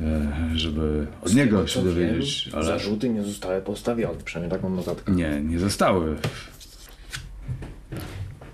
e, 0.00 0.32
żeby 0.54 1.06
od 1.22 1.34
niego 1.34 1.66
się 1.66 1.84
dowiedzieć. 1.84 2.50
Ale 2.54 2.64
Zarzuty 2.64 3.08
nie 3.08 3.22
zostały 3.22 3.62
postawione, 3.62 4.18
przynajmniej 4.24 4.58
taką 4.60 4.70
notatkę. 4.74 5.12
nie, 5.12 5.40
nie 5.40 5.58
zostały. 5.58 6.16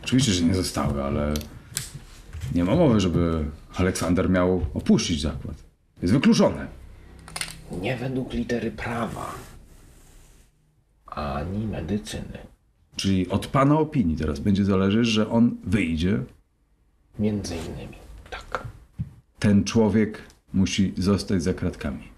Oczywiście, 0.05 0.33
że 0.33 0.45
nie 0.45 0.55
zostały, 0.55 1.03
ale 1.03 1.35
nie 2.55 2.65
ma 2.65 2.75
mowy, 2.75 3.01
żeby 3.01 3.45
Aleksander 3.77 4.31
miał 4.31 4.67
opuścić 4.75 5.21
zakład. 5.21 5.57
Jest 6.03 6.15
wykluczone. 6.15 6.67
Nie 7.81 7.97
według 7.97 8.33
litery 8.33 8.71
prawa, 8.71 9.35
ani 11.15 11.67
medycyny. 11.67 12.39
Czyli 12.97 13.29
od 13.29 13.47
pana 13.47 13.79
opinii 13.79 14.17
teraz 14.17 14.41
będzie 14.41 14.65
zależeć, 14.65 15.07
że 15.07 15.31
on 15.31 15.57
wyjdzie. 15.65 16.23
Między 17.19 17.57
innymi. 17.57 17.97
Tak. 18.31 18.65
ten 19.39 19.65
człowiek 19.65 20.23
musi 20.53 20.93
zostać 20.97 21.43
za 21.43 21.55
kratkami. 21.55 22.09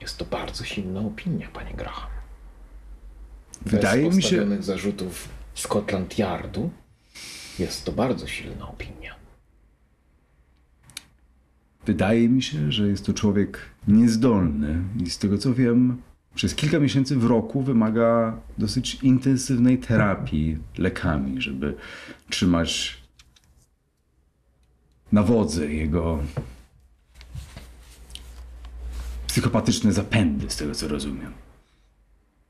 Jest 0.00 0.18
to 0.18 0.24
bardzo 0.24 0.64
silna 0.64 1.00
opinia, 1.00 1.48
panie 1.52 1.74
Graham. 1.74 2.10
Wydaje 3.66 4.06
Bez 4.06 4.16
mi 4.16 4.22
się, 4.22 4.28
postawionych 4.28 4.62
zarzutów 4.64 5.28
Scotland 5.54 6.18
Yardu 6.18 6.70
jest 7.58 7.84
to 7.84 7.92
bardzo 7.92 8.26
silna 8.26 8.68
opinia. 8.68 9.14
wydaje 11.86 12.28
mi 12.28 12.42
się, 12.42 12.72
że 12.72 12.88
jest 12.88 13.06
to 13.06 13.12
człowiek 13.12 13.60
niezdolny 13.88 14.82
i 15.04 15.10
z 15.10 15.18
tego 15.18 15.38
co 15.38 15.54
wiem, 15.54 16.02
przez 16.38 16.54
kilka 16.54 16.78
miesięcy 16.78 17.16
w 17.16 17.24
roku 17.24 17.62
wymaga 17.62 18.36
dosyć 18.58 18.94
intensywnej 19.02 19.78
terapii 19.78 20.58
lekami, 20.78 21.42
żeby 21.42 21.74
trzymać 22.30 22.98
na 25.12 25.22
wodzy 25.22 25.74
jego 25.74 26.18
psychopatyczne 29.26 29.92
zapędy, 29.92 30.50
z 30.50 30.56
tego 30.56 30.74
co 30.74 30.88
rozumiem. 30.88 31.32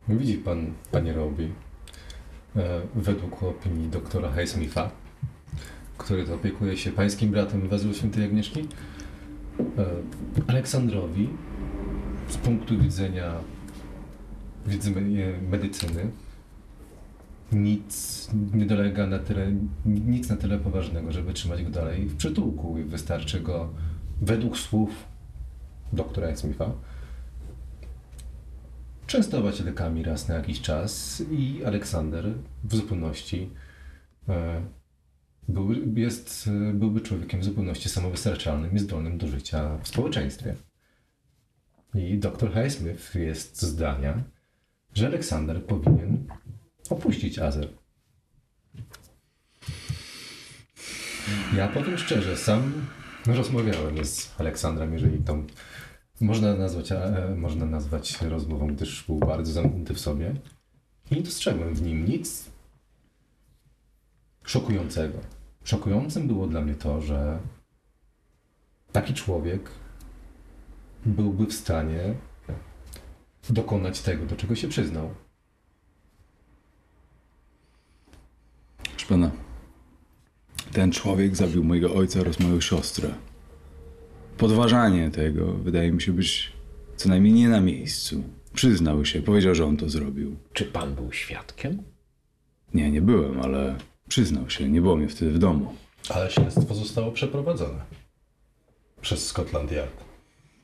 Widzi 0.08 0.34
pan, 0.34 0.72
panie 0.92 1.12
Robi, 1.12 1.52
e, 2.56 2.80
według 2.94 3.42
opinii 3.42 3.88
doktora 3.88 4.32
Highsmitha, 4.32 4.90
który 5.98 6.24
to 6.24 6.34
opiekuje 6.34 6.76
się 6.76 6.92
pańskim 6.92 7.30
bratem 7.30 7.68
wezwał 7.68 7.94
świętej 7.94 8.24
Agnieszki, 8.24 8.60
e, 9.60 9.86
Aleksandrowi 10.48 11.28
z 12.28 12.36
punktu 12.36 12.78
widzenia 12.78 13.34
wiedzy 14.68 14.90
me- 14.90 15.40
medycyny 15.50 16.10
nic 17.52 18.28
nie 18.54 18.66
dolega 18.66 19.06
na 19.06 19.18
tyle, 19.18 19.52
nic 19.86 20.28
na 20.28 20.36
tyle 20.36 20.58
poważnego, 20.58 21.12
żeby 21.12 21.32
trzymać 21.32 21.62
go 21.62 21.70
dalej 21.70 22.06
w 22.06 22.16
przytułku 22.16 22.78
i 22.78 22.84
wystarczy 22.84 23.40
go 23.40 23.72
według 24.22 24.58
słów 24.58 24.90
doktora 25.92 26.28
Highsmitha 26.28 26.72
częstować 29.06 29.60
lekami 29.60 30.02
raz 30.02 30.28
na 30.28 30.34
jakiś 30.34 30.60
czas 30.60 31.22
i 31.30 31.64
Aleksander 31.64 32.24
w 32.64 32.76
zupełności 32.76 33.50
e, 34.28 34.62
był, 35.48 35.72
jest, 35.96 36.50
byłby 36.74 37.00
człowiekiem 37.00 37.40
w 37.40 37.44
zupełności 37.44 37.88
samowystarczalnym 37.88 38.74
i 38.74 38.78
zdolnym 38.78 39.18
do 39.18 39.26
życia 39.26 39.78
w 39.82 39.88
społeczeństwie. 39.88 40.54
I 41.94 42.18
dr 42.18 42.52
Highsmith 42.54 43.14
jest 43.14 43.62
zdania, 43.62 44.22
że 44.94 45.06
Aleksander 45.06 45.64
powinien 45.64 46.26
opuścić 46.90 47.38
Azer. 47.38 47.68
Ja 51.56 51.68
powiem 51.68 51.98
szczerze, 51.98 52.36
sam 52.36 52.86
rozmawiałem 53.26 54.04
z 54.04 54.40
Aleksandrem, 54.40 54.92
jeżeli 54.92 55.18
tą 55.18 55.46
można 56.20 56.54
nazwać, 56.54 56.92
e, 56.92 57.34
można 57.36 57.66
nazwać 57.66 58.22
rozmową, 58.22 58.66
gdyż 58.66 59.04
był 59.04 59.18
bardzo 59.18 59.52
zamknięty 59.52 59.94
w 59.94 60.00
sobie. 60.00 60.34
I 61.10 61.14
nie 61.14 61.22
dostrzegłem 61.22 61.74
w 61.74 61.82
nim 61.82 62.04
nic 62.04 62.50
szokującego. 64.44 65.18
Szokującym 65.64 66.26
było 66.26 66.46
dla 66.46 66.60
mnie 66.60 66.74
to, 66.74 67.00
że 67.00 67.38
taki 68.92 69.14
człowiek 69.14 69.70
byłby 71.06 71.46
w 71.46 71.52
stanie 71.52 72.14
dokonać 73.50 74.00
tego, 74.00 74.26
do 74.26 74.36
czego 74.36 74.54
się 74.54 74.68
przyznał. 74.68 75.14
Proszę 78.82 79.06
pana, 79.08 79.30
ten 80.72 80.92
człowiek 80.92 81.36
zabił 81.36 81.64
mojego 81.64 81.94
ojca 81.94 82.20
oraz 82.20 82.40
moją 82.40 82.60
siostrę. 82.60 83.14
Podważanie 84.38 85.10
tego 85.10 85.52
wydaje 85.52 85.92
mi 85.92 86.02
się 86.02 86.12
być 86.12 86.52
co 86.96 87.08
najmniej 87.08 87.32
nie 87.32 87.48
na 87.48 87.60
miejscu. 87.60 88.22
Przyznał 88.54 89.04
się, 89.04 89.22
powiedział, 89.22 89.54
że 89.54 89.66
on 89.66 89.76
to 89.76 89.88
zrobił. 89.88 90.36
Czy 90.52 90.64
pan 90.64 90.94
był 90.94 91.12
świadkiem? 91.12 91.82
Nie, 92.74 92.90
nie 92.90 93.02
byłem, 93.02 93.40
ale 93.40 93.76
przyznał 94.08 94.50
się, 94.50 94.68
nie 94.68 94.80
było 94.80 94.96
mnie 94.96 95.08
wtedy 95.08 95.30
w 95.30 95.38
domu. 95.38 95.74
Ale 96.08 96.30
śledztwo 96.30 96.74
zostało 96.74 97.12
przeprowadzone 97.12 97.84
przez 99.00 99.26
Scotland 99.26 99.72
Yard. 99.72 100.07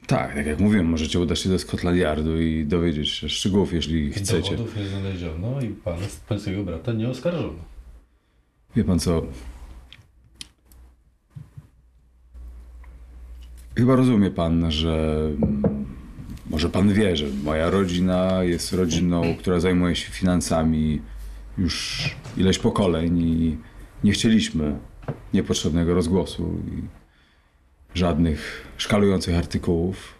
Tak, 0.07 0.35
tak 0.35 0.47
jak 0.47 0.61
mówiłem, 0.61 0.87
możecie 0.87 1.21
udać 1.21 1.39
się 1.39 1.49
do 1.49 1.59
Scotland 1.59 1.99
Yardu 1.99 2.41
i 2.41 2.67
dowiedzieć 2.67 3.09
się 3.09 3.29
szczegółów, 3.29 3.73
jeśli 3.73 4.13
chcecie. 4.13 4.51
Dowodów 4.51 4.77
nie 4.77 4.87
znaleziono 4.87 5.61
i 5.61 5.69
pana, 5.69 6.07
pańskiego 6.29 6.65
brata 6.65 6.93
nie 6.93 7.09
oskarżono. 7.09 7.65
Wie 8.77 8.85
pan 8.85 8.99
co? 8.99 9.23
Chyba 13.77 13.97
rozumie 13.97 14.31
pan, 14.31 14.71
że 14.71 15.21
może 16.51 16.69
pan 16.69 16.93
wie, 16.93 17.17
że 17.17 17.27
moja 17.45 17.71
rodzina 17.71 18.43
jest 18.43 18.73
rodziną, 18.73 19.37
która 19.39 19.61
zajmuje 19.61 19.97
się 19.97 20.13
finansami 20.13 21.03
już 21.59 22.11
ileś 22.37 22.59
pokoleń 22.59 23.19
i 23.19 23.57
nie 24.05 24.13
chcieliśmy 24.13 24.79
niepotrzebnego 25.35 25.95
rozgłosu 25.95 26.61
i 26.69 27.04
żadnych 27.95 28.67
szkalujących 28.77 29.37
artykułów, 29.37 30.15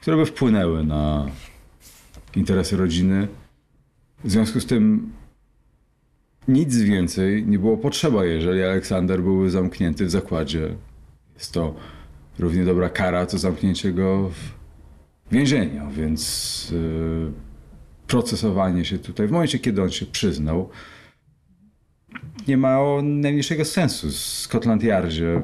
które 0.00 0.16
by 0.16 0.26
wpłynęły 0.26 0.84
na 0.84 1.30
interesy 2.36 2.76
rodziny. 2.76 3.28
W 4.24 4.30
związku 4.30 4.60
z 4.60 4.66
tym 4.66 5.12
nic 6.48 6.76
więcej 6.76 7.46
nie 7.46 7.58
było 7.58 7.76
potrzeba, 7.76 8.24
jeżeli 8.24 8.62
Aleksander 8.62 9.22
byłby 9.22 9.50
zamknięty 9.50 10.04
w 10.04 10.10
zakładzie. 10.10 10.74
Jest 11.34 11.52
to 11.52 11.74
równie 12.38 12.64
dobra 12.64 12.88
kara, 12.88 13.26
co 13.26 13.38
zamknięcie 13.38 13.92
go 13.92 14.28
w 14.28 15.32
więzieniu, 15.32 15.90
więc 15.90 16.70
yy, 16.70 17.32
procesowanie 18.06 18.84
się 18.84 18.98
tutaj, 18.98 19.28
w 19.28 19.30
momencie, 19.30 19.58
kiedy 19.58 19.82
on 19.82 19.90
się 19.90 20.06
przyznał, 20.06 20.70
nie 22.48 22.56
ma 22.56 22.78
najmniejszego 23.02 23.64
sensu. 23.64 24.08
W 24.08 24.14
Scotland 24.14 24.82
Yardzie 24.82 25.42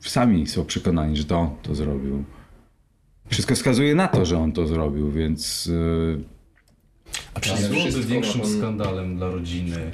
sami 0.00 0.46
są 0.46 0.64
przekonani, 0.64 1.16
że 1.16 1.24
to 1.24 1.38
on 1.38 1.56
to 1.62 1.74
zrobił. 1.74 2.24
Wszystko 3.28 3.54
wskazuje 3.54 3.94
na 3.94 4.08
to, 4.08 4.24
że 4.24 4.38
on 4.38 4.52
to 4.52 4.66
zrobił, 4.66 5.10
więc 5.12 5.66
yy, 5.66 6.24
A 7.34 7.40
czy 7.40 7.52
Ale 7.52 7.62
nie 7.62 7.68
byłoby 7.68 8.02
większym 8.02 8.40
pan- 8.40 8.58
skandalem 8.58 9.16
dla 9.16 9.28
rodziny, 9.30 9.90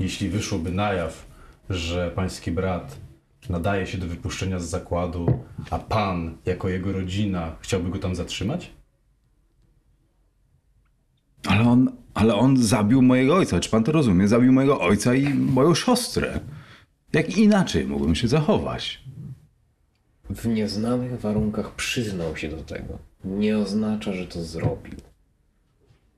jeśli 0.00 0.28
wyszłoby 0.28 0.72
na 0.72 0.92
jaw, 0.92 1.26
że 1.70 2.12
pański 2.14 2.50
brat 2.52 2.98
nadaje 3.48 3.86
się 3.86 3.98
do 3.98 4.06
wypuszczenia 4.06 4.58
z 4.58 4.64
zakładu, 4.64 5.26
a 5.70 5.78
pan, 5.78 6.36
jako 6.46 6.68
jego 6.68 6.92
rodzina, 6.92 7.56
chciałby 7.60 7.90
go 7.90 7.98
tam 7.98 8.14
zatrzymać? 8.14 8.70
Ale 11.46 11.68
on, 11.68 11.92
ale 12.14 12.34
on 12.34 12.56
zabił 12.56 13.02
mojego 13.02 13.36
ojca. 13.36 13.60
Czy 13.60 13.70
pan 13.70 13.84
to 13.84 13.92
rozumie? 13.92 14.28
Zabił 14.28 14.52
mojego 14.52 14.80
ojca 14.80 15.14
i 15.14 15.34
moją 15.34 15.74
siostrę. 15.74 16.40
Jak 17.12 17.36
inaczej 17.38 17.86
mógłbym 17.86 18.14
się 18.14 18.28
zachować? 18.28 19.02
W 20.36 20.46
nieznanych 20.46 21.20
warunkach 21.20 21.74
przyznał 21.74 22.36
się 22.36 22.48
do 22.48 22.62
tego. 22.62 22.98
Nie 23.24 23.58
oznacza, 23.58 24.12
że 24.12 24.26
to 24.26 24.42
zrobił. 24.42 24.94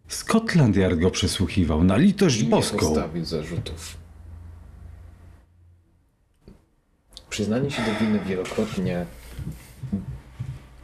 Scotland 0.09 0.77
Yard 0.77 0.99
go 0.99 1.11
przesłuchiwał 1.11 1.85
na 1.85 1.97
litość 1.97 2.43
nie 2.43 2.49
boską. 2.49 2.79
postawił 2.79 3.25
zarzutów. 3.25 3.97
Przyznanie 7.31 7.71
się 7.71 7.83
do 7.83 8.01
winy 8.01 8.21
wielokrotnie 8.27 9.07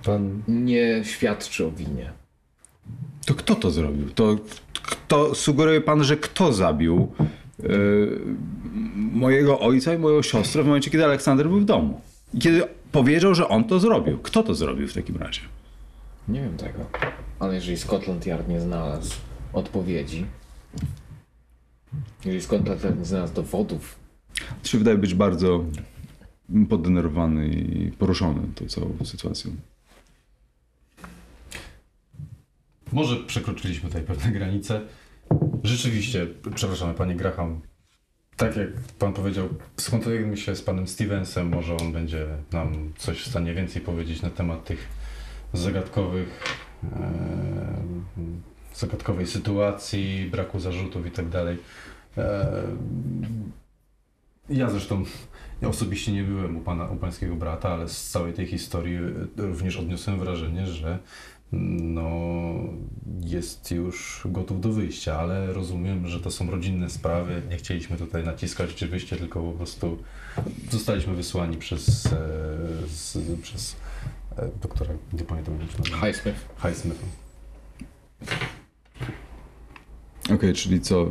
Pan 0.05 0.43
nie 0.49 1.05
świadczy 1.05 1.67
o 1.67 1.71
winie. 1.71 2.13
To 3.27 3.35
kto 3.35 3.55
to 3.55 3.71
zrobił? 3.71 4.11
To 4.11 4.37
kto, 4.73 5.35
sugeruje 5.35 5.81
pan, 5.81 6.05
że 6.05 6.17
kto 6.17 6.53
zabił 6.53 7.13
yy, 7.63 8.21
mojego 8.95 9.61
ojca 9.61 9.95
i 9.95 9.99
moją 9.99 10.23
siostrę 10.23 10.63
w 10.63 10.67
momencie, 10.67 10.91
kiedy 10.91 11.05
Aleksander 11.05 11.49
był 11.49 11.61
w 11.61 11.65
domu? 11.65 12.01
Kiedy 12.41 12.65
powiedział, 12.93 13.35
że 13.35 13.49
on 13.49 13.65
to 13.65 13.81
zrobił. 13.81 14.19
Kto 14.19 14.43
to 14.43 14.55
zrobił 14.55 14.89
w 14.89 14.95
takim 14.95 15.17
razie? 15.17 15.41
Nie 16.29 16.41
wiem 16.41 16.57
tego. 16.57 16.79
Ale 17.39 17.55
jeżeli 17.55 17.77
Scotland 17.79 18.27
Yard 18.27 18.49
nie 18.49 18.61
znalazł 18.61 19.15
odpowiedzi, 19.53 20.27
jeżeli 22.25 22.43
Scotland 22.43 22.85
Yard 22.85 22.99
nie 22.99 23.05
znalazł 23.05 23.35
dowodów, 23.35 23.99
To 24.63 24.69
się 24.69 24.79
wydaje 24.79 24.99
być 24.99 25.15
bardzo 25.15 25.65
podenerwowany 26.69 27.49
i 27.49 27.93
poruszony 27.93 28.41
tą 28.55 28.67
całą 28.67 28.97
sytuacją. 29.05 29.51
Może 32.93 33.17
przekroczyliśmy 33.17 33.89
tutaj 33.89 34.03
pewne 34.03 34.33
granice. 34.33 34.81
Rzeczywiście, 35.63 36.27
przepraszamy 36.55 36.95
panie 36.95 37.15
Graham, 37.15 37.61
tak 38.41 38.57
jak 38.57 38.69
pan 38.99 39.13
powiedział, 39.13 39.49
skontaktujemy 39.77 40.37
się 40.37 40.57
z 40.57 40.63
panem 40.63 40.89
Stevensem, 40.89 41.49
może 41.49 41.77
on 41.77 41.93
będzie 41.93 42.27
nam 42.53 42.93
coś 42.97 43.23
w 43.23 43.29
stanie 43.31 43.55
więcej 43.55 43.83
powiedzieć 43.83 44.23
na 44.23 44.31
temat 44.31 44.65
tych 44.65 44.89
zagadkowych, 45.53 46.43
e, 46.85 47.13
zagadkowej 48.75 49.27
sytuacji, 49.27 50.29
braku 50.31 50.61
zarzutów 50.61 51.07
i 51.07 51.11
tak 51.11 51.29
dalej. 51.29 51.59
E, 52.19 52.63
Ja 54.49 54.71
zresztą 54.71 55.05
ja 55.63 55.69
osobiście 55.69 56.13
nie 56.13 56.23
byłem 56.23 56.57
u, 56.57 56.61
pana, 56.61 56.85
u 56.85 56.97
pańskiego 56.97 57.37
brata, 57.37 57.69
ale 57.69 57.89
z 57.89 58.11
całej 58.11 58.33
tej 58.33 58.47
historii 58.47 58.99
również 59.37 59.77
odniosłem 59.77 60.19
wrażenie, 60.19 60.67
że 60.67 60.99
no, 61.53 62.11
jest 63.21 63.71
już 63.71 64.23
gotów 64.25 64.61
do 64.61 64.73
wyjścia, 64.73 65.19
ale 65.19 65.53
rozumiem, 65.53 66.09
że 66.09 66.21
to 66.21 66.31
są 66.31 66.51
rodzinne 66.51 66.91
sprawy. 66.91 67.43
Nie 67.51 67.57
chcieliśmy 67.57 67.97
tutaj 67.97 68.25
naciskać 68.25 68.75
czy 68.75 68.87
wyjście, 68.89 69.17
tylko 69.17 69.43
po 69.43 69.53
prostu 69.53 69.99
zostaliśmy 70.71 71.15
wysłani 71.15 71.57
przez, 71.57 72.07
e, 72.07 72.11
z, 72.89 73.19
przez 73.43 73.77
e, 74.37 74.49
doktora, 74.63 74.95
nie 75.13 75.25
pamiętam 75.25 75.55
jak. 75.61 75.87
Highsmith. 75.87 76.39
Highsmitha. 76.63 77.07
Okej, 80.35 80.55
czyli 80.55 80.81
co? 80.81 81.03
y, 81.03 81.09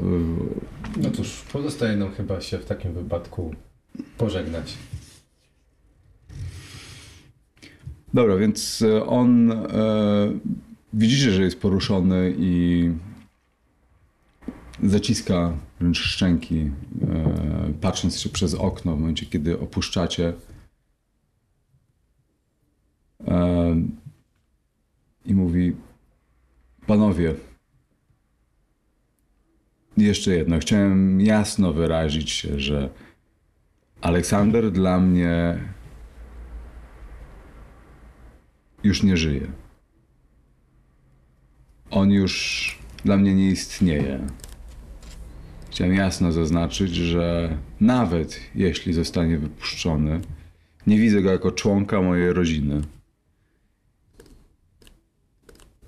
No 0.98 1.12
cóż, 1.12 1.42
pozostaje 1.54 1.98
nam 1.98 2.12
chyba 2.12 2.42
się 2.42 2.58
w 2.58 2.66
takim 2.66 2.94
wypadku 2.94 3.56
pożegnać. 4.18 4.74
Dobra, 8.14 8.38
więc 8.38 8.82
e, 8.82 9.06
on. 9.06 9.52
E, 9.52 9.60
widzicie, 10.94 11.32
że 11.32 11.44
jest 11.44 11.62
poruszony 11.62 12.34
i 12.38 12.92
zaciska 14.84 15.54
wręcz 15.80 16.00
szczęki, 16.00 16.72
e, 17.02 17.74
patrząc 17.82 18.20
się 18.20 18.30
przez 18.30 18.54
okno 18.54 18.96
w 18.96 19.00
momencie, 19.00 19.26
kiedy 19.26 19.60
opuszczacie. 19.60 20.34
E, 23.28 23.76
I 25.26 25.36
mówi: 25.36 25.76
Panowie, 26.88 27.36
jeszcze 29.98 30.36
jedno. 30.36 30.60
Chciałem 30.60 31.22
jasno 31.22 31.74
wyrazić 31.74 32.42
że 32.42 32.90
Aleksander 34.02 34.72
dla 34.72 35.00
mnie 35.00 35.60
już 38.84 39.04
nie 39.04 39.18
żyje. 39.18 39.48
On 41.92 42.12
już 42.12 42.80
dla 43.06 43.18
mnie 43.18 43.36
nie 43.36 43.50
istnieje. 43.50 44.28
Chciałem 45.72 45.94
jasno 45.94 46.32
zaznaczyć, 46.32 46.96
że 46.96 47.58
nawet 47.80 48.40
jeśli 48.56 48.94
zostanie 48.94 49.38
wypuszczony, 49.38 50.22
nie 50.88 50.98
widzę 50.98 51.22
go 51.22 51.32
jako 51.32 51.52
członka 51.52 52.02
mojej 52.02 52.34
rodziny. 52.34 52.82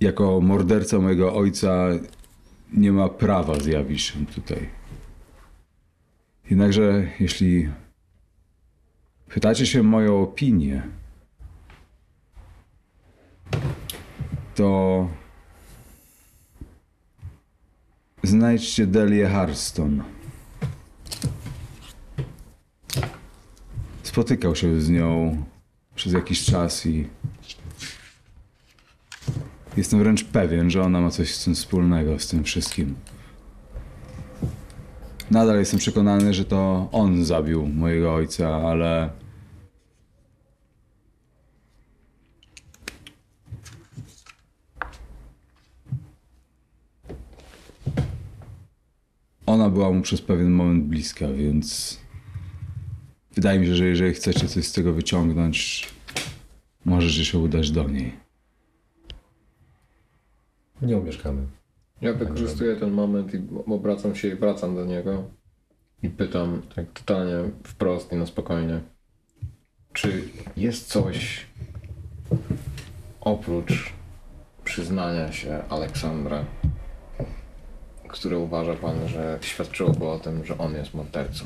Jako 0.00 0.40
morderca 0.40 0.98
mojego 0.98 1.34
ojca 1.34 1.88
nie 2.72 2.92
ma 2.92 3.08
prawa 3.08 3.60
zjawić 3.60 4.02
się 4.02 4.26
tutaj. 4.26 4.68
Jednakże, 6.50 7.08
jeśli 7.20 7.68
pytacie 9.28 9.66
się 9.66 9.82
moją 9.82 10.22
opinię, 10.22 10.82
to 14.54 15.08
znajdźcie 18.22 18.86
Delię 18.86 19.28
Harston. 19.28 20.02
Spotykał 24.02 24.56
się 24.56 24.80
z 24.80 24.90
nią 24.90 25.36
przez 25.94 26.12
jakiś 26.12 26.44
czas 26.44 26.86
i 26.86 27.08
jestem 29.76 29.98
wręcz 29.98 30.24
pewien, 30.24 30.70
że 30.70 30.82
ona 30.82 31.00
ma 31.00 31.10
coś 31.10 31.34
z 31.34 31.44
tym 31.44 31.54
wspólnego, 31.54 32.18
z 32.18 32.28
tym 32.28 32.44
wszystkim. 32.44 32.94
Nadal 35.30 35.58
jestem 35.58 35.78
przekonany, 35.78 36.34
że 36.34 36.44
to 36.44 36.88
on 36.92 37.24
zabił 37.24 37.66
mojego 37.66 38.14
ojca, 38.14 38.48
ale 38.48 39.10
ona 49.62 49.70
była 49.70 49.90
mu 49.90 50.02
przez 50.02 50.22
pewien 50.22 50.50
moment 50.50 50.84
bliska, 50.84 51.28
więc 51.28 51.98
wydaje 53.34 53.60
mi 53.60 53.66
się, 53.66 53.74
że 53.74 53.86
jeżeli 53.86 54.14
chcecie 54.14 54.48
coś 54.48 54.66
z 54.66 54.72
tego 54.72 54.92
wyciągnąć, 54.92 55.88
możecie 56.84 57.24
się 57.24 57.38
udać 57.38 57.70
do 57.70 57.88
niej. 57.88 58.12
Nie 60.82 60.98
umieszkamy. 60.98 61.42
Ja 62.00 62.12
wykorzystuję 62.12 62.76
ten 62.76 62.90
moment 62.90 63.34
i 63.34 63.40
obracam 63.66 64.14
się 64.14 64.28
i 64.28 64.34
wracam 64.34 64.74
do 64.74 64.84
niego 64.84 65.24
i 66.02 66.08
pytam 66.08 66.62
tak 66.74 66.86
totalnie 66.92 67.50
wprost 67.64 68.12
i 68.12 68.16
na 68.16 68.26
spokojnie. 68.26 68.80
Czy 69.92 70.28
jest 70.56 70.88
coś 70.88 71.46
oprócz 73.20 73.92
przyznania 74.64 75.32
się 75.32 75.62
Aleksandra, 75.68 76.44
które 78.12 78.38
uważa 78.38 78.74
pan, 78.74 79.08
że 79.08 79.38
świadczyłoby 79.42 80.06
o 80.08 80.18
tym, 80.18 80.44
że 80.44 80.58
on 80.58 80.74
jest 80.74 80.94
mordercą? 80.94 81.44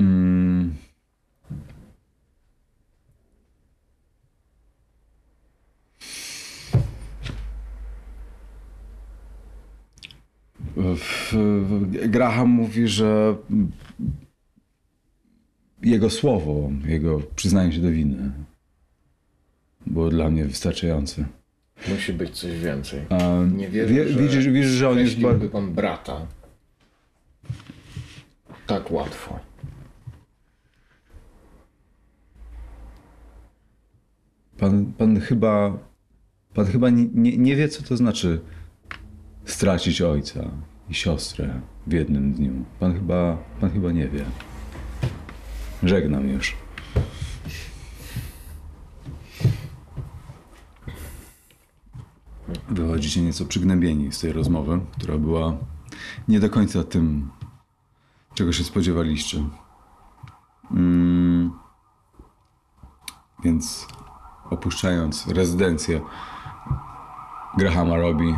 Mm. 0.00 0.74
Graham 12.08 12.48
mówi, 12.48 12.88
że 12.88 13.36
jego 15.82 16.10
słowo, 16.10 16.70
jego 16.84 17.20
przyznanie 17.36 17.72
się 17.72 17.80
do 17.80 17.90
winy 17.90 18.32
było 19.90 20.08
dla 20.10 20.30
mnie 20.30 20.44
wystarczające. 20.44 21.24
Musi 21.88 22.12
być 22.12 22.38
coś 22.38 22.58
więcej. 22.58 23.00
A 23.10 23.18
Nie 23.56 23.68
wierzę, 23.68 23.94
wie- 23.94 24.08
że 24.08 24.20
widzisz, 24.22 24.46
widzisz, 24.48 24.70
że 24.70 24.88
on 24.88 24.98
jest 24.98 25.20
bardzo... 25.20 25.48
pan 25.48 25.72
brata 25.72 26.26
tak 28.66 28.90
łatwo. 28.90 29.38
Pan, 34.58 34.92
pan 34.98 35.20
chyba, 35.20 35.78
pan 36.54 36.66
chyba 36.66 36.90
nie, 36.90 37.06
nie, 37.14 37.36
nie 37.38 37.56
wie, 37.56 37.68
co 37.68 37.82
to 37.82 37.96
znaczy 37.96 38.40
stracić 39.44 40.02
ojca 40.02 40.50
i 40.90 40.94
siostrę 40.94 41.60
w 41.86 41.92
jednym 41.92 42.32
dniu. 42.32 42.52
Pan 42.80 42.94
chyba, 42.94 43.38
pan 43.60 43.70
chyba 43.70 43.92
nie 43.92 44.08
wie. 44.08 44.24
Żegnam 45.82 46.28
już. 46.28 46.56
Wychodzicie 52.80 53.22
nieco 53.22 53.44
przygnębieni 53.44 54.12
z 54.12 54.20
tej 54.20 54.32
rozmowy, 54.32 54.80
która 54.98 55.18
była 55.18 55.52
nie 56.28 56.40
do 56.40 56.50
końca 56.50 56.84
tym, 56.84 57.30
czego 58.34 58.52
się 58.52 58.64
spodziewaliście. 58.64 59.44
Mm. 60.70 61.52
Więc 63.44 63.86
opuszczając 64.50 65.26
rezydencję 65.28 66.00
Grahama 67.58 67.96
Robi, 67.96 68.34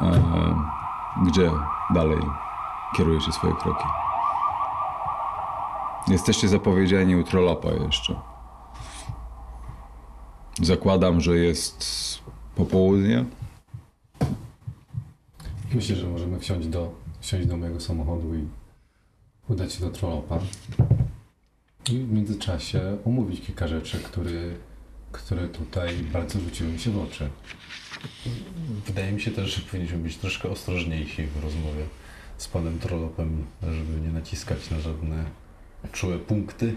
e, 0.00 0.22
gdzie 1.26 1.50
dalej 1.90 2.20
kierujecie 2.96 3.32
swoje 3.32 3.54
kroki? 3.54 3.84
Jesteście 6.08 6.48
zapowiedziani 6.48 7.16
u 7.16 7.24
Trollopa 7.24 7.68
jeszcze. 7.70 8.20
Zakładam, 10.62 11.20
że 11.20 11.38
jest 11.38 11.84
popołudnie. 12.56 13.24
Myślę, 15.74 15.96
że 15.96 16.06
możemy 16.06 16.40
wsiąść 16.40 16.68
do, 16.68 16.94
wsiąść 17.20 17.46
do 17.46 17.56
mojego 17.56 17.80
samochodu 17.80 18.34
i 18.34 18.48
udać 19.48 19.72
się 19.72 19.80
do 19.80 19.90
Trollopa. 19.90 20.38
I 21.90 21.98
w 21.98 22.12
międzyczasie 22.12 22.98
omówić 23.04 23.40
kilka 23.40 23.68
rzeczy, 23.68 23.98
które, 23.98 24.42
które 25.12 25.48
tutaj 25.48 25.94
bardzo 26.12 26.40
rzuciły 26.40 26.72
mi 26.72 26.78
się 26.78 26.90
w 26.90 26.98
oczy. 26.98 27.30
Wydaje 28.86 29.12
mi 29.12 29.20
się 29.20 29.30
też, 29.30 29.54
że 29.54 29.62
powinniśmy 29.62 29.98
być 29.98 30.16
troszkę 30.16 30.48
ostrożniejsi 30.48 31.26
w 31.26 31.42
rozmowie 31.44 31.86
z 32.38 32.48
panem 32.48 32.78
Trollopem, 32.78 33.46
żeby 33.62 34.00
nie 34.00 34.12
naciskać 34.12 34.70
na 34.70 34.80
żadne 34.80 35.24
czułe 35.92 36.18
punkty. 36.18 36.74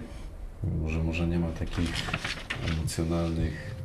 Może 0.81 1.03
może 1.03 1.27
nie 1.27 1.39
ma 1.39 1.51
takich 1.51 1.89
emocjonalnych 2.71 3.75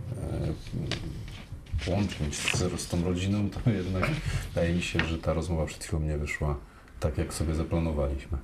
połączeń 1.85 2.33
z, 2.33 2.81
z 2.81 2.89
tą 2.89 3.05
rodziną, 3.05 3.51
to 3.51 3.71
jednak 3.81 4.11
wydaje 4.49 4.75
mi 4.75 4.83
się, 4.83 4.99
że 5.05 5.19
ta 5.19 5.33
rozmowa 5.33 5.67
przed 5.67 5.85
chwilą 5.85 6.03
nie 6.03 6.19
wyszła 6.19 6.57
tak, 7.01 7.19
jak 7.19 7.35
sobie 7.35 7.55
zaplanowaliśmy. 7.55 8.39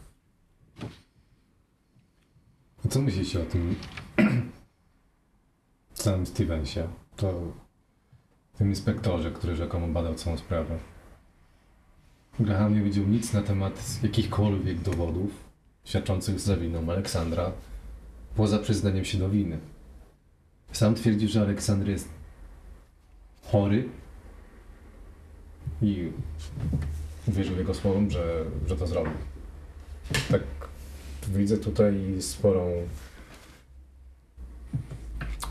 Co 2.91 3.03
myślicie 3.03 3.43
o 3.43 3.45
tym 3.45 3.77
całym 5.95 6.27
Stevensie? 6.27 6.89
To 7.17 7.53
tym 8.59 8.69
inspektorze, 8.69 9.31
który 9.31 9.57
rzekomo 9.57 9.89
badał 9.89 10.15
całą 10.15 10.37
sprawę. 10.37 10.79
Graham 12.41 12.75
nie 12.75 12.83
wiedział 12.83 13.05
nic 13.05 13.33
na 13.33 13.43
temat 13.43 14.01
jakichkolwiek 14.03 14.81
dowodów 14.81 15.31
świadczących 15.85 16.41
za 16.41 16.57
winą 16.57 16.91
Aleksandra, 16.93 17.53
poza 18.37 18.59
przyznaniem 18.59 19.05
się 19.05 19.19
do 19.19 19.31
winy. 19.31 19.59
Sam 20.73 20.95
twierdził, 20.95 21.29
że 21.29 21.41
Aleksander 21.41 21.89
jest 21.89 22.09
chory 23.53 23.89
i 25.83 26.09
uwierzył 27.29 27.57
jego 27.57 27.75
słowom, 27.75 28.11
że, 28.11 28.45
że 28.69 28.77
to 28.77 28.87
zrobił. 28.87 29.13
Tak 30.31 30.43
widzę 31.29 31.59
tutaj 31.59 31.95
sporą... 32.21 32.73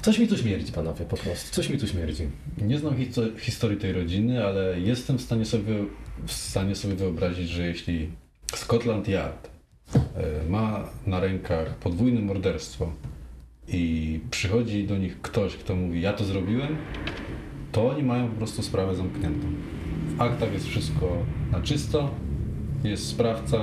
Coś 0.02 0.20
mi 0.20 0.28
tu 0.28 0.38
śmierdzi, 0.38 0.72
panowie, 0.72 1.06
po 1.06 1.18
prostu. 1.18 1.56
Coś 1.56 1.70
mi 1.70 1.78
tu 1.78 1.88
śmierdzi. 1.88 2.28
Nie 2.58 2.78
znam 2.78 2.96
histo- 2.98 3.38
historii 3.38 3.78
tej 3.78 3.94
rodziny, 3.94 4.46
ale 4.46 4.80
jestem 4.80 5.18
w 5.18 5.22
stanie 5.22 5.46
sobie, 5.46 5.74
w 6.28 6.32
stanie 6.32 6.76
sobie 6.76 6.96
wyobrazić, 6.96 7.50
że 7.50 7.68
jeśli 7.68 8.10
Scotland 8.56 9.08
Yard 9.08 9.50
e, 9.96 10.50
ma 10.50 10.90
na 11.08 11.20
rękach 11.20 11.76
podwójne 11.76 12.22
morderstwo 12.22 12.92
i 13.68 14.20
przychodzi 14.32 14.88
do 14.88 14.98
nich 14.98 15.22
ktoś, 15.22 15.56
kto 15.56 15.76
mówi 15.76 16.02
ja 16.02 16.14
to 16.14 16.26
zrobiłem, 16.26 16.78
to 17.72 17.90
oni 17.90 18.04
mają 18.04 18.30
po 18.30 18.36
prostu 18.36 18.64
sprawę 18.64 18.96
zamkniętą. 18.96 19.48
W 20.18 20.22
aktach 20.22 20.54
jest 20.54 20.68
wszystko 20.68 21.18
na 21.52 21.62
czysto, 21.62 22.10
jest 22.84 23.08
sprawca, 23.08 23.58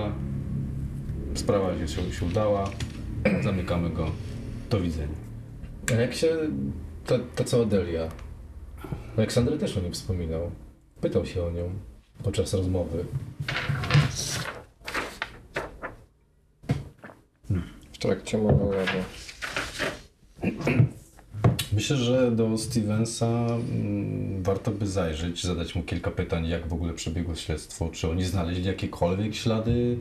sprawa 1.34 1.78
się, 1.78 1.88
się, 1.88 2.12
się 2.12 2.26
udała, 2.26 2.70
zamykamy 3.44 3.90
go, 3.90 4.11
do 4.70 4.80
widzenia. 4.80 5.14
A 5.92 5.94
jak 5.94 6.14
się 6.14 6.36
ta, 7.07 7.14
ta 7.34 7.44
cała 7.44 7.64
Delia? 7.64 8.09
Aleksander 9.16 9.59
też 9.59 9.76
o 9.76 9.80
nim 9.80 9.92
wspominał. 9.92 10.50
Pytał 11.00 11.26
się 11.26 11.44
o 11.44 11.50
nią 11.50 11.70
podczas 12.22 12.54
rozmowy. 12.54 13.04
W 17.92 17.98
trakcie 17.98 18.38
monologu. 18.38 18.76
Myślę, 21.77 21.97
że 21.97 22.31
do 22.31 22.59
Stevensa 22.59 23.47
mm, 23.47 24.43
warto 24.43 24.70
by 24.70 24.87
zajrzeć, 24.87 25.45
zadać 25.45 25.74
mu 25.74 25.83
kilka 25.83 26.11
pytań, 26.11 26.49
jak 26.49 26.66
w 26.68 26.72
ogóle 26.72 26.93
przebiegło 26.93 27.35
śledztwo, 27.35 27.89
czy 27.89 28.11
oni 28.11 28.24
znaleźli 28.24 28.64
jakiekolwiek 28.64 29.35
ślady, 29.35 29.99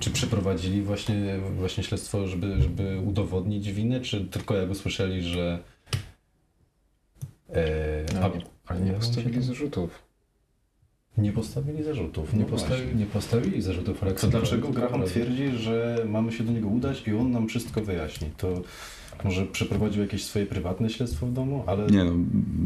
czy 0.00 0.10
przeprowadzili 0.10 0.82
właśnie, 0.82 1.38
właśnie 1.56 1.84
śledztwo, 1.84 2.26
żeby, 2.26 2.62
żeby 2.62 3.00
udowodnić 3.06 3.72
winę, 3.72 4.00
czy 4.00 4.24
tylko 4.24 4.54
jak 4.54 4.70
usłyszeli, 4.70 5.22
że... 5.22 5.58
E, 7.54 8.04
Ale 8.22 8.36
nie, 8.36 8.44
ale 8.66 8.80
nie 8.80 8.86
się 8.86 8.92
postawili 8.92 9.42
zarzutów. 9.42 10.02
nie 11.18 11.32
postawili 11.32 11.82
zarzutów. 11.82 12.32
Nie, 12.34 12.40
no 12.40 12.46
postawi, 12.46 12.82
właśnie. 12.82 12.94
nie 13.00 13.06
postawili 13.06 13.62
zarzutów 13.62 14.00
To 14.00 14.06
Aleksandrowi. 14.06 14.46
dlaczego 14.46 14.68
Graham 14.68 15.04
twierdzi, 15.04 15.50
że 15.58 16.04
mamy 16.08 16.32
się 16.32 16.44
do 16.44 16.52
niego 16.52 16.68
udać 16.68 17.08
i 17.08 17.14
on 17.14 17.30
nam 17.30 17.48
wszystko 17.48 17.80
wyjaśni? 17.80 18.30
To 18.36 18.62
może 19.24 19.46
przeprowadził 19.46 20.02
jakieś 20.02 20.24
swoje 20.24 20.46
prywatne 20.46 20.90
śledztwo 20.90 21.26
w 21.26 21.32
domu, 21.32 21.64
ale... 21.66 21.86
Nie 21.86 22.04
no, 22.04 22.12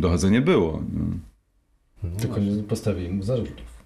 dochodzenie 0.01 0.41
było. 0.41 0.83
No. 0.93 1.05
No 2.03 2.21
Tylko 2.21 2.41
nie 2.41 2.63
postawili 2.63 3.11
mu 3.11 3.23
zarzutów. 3.23 3.79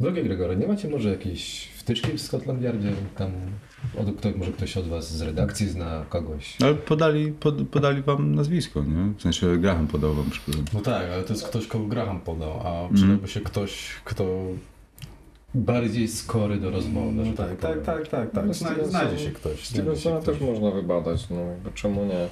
Drogie 0.00 0.22
Gregory, 0.22 0.56
nie 0.56 0.66
macie 0.66 0.88
może 0.88 1.10
jakiejś 1.10 1.68
wtyczki 1.76 2.12
w 2.12 2.20
Scotland 2.20 2.62
Yardzie? 2.62 2.92
Tam 3.16 3.30
od, 3.98 4.16
kto, 4.16 4.28
może 4.36 4.52
ktoś 4.52 4.76
od 4.76 4.88
was 4.88 5.16
z 5.16 5.22
redakcji 5.22 5.68
zna 5.68 6.04
kogoś? 6.08 6.56
Ale 6.62 6.74
podali, 6.74 7.32
pod, 7.32 7.68
podali 7.68 8.02
wam 8.02 8.34
nazwisko, 8.34 8.84
nie? 8.84 9.12
W 9.18 9.22
sensie 9.22 9.56
Graham 9.58 9.86
podał 9.86 10.14
wam 10.14 10.30
przykład. 10.30 10.56
No 10.74 10.80
tak, 10.80 11.10
ale 11.12 11.22
to 11.22 11.32
jest 11.32 11.48
ktoś, 11.48 11.66
kogo 11.66 11.86
Graham 11.86 12.20
podał, 12.20 12.60
a 12.66 12.88
przydałby 12.94 13.28
się 13.28 13.40
ktoś, 13.40 13.90
kto... 14.04 14.46
Bardziej 15.54 16.08
skory 16.08 16.56
do 16.56 16.70
rozmowy. 16.70 17.12
No 17.12 17.24
że 17.24 17.32
tak, 17.32 17.48
tak, 17.48 17.58
powiem. 17.58 17.84
tak, 17.84 18.08
tak, 18.08 18.34
No, 18.34 18.40
tak. 18.42 18.54
Zna, 18.54 18.84
znajdzie 18.84 19.24
się 19.24 19.30
ktoś. 19.30 19.68
Stevensona 19.68 20.20
też 20.20 20.40
można 20.40 20.70
wybadać, 20.70 21.30
no 21.30 21.40
jakby 21.40 21.72
czemu 21.72 22.04
nie? 22.04 22.28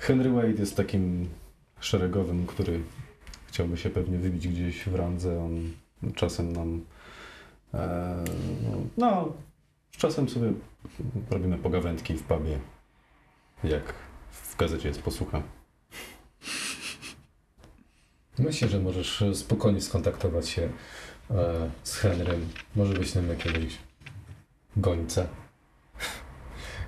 Henry 0.00 0.30
Wade 0.30 0.48
jest 0.48 0.76
takim 0.76 1.28
szeregowym, 1.80 2.46
który 2.46 2.80
chciałby 3.46 3.76
się 3.76 3.90
pewnie 3.90 4.18
wybić 4.18 4.48
gdzieś 4.48 4.84
w 4.84 4.94
randze. 4.94 5.44
On 5.44 5.72
czasem 6.14 6.52
nam... 6.52 6.84
E, 7.74 8.24
no, 8.62 8.78
no, 8.96 9.32
z 9.92 9.96
czasem 9.96 10.28
sobie 10.28 10.52
robimy 11.30 11.58
pogawędki 11.58 12.14
w 12.14 12.22
pubie, 12.22 12.58
jak 13.64 13.94
w 14.30 14.56
gazecie 14.56 14.88
jest 14.88 15.02
posłucha. 15.02 15.42
Myślę, 18.38 18.68
że 18.68 18.80
możesz 18.80 19.24
spokojnie 19.34 19.80
skontaktować 19.80 20.48
się 20.48 20.62
e, 20.62 20.68
z 21.82 21.96
Henrym. 21.96 22.48
Może 22.76 22.94
być 22.94 23.14
nam 23.14 23.28
jakiegoś 23.28 23.78
gońca. 24.76 25.26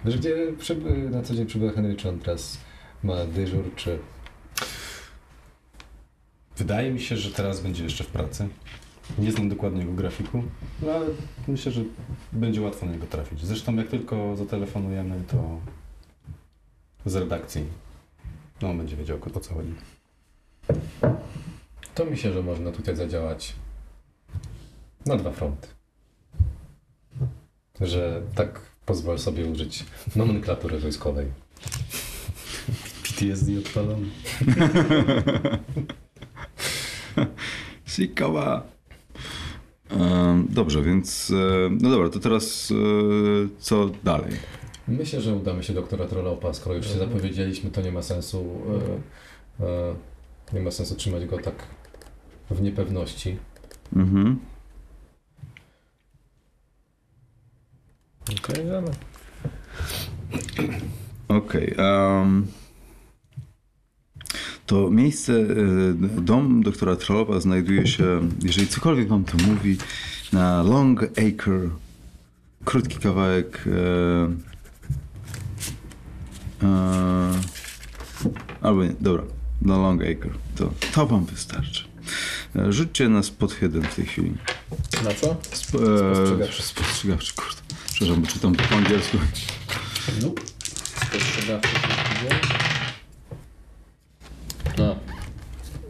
Wiesz, 0.04 0.18
gdzie 0.18 0.52
przyby, 0.58 1.10
na 1.10 1.22
co 1.22 1.34
dzień 1.34 1.46
przybywa 1.46 1.72
Henry? 1.72 1.96
Czy 1.96 2.08
on 2.08 2.18
teraz 2.18 2.58
ma 3.02 3.24
dyżur, 3.24 3.74
czy... 3.76 3.98
Wydaje 6.56 6.90
mi 6.90 7.00
się, 7.00 7.16
że 7.16 7.30
teraz 7.30 7.60
będzie 7.60 7.84
jeszcze 7.84 8.04
w 8.04 8.06
pracy. 8.06 8.48
Nie 9.18 9.32
znam 9.32 9.48
dokładnie 9.48 9.80
jego 9.80 9.92
grafiku, 9.92 10.42
no 10.82 10.92
ale 10.92 11.06
myślę, 11.48 11.72
że 11.72 11.80
będzie 12.32 12.60
łatwo 12.60 12.86
na 12.86 12.92
niego 12.92 13.06
trafić. 13.06 13.44
Zresztą 13.44 13.76
jak 13.76 13.88
tylko 13.88 14.36
zatelefonujemy, 14.36 15.22
to 15.28 15.60
z 17.06 17.16
redakcji, 17.16 17.64
no 18.62 18.70
on 18.70 18.78
będzie 18.78 18.96
wiedział 18.96 19.18
o 19.34 19.40
co 19.40 19.54
chodzi. 19.54 19.74
To 21.94 22.04
myślę, 22.04 22.32
że 22.32 22.42
można 22.42 22.72
tutaj 22.72 22.96
zadziałać 22.96 23.54
na 25.08 25.16
dwa 25.16 25.30
fronty. 25.30 25.68
Że 27.80 28.22
tak 28.34 28.60
pozwolę 28.86 29.18
sobie 29.18 29.46
użyć 29.46 29.84
nomenklatury 30.16 30.78
wojskowej. 30.78 31.26
PTSD 33.02 33.58
odpalony. 33.58 34.06
Ciekawa. 37.96 38.62
Em, 39.90 40.46
Dobrze, 40.50 40.82
więc 40.82 41.30
e, 41.30 41.70
no 41.80 41.90
dobra, 41.90 42.08
to 42.08 42.18
teraz 42.20 42.70
e, 42.70 42.74
co 43.58 43.90
dalej? 44.04 44.32
Myślę, 44.88 45.20
że 45.20 45.34
udamy 45.34 45.62
się 45.62 45.74
doktora 45.74 46.06
Trollopa. 46.06 46.54
Skoro 46.54 46.76
już 46.76 46.86
się 46.86 46.98
zapowiedzieliśmy, 46.98 47.70
to 47.70 47.82
nie 47.82 47.92
ma 47.92 48.02
sensu 48.02 48.44
e, 49.60 49.94
nie 50.52 50.60
ma 50.60 50.70
sensu 50.70 50.94
trzymać 50.94 51.26
go 51.26 51.38
tak 51.38 51.54
w 52.50 52.62
niepewności. 52.62 53.36
Mhm. 53.96 54.38
Okej, 58.28 58.64
idziemy. 58.64 58.90
Okej. 61.28 61.74
em, 61.78 62.46
to 64.66 64.90
miejsce, 64.90 65.32
e, 65.32 65.46
dom 66.20 66.62
doktora 66.62 66.96
Trollopa 66.96 67.40
znajduje 67.40 67.86
się, 67.86 68.28
jeżeli 68.42 68.68
cokolwiek 68.68 69.08
wam 69.08 69.24
to 69.24 69.36
mówi, 69.46 69.76
na 70.32 70.62
Long 70.62 71.02
Acre. 71.02 71.68
Krótki 72.64 72.96
kawałek. 72.98 73.64
E, 73.66 73.70
e, 76.66 77.30
albo 78.60 78.84
nie, 78.84 78.92
dobra, 79.00 79.22
na 79.62 79.76
Long 79.76 80.02
Acre. 80.02 80.30
To, 80.56 80.70
to 80.94 81.06
wam 81.06 81.24
wystarczy. 81.24 81.84
E, 82.56 82.72
Rzućcie 82.72 83.08
na 83.08 83.22
spot 83.22 83.52
hidden 83.52 83.82
w 83.82 83.94
tej 83.94 84.06
chwili. 84.06 84.34
Na 85.04 85.14
co? 85.14 85.36
Sp- 85.60 85.78
e, 85.82 86.14
Spostrzegawczy. 86.14 86.62
Spostrzegawczy, 86.62 87.34
kurde. 87.34 87.67
Przepraszam, 87.98 88.22
bo 88.22 88.30
czytam 88.30 88.54
to 88.54 88.64
po 88.64 88.74
angielsku. 88.74 89.18
No. 90.22 90.32
Spostrzegawczy 91.06 91.68
się 91.68 91.78
No. 94.78 94.96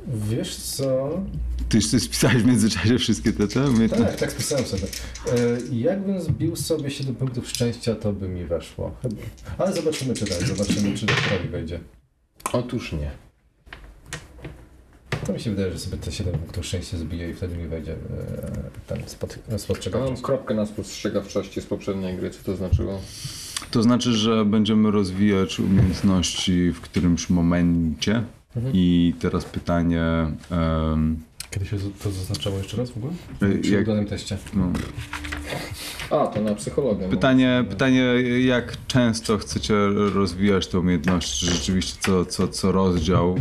Wiesz 0.07 0.57
co? 0.57 1.21
Ty 1.69 1.77
już 1.77 1.87
spisałeś 1.87 2.37
w 2.37 2.47
międzyczasie 2.47 2.99
wszystkie 2.99 3.33
te 3.33 3.49
te? 3.49 3.89
Tak, 3.89 4.17
tak 4.17 4.33
spisałem 4.33 4.67
sobie. 4.67 4.83
E, 4.83 5.37
jakbym 5.73 6.21
zbił 6.21 6.57
sobie 6.57 6.91
7 6.91 7.15
punktów 7.15 7.49
szczęścia, 7.49 7.95
to 7.95 8.13
by 8.13 8.29
mi 8.29 8.45
weszło. 8.45 8.97
Chyba. 9.03 9.17
Ale 9.59 9.73
zobaczymy, 9.73 10.15
czy 10.15 10.27
tak. 10.27 10.47
Zobaczymy, 10.47 10.99
czy 10.99 11.07
doktorowi 11.07 11.49
wejdzie. 11.49 11.81
Otóż 12.53 12.93
nie. 12.93 13.28
To 15.29 15.33
mi 15.35 15.41
się 15.41 15.51
wydaje, 15.51 15.73
że 15.73 15.79
sobie 15.79 15.97
te 15.97 16.13
7 16.13 16.35
punktów 16.39 16.67
szczęścia 16.67 16.97
zbiję 16.99 17.31
i 17.31 17.35
wtedy 17.35 17.57
mi 17.57 17.67
wejdzie 17.69 17.93
e, 17.93 17.97
ten 18.87 19.03
spod, 19.07 19.39
Ja 19.51 19.59
spostrzegawczy. 19.59 20.13
mam 20.13 20.23
kropkę 20.23 20.55
na 20.55 20.67
spostrzegawczości 20.67 21.61
z 21.61 21.67
poprzedniej 21.67 22.17
gry, 22.17 22.31
co 22.31 22.39
to 22.45 22.57
znaczyło? 22.57 23.01
To 23.71 23.83
znaczy, 23.83 24.13
że 24.13 24.45
będziemy 24.45 24.91
rozwijać 24.91 25.61
umiejętności 25.61 26.71
w 26.73 26.81
którymś 26.81 27.31
momencie. 27.31 28.23
Mhm. 28.57 28.75
I 28.77 29.15
teraz 29.21 29.45
pytanie, 29.45 30.03
em, 30.51 31.17
Kiedy 31.51 31.67
się 31.67 31.77
to 32.03 32.11
zaznaczało 32.11 32.59
jeszcze 32.59 32.77
raz 32.77 32.91
w 32.91 32.97
ogóle? 32.97 33.13
e, 33.43 33.59
Przy 33.59 33.71
jak, 33.73 33.83
udanym 33.85 34.07
teście. 34.07 34.37
no, 34.55 34.73
A, 36.11 36.27
to 36.27 36.41
na 36.41 36.55
psychologię. 36.55 37.09
Pytanie, 37.09 37.65
pytanie, 37.71 38.03
jak 38.47 38.77
często 38.87 39.39
chcecie 39.39 39.75
rozwijać 40.15 40.67
te 40.67 40.79
umiejętności? 40.79 41.47
Czy 41.47 41.53
Rzeczywiście 41.53 41.97
co, 42.01 42.25
co, 42.25 42.49
co 42.49 42.73
rozdział? 42.73 43.39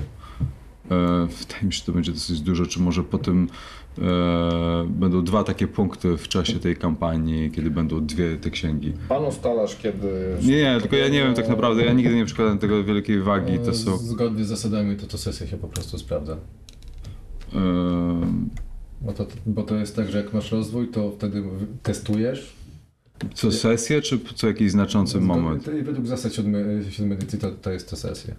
E, 0.92 1.28
wydaje 1.40 1.64
mi 1.66 1.74
się, 1.74 1.80
że 1.80 1.86
to 1.86 1.92
będzie 1.92 2.12
dosyć 2.12 2.42
dużo. 2.42 2.66
Czy 2.66 2.80
może 2.80 3.04
po 3.04 3.18
tym 3.18 3.50
e, 3.98 4.02
będą 4.90 5.24
dwa 5.24 5.44
takie 5.44 5.68
punkty 5.68 6.18
w 6.18 6.28
czasie 6.28 6.60
tej 6.60 6.76
kampanii, 6.76 7.52
kiedy 7.52 7.72
będą 7.72 8.06
dwie 8.06 8.38
te 8.38 8.50
księgi? 8.50 8.94
Pan 9.10 9.26
ustalasz, 9.26 9.76
kiedy... 9.76 10.36
Nie, 10.44 10.58
nie, 10.64 10.82
tylko 10.82 10.96
ja 10.96 11.08
nie 11.10 11.24
wiem 11.24 11.34
tak 11.34 11.50
naprawdę, 11.50 11.86
ja 11.86 11.94
nigdy 11.94 12.16
nie 12.16 12.26
przykładam 12.26 12.60
tego 12.60 12.84
wielkiej 12.84 13.22
wagi. 13.22 13.60
To 13.66 13.74
są... 13.74 13.94
E, 13.94 13.98
Zgodnie 13.98 14.44
z 14.46 14.48
zasadami 14.48 14.96
to 14.96 15.08
to 15.08 15.18
sesja 15.18 15.48
się 15.48 15.58
po 15.58 15.68
prostu 15.68 15.98
sprawdza. 15.98 16.38
E, 17.56 17.60
Bo 19.02 19.14
to, 19.14 19.28
bo 19.46 19.64
to 19.64 19.76
jest 19.76 19.96
tak, 19.96 20.10
że 20.12 20.18
jak 20.18 20.34
masz 20.34 20.52
rozwój, 20.52 20.88
to 20.88 21.12
wtedy 21.12 21.44
testujesz. 21.84 22.56
co 23.34 23.52
sesję, 23.52 24.02
czy 24.02 24.20
co 24.36 24.48
jakiś 24.48 24.72
znaczący 24.72 25.20
moment? 25.22 25.66
To, 25.66 25.72
i 25.72 25.82
według 25.84 26.08
zasad 26.08 26.34
siódmej, 26.34 26.64
siódmej 26.92 27.18
edycji 27.18 27.40
to, 27.40 27.52
to 27.52 27.72
jest 27.72 27.90
to 27.90 27.96
sesja. 27.96 28.36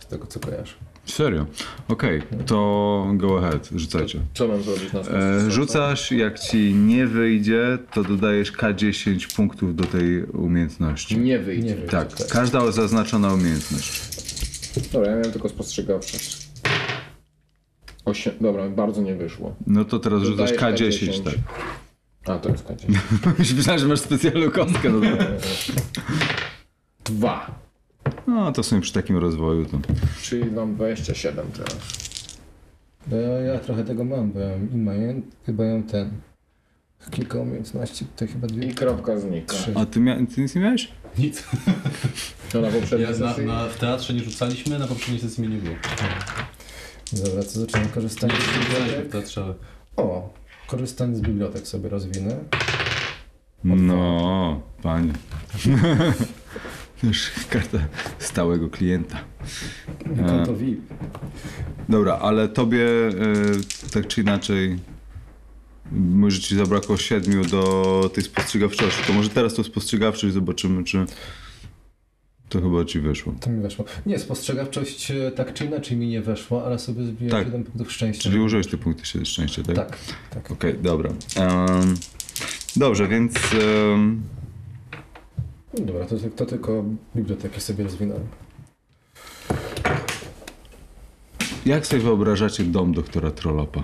Z 0.00 0.06
tego 0.06 0.26
co 0.26 0.40
kojarzę. 0.40 0.74
Serio? 1.06 1.46
Okej, 1.88 2.22
to 2.46 3.06
go 3.14 3.38
ahead, 3.38 3.70
rzucajcie. 3.76 4.20
Co 4.34 4.48
mam 4.48 4.62
zrobić 4.62 4.92
na 4.92 5.00
E, 5.00 5.50
rzucasz, 5.50 6.12
jak 6.12 6.38
ci 6.38 6.74
nie 6.74 7.06
wyjdzie, 7.06 7.78
to 7.92 8.04
dodajesz 8.04 8.52
K10 8.52 9.34
punktów 9.36 9.76
do 9.76 9.84
tej 9.84 10.24
umiejętności. 10.24 11.18
Nie 11.18 11.38
wyjdzie. 11.38 11.68
Nie 11.68 11.74
wiem. 11.74 11.88
Tak, 11.88 12.08
każda 12.30 12.72
zaznaczona 12.72 13.34
umiejętność. 13.34 14.00
Dobra, 14.92 15.10
ja 15.10 15.16
miałem 15.16 15.32
tylko 15.32 15.48
spostrzegawczość. 15.48 16.48
Osiem... 18.04 18.32
Dobra, 18.40 18.68
bardzo 18.68 19.02
nie 19.02 19.14
wyszło. 19.14 19.56
No 19.66 19.84
to 19.84 19.98
teraz 19.98 20.22
rzucasz 20.22 20.52
Dodajesz 20.52 20.80
K10, 20.80 21.10
K10. 21.10 21.24
tak. 21.24 21.34
A, 22.26 22.38
to 22.38 22.48
jest 22.48 22.64
K10. 22.64 22.98
Myślałem, 23.56 23.80
że 23.80 23.88
masz 23.88 24.00
specjalną 24.00 24.50
kostkę. 24.50 24.92
Dwa. 27.04 27.69
No 28.26 28.52
to 28.52 28.62
sobie 28.62 28.82
przy 28.82 28.92
takim 28.92 29.16
rozwoju 29.16 29.64
to... 29.66 29.78
Czyli 30.22 30.50
mam 30.50 30.74
27 30.74 31.46
teraz. 31.52 31.76
No 33.10 33.16
Ja, 33.16 33.28
ja 33.28 33.58
trochę 33.58 33.84
tego 33.84 34.04
mam, 34.04 34.32
bo 34.32 34.40
ja 34.40 34.48
mam 34.48 34.72
i 34.72 34.76
maję, 34.76 35.20
chyba 35.46 35.64
ja 35.64 35.72
mam 35.72 35.82
ten. 35.82 36.10
Kilka 37.10 37.38
umiejętności, 37.38 38.04
tutaj 38.04 38.28
chyba 38.28 38.46
dwie. 38.46 38.66
I 38.66 38.74
kropka 38.74 39.18
znika. 39.18 39.54
Trzy. 39.54 39.72
A 39.74 39.86
ty, 39.86 40.00
mia- 40.00 40.26
ty 40.34 40.40
nic 40.40 40.54
nie 40.54 40.60
miałeś? 40.60 40.88
Nic. 41.18 41.44
To 42.52 42.60
na 42.60 42.68
poprzedniej 42.70 43.10
Ja 43.12 43.18
na, 43.18 43.28
sesji? 43.28 43.46
na, 43.46 43.66
w 43.68 43.78
teatrze 43.78 44.14
nie 44.14 44.20
rzucaliśmy, 44.20 44.78
na 44.78 44.86
poprzedniej 44.86 45.20
sesji 45.20 45.44
mnie 45.48 45.56
nie 45.56 45.62
było. 45.62 45.76
Dobra, 47.12 47.42
to 47.42 47.48
zaczynam 47.50 47.88
korzystanie 47.88 48.32
z 48.32 48.36
Rzucaliśmy 48.36 48.64
w 48.64 48.84
bibliotek. 48.86 49.12
teatrze. 49.12 49.54
O, 49.96 50.32
korzystanie 50.66 51.16
z 51.16 51.20
bibliotek 51.20 51.66
sobie 51.68 51.88
rozwinę. 51.88 52.36
No, 53.64 54.60
panie. 54.82 55.12
Już 57.02 57.30
karta 57.50 57.78
stałego 58.18 58.68
klienta. 58.68 59.24
Konto 60.26 60.56
VIP. 60.56 60.80
Dobra, 61.88 62.18
ale 62.18 62.48
tobie 62.48 62.86
e, 63.08 63.12
tak 63.92 64.06
czy 64.06 64.20
inaczej 64.20 64.78
może 65.92 66.40
ci 66.40 66.56
zabrakło 66.56 66.96
siedmiu 66.96 67.44
do 67.44 68.10
tej 68.14 68.24
spostrzegawczości. 68.24 69.02
To 69.06 69.12
może 69.12 69.28
teraz 69.28 69.54
tą 69.54 69.62
spostrzegawczość 69.62 70.34
zobaczymy, 70.34 70.84
czy 70.84 71.06
to 72.48 72.60
chyba 72.60 72.84
ci 72.84 73.00
wyszło. 73.00 73.34
To 73.40 73.50
mi 73.50 73.62
weszło. 73.62 73.84
Nie, 74.06 74.18
spostrzegawczość 74.18 75.10
e, 75.10 75.30
tak 75.30 75.54
czy 75.54 75.64
inaczej 75.64 75.96
mi 75.96 76.06
nie 76.06 76.22
weszła, 76.22 76.64
ale 76.64 76.78
sobie 76.78 77.04
zbiłem 77.04 77.30
Tak. 77.30 77.46
7 77.46 77.64
punktów 77.64 77.92
szczęścia. 77.92 78.22
Czyli 78.22 78.40
użyłeś 78.40 78.66
te 78.66 78.76
punkty 78.76 79.24
szczęścia, 79.24 79.62
tak? 79.62 79.76
Tak, 79.76 79.98
tak. 80.30 80.50
Okej, 80.50 80.74
dobra. 80.82 81.10
Em, 81.36 81.94
dobrze, 82.76 83.08
więc 83.08 83.32
Dobra, 85.74 86.06
to, 86.06 86.16
to 86.36 86.46
tylko 86.46 86.84
biblioteki 87.16 87.60
sobie 87.60 87.84
rozwinąłem. 87.84 88.26
jak 91.66 91.86
sobie 91.86 92.02
wyobrażacie 92.02 92.64
dom 92.64 92.94
doktora 92.94 93.30
Trollopa? 93.30 93.82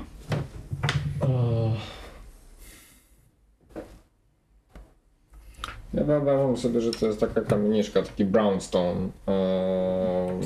Ja 5.96 6.04
wyobrażam 6.04 6.56
sobie, 6.56 6.80
że 6.80 6.90
to 6.90 7.06
jest 7.06 7.20
taka 7.20 7.40
kamieniczka, 7.40 8.02
taki 8.02 8.24
brownstone. 8.24 9.00
Eee, 9.26 9.34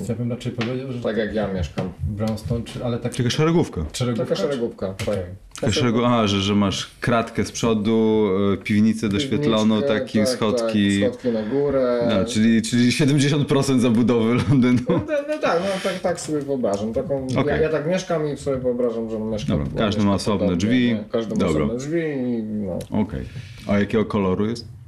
Ja 0.09 0.15
bym 0.15 0.31
raczej 0.31 0.53
powiedział, 0.53 0.93
że 0.93 1.01
tak 1.01 1.17
jak 1.17 1.35
ja 1.35 1.53
mieszkam. 1.53 1.93
Brownstone, 2.03 2.65
czy, 2.65 2.85
ale 2.85 2.99
tak 2.99 3.15
Taka 3.15 3.31
szeregówka. 3.31 3.85
szeregówka, 3.93 4.25
Taka 4.25 4.41
szeregówka. 4.43 4.95
Tak. 5.07 5.19
Taka 5.61 5.73
szeregu... 5.73 6.05
A, 6.05 6.27
że, 6.27 6.41
że 6.41 6.55
masz 6.55 6.91
kratkę 7.01 7.45
z 7.45 7.53
przodu, 7.53 8.27
e, 8.53 8.57
piwnicę 8.57 9.09
doświetloną, 9.09 9.75
Piwniczkę, 9.75 10.01
taki 10.01 10.19
tak, 10.19 10.29
schodki. 10.29 11.01
Tak, 11.01 11.11
schodki 11.11 11.29
na 11.29 11.43
górę. 11.43 12.09
No, 12.11 12.25
czyli, 12.25 12.63
czyli 12.63 12.91
70% 12.91 13.79
zabudowy 13.81 14.35
Londynu. 14.35 14.81
No, 14.89 14.95
no, 15.09 15.15
no 15.29 15.39
tak, 15.39 15.61
no 15.65 15.81
tak, 15.91 16.01
tak 16.01 16.21
sobie 16.21 16.41
wyobrażam. 16.41 16.93
Taką, 16.93 17.27
ja, 17.31 17.41
Okej. 17.41 17.63
ja 17.63 17.69
tak 17.69 17.87
mieszkam 17.87 18.29
i 18.29 18.37
sobie 18.37 18.57
wyobrażam, 18.57 19.11
że 19.11 19.17
on 19.17 19.31
mieszka. 19.31 19.53
Dobra, 19.53 19.67
każdy 19.79 20.03
ma 20.05 20.15
osobne 20.15 20.39
podobnie, 20.47 20.57
drzwi. 20.57 20.89
nie? 20.95 21.05
Każdy 21.13 21.35
ma 21.35 21.41
Dobra. 21.41 21.65
osobne 21.65 21.79
drzwi 21.79 22.01
i 22.01 22.43
no. 22.43 22.79
Okej. 23.01 23.25
A 23.69 23.79
jakiego 23.79 24.05
koloru 24.05 24.47
jest? 24.47 24.80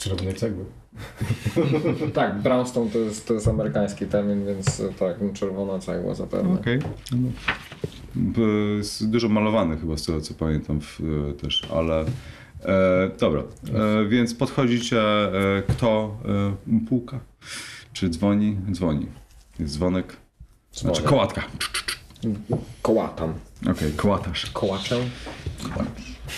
Czerwonej 0.00 0.34
cegły. 0.34 0.64
Tak, 2.14 2.42
brownstone 2.42 2.90
to 2.90 2.98
jest, 2.98 3.26
to 3.28 3.34
jest 3.34 3.48
amerykański 3.48 4.06
termin, 4.06 4.46
więc 4.46 4.80
e, 4.80 4.92
tak, 4.92 5.16
czerwona 5.34 5.78
cegła 5.78 6.14
zapewne. 6.14 6.54
Okej. 6.60 6.78
B- 8.14 8.40
Jest 8.76 9.10
dużo 9.10 9.28
malowany 9.28 9.76
chyba 9.78 9.96
z 9.96 10.02
tego 10.06 10.20
co 10.20 10.34
pamiętam 10.34 10.80
w, 10.80 11.00
e, 11.30 11.32
też, 11.34 11.62
ale 11.74 12.00
e, 12.64 13.10
dobra. 13.20 13.42
E, 13.42 14.04
więc 14.08 14.34
podchodzicie, 14.34 15.00
e, 15.02 15.62
kto 15.68 16.16
e, 16.68 16.86
puka? 16.88 17.20
Czy 17.92 18.08
dzwoni? 18.10 18.56
Dzwoni. 18.72 19.06
Jest 19.58 19.74
dzwonek. 19.74 20.16
Znaczy 20.72 20.96
Dzwonek. 20.96 21.10
kołatka. 21.10 21.42
Kołatam. 22.82 23.32
Okej, 23.70 23.92
kołatarz. 23.92 24.50
Kołaczę? 24.50 24.96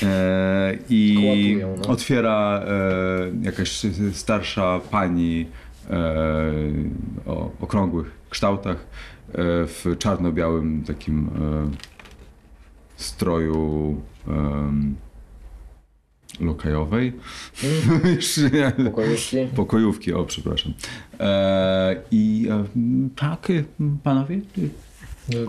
E, 0.03 0.79
I 0.89 1.59
no. 1.61 1.89
otwiera 1.89 2.65
e, 2.67 2.73
jakaś 3.43 3.83
starsza 4.13 4.81
pani 4.91 5.47
e, 5.91 5.97
o 7.27 7.51
okrągłych 7.61 8.11
kształtach 8.31 8.77
e, 8.77 9.35
w 9.67 9.85
czarno-białym 9.99 10.85
takim 10.85 11.27
e, 11.27 11.71
stroju 12.97 14.01
lokajowej. 16.41 17.13
Nie. 18.53 18.85
Pokojówki? 18.85 19.37
Pokojówki, 19.57 20.13
o 20.13 20.25
przepraszam. 20.25 20.73
I 22.11 22.49
e, 22.51 22.65
tak, 23.17 23.49
panowie? 24.03 24.41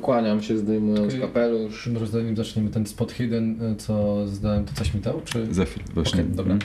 Kłaniam 0.01 0.41
się 0.43 0.57
zdejmując 0.57 1.07
Okej. 1.07 1.21
kapelusz. 1.21 1.87
Może 1.87 2.07
zanim 2.07 2.35
zaczniemy 2.37 2.69
ten 2.69 2.85
spot 2.85 3.11
hidden, 3.11 3.61
e, 3.61 3.75
co 3.75 4.27
zdałem, 4.27 4.65
to 4.65 4.73
coś 4.73 4.93
mi 4.93 5.01
dał, 5.01 5.21
czy... 5.25 5.53
Za 5.53 5.65
chwilę, 5.65 5.85
właśnie. 5.93 6.21
Okej, 6.21 6.35
dobra. 6.35 6.57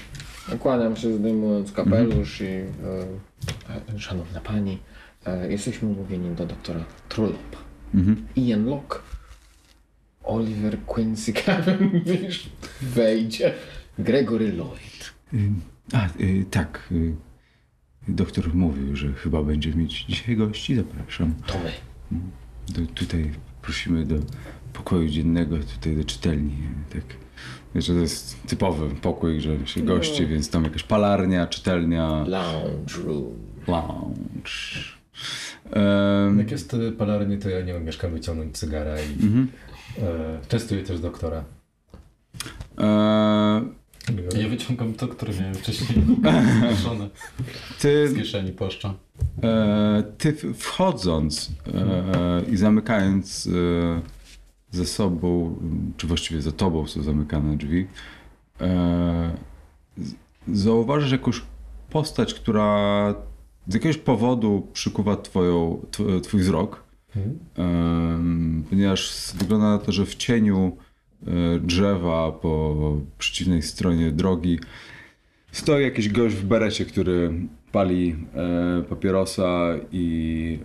Kłaniam 0.59 0.97
się 0.97 1.15
zdejmując 1.15 1.73
kapelusz 1.73 2.41
i 2.41 2.45
e, 2.45 2.65
e, 3.95 3.99
szanowna 3.99 4.41
pani, 4.41 4.79
e, 5.27 5.53
jesteśmy 5.53 5.89
umówieni 5.89 6.35
do 6.35 6.47
doktora 6.47 6.85
Trollopa. 7.09 7.59
Mhm. 7.95 8.27
Ian 8.37 8.65
Locke, 8.65 8.99
Oliver 10.25 10.79
Quincy 10.87 11.33
Cavendish 11.33 12.51
wejdzie, 12.97 13.55
Gregory 13.99 14.53
Lloyd. 14.53 15.15
Y, 15.35 15.51
A, 15.93 16.09
y, 16.21 16.45
tak. 16.51 16.89
y, 16.93 17.15
Doktor 18.09 18.55
mówił, 18.55 18.97
że 18.97 19.13
chyba 19.13 19.43
będzie 19.43 19.75
mieć 19.75 20.05
dzisiaj 20.05 20.37
gości. 20.37 20.75
Zapraszam. 20.75 21.35
To 21.47 21.55
my. 21.59 22.19
Do, 22.69 22.87
tutaj 22.95 23.33
prosimy 23.63 24.05
do 24.05 24.15
pokoju 24.73 25.09
dziennego, 25.09 25.57
tutaj 25.75 25.97
do 25.97 26.05
czytelni. 26.05 26.53
Tak. 26.93 27.03
Wiesz, 27.75 27.87
że 27.87 27.95
to 27.95 28.01
jest 28.01 28.47
typowy 28.47 28.95
pokój, 28.95 29.41
że 29.41 29.67
się 29.67 29.81
gości, 29.83 30.27
więc 30.27 30.51
tam 30.51 30.65
jakaś 30.65 30.83
palarnia, 30.83 31.47
czytelnia, 31.47 32.25
Lounge 32.27 32.95
room. 33.05 33.35
lounge. 33.67 34.51
Em, 35.73 36.39
Jak 36.39 36.51
jest 36.51 36.75
e, 36.75 36.93
palarnie, 36.93 37.39
to 37.39 37.49
ja 37.49 37.61
nie 37.61 37.73
wiem, 37.73 37.85
mieszkam 37.85 38.13
wyciągnąć 38.13 38.59
cygara 38.59 38.95
i 39.01 39.13
mhm. 39.25 39.49
e, 39.99 40.39
testuję 40.49 40.83
też 40.83 41.01
doktora. 41.01 41.45
E, 42.79 43.78
Ja 44.43 44.49
wyciągam 44.49 44.95
to, 44.95 45.09
które 45.09 45.33
miałem 45.41 45.55
wcześniej 45.55 46.05
kieszone 46.71 47.09
ty 47.81 48.09
z 48.09 48.15
kieszeni 48.17 48.53
płaszcza. 48.53 48.95
E, 49.43 50.03
ty 50.19 50.33
wchodząc 50.55 51.51
e, 51.75 52.43
i 52.51 52.57
zamykając 52.57 53.47
e, 53.47 54.01
ze 54.71 54.87
sobą, 54.87 55.57
czy 55.97 56.07
właściwie 56.07 56.43
za 56.43 56.53
tobą 56.53 56.87
są 56.87 57.03
zamykane 57.03 57.57
drzwi, 57.57 57.87
e, 58.61 59.31
zauważysz 60.53 61.13
jakąś 61.13 61.43
postać, 61.91 62.35
która 62.35 63.15
z 63.69 63.75
jakiegoś 63.75 63.97
powodu 63.99 64.67
przykuwa 64.73 65.17
twoją, 65.17 65.81
tw- 65.91 66.21
twój 66.21 66.41
wzrok, 66.41 66.89
Mhm. 67.17 68.65
Ponieważ 68.71 69.33
wygląda 69.35 69.69
na 69.71 69.79
to, 69.79 69.93
że 69.93 70.07
w 70.07 70.15
cieniu 70.15 70.77
drzewa 71.61 72.33
po 72.33 72.97
przeciwnej 73.19 73.63
stronie 73.63 74.13
drogi. 74.13 74.59
Stoi 75.53 75.83
jakiś 75.83 76.09
gość 76.09 76.35
w 76.35 76.45
berecie, 76.45 76.85
który 76.85 77.33
pali 77.73 78.17
e, 78.35 78.83
papierosa 78.83 79.75
i 79.93 80.59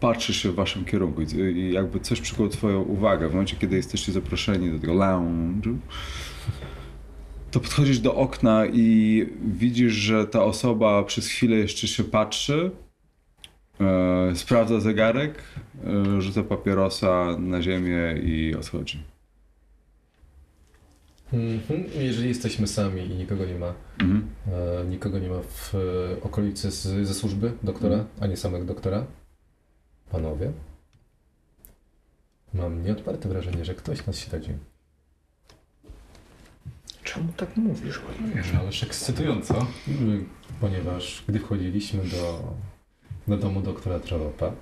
patrzy 0.00 0.34
się 0.34 0.50
w 0.50 0.54
waszym 0.54 0.84
kierunku. 0.84 1.22
I, 1.22 1.72
jakby 1.72 2.00
coś 2.00 2.20
przykuło 2.20 2.48
twoją 2.48 2.82
uwagę. 2.82 3.28
W 3.28 3.32
momencie, 3.32 3.56
kiedy 3.56 3.76
jesteście 3.76 4.12
zaproszeni 4.12 4.70
do 4.70 4.78
tego 4.78 4.94
lounge'u, 4.94 5.76
to 7.50 7.60
podchodzisz 7.60 7.98
do 7.98 8.14
okna 8.14 8.66
i 8.66 9.26
widzisz, 9.44 9.92
że 9.92 10.26
ta 10.26 10.44
osoba 10.44 11.02
przez 11.02 11.28
chwilę 11.28 11.56
jeszcze 11.56 11.88
się 11.88 12.04
patrzy, 12.04 12.70
e, 12.70 12.81
sprawdza 14.34 14.80
zegarek, 14.80 15.34
e, 15.84 16.20
rzuca 16.20 16.42
papierosa 16.42 17.36
na 17.38 17.62
ziemię 17.62 18.14
i 18.22 18.54
odchodzi. 18.54 19.02
Mhm. 21.32 21.84
Jeżeli 21.94 22.28
jesteśmy 22.28 22.66
sami 22.66 23.06
i 23.06 23.14
nikogo 23.14 23.44
nie 23.46 23.54
ma, 23.54 23.74
Mhm. 24.00 24.26
e, 24.80 24.84
nikogo 24.84 25.18
nie 25.18 25.28
ma 25.28 25.40
w 25.42 25.74
e, 25.74 26.22
okolicy 26.22 26.70
z, 26.70 27.06
ze 27.08 27.14
służby 27.14 27.52
doktora, 27.62 28.04
a 28.20 28.26
nie 28.26 28.36
samego 28.36 28.64
doktora, 28.64 29.06
panowie, 30.10 30.52
mam 32.54 32.84
nieodparte 32.84 33.28
wrażenie, 33.28 33.64
że 33.64 33.74
ktoś 33.74 34.06
nas 34.06 34.18
śledzi. 34.18 34.50
Czemu 37.04 37.32
tak 37.36 37.56
mówisz? 37.56 38.00
No, 38.54 38.60
ależ 38.60 38.82
ekscytująco. 38.82 39.66
Ponieważ 40.60 41.24
gdy 41.28 41.38
wchodziliśmy 41.38 42.04
do, 42.04 42.52
do 43.28 43.36
domu 43.36 43.62
doktora 43.62 44.00
Trolopa, 44.00 44.52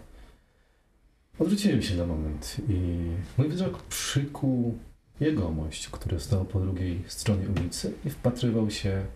odwróciłem 1.39 1.83
się 1.83 1.97
na 1.97 2.07
moment 2.07 2.57
i 2.69 3.11
mój 3.39 3.49
wzrok 3.49 3.83
przykuł 3.83 4.79
jegomość, 5.21 5.89
który 5.89 6.21
stał 6.21 6.45
po 6.45 6.61
drugiej 6.61 7.05
stronie 7.07 7.49
ulicy 7.49 7.95
i 8.05 8.11
wpatrywał 8.11 8.71
się 8.71 9.07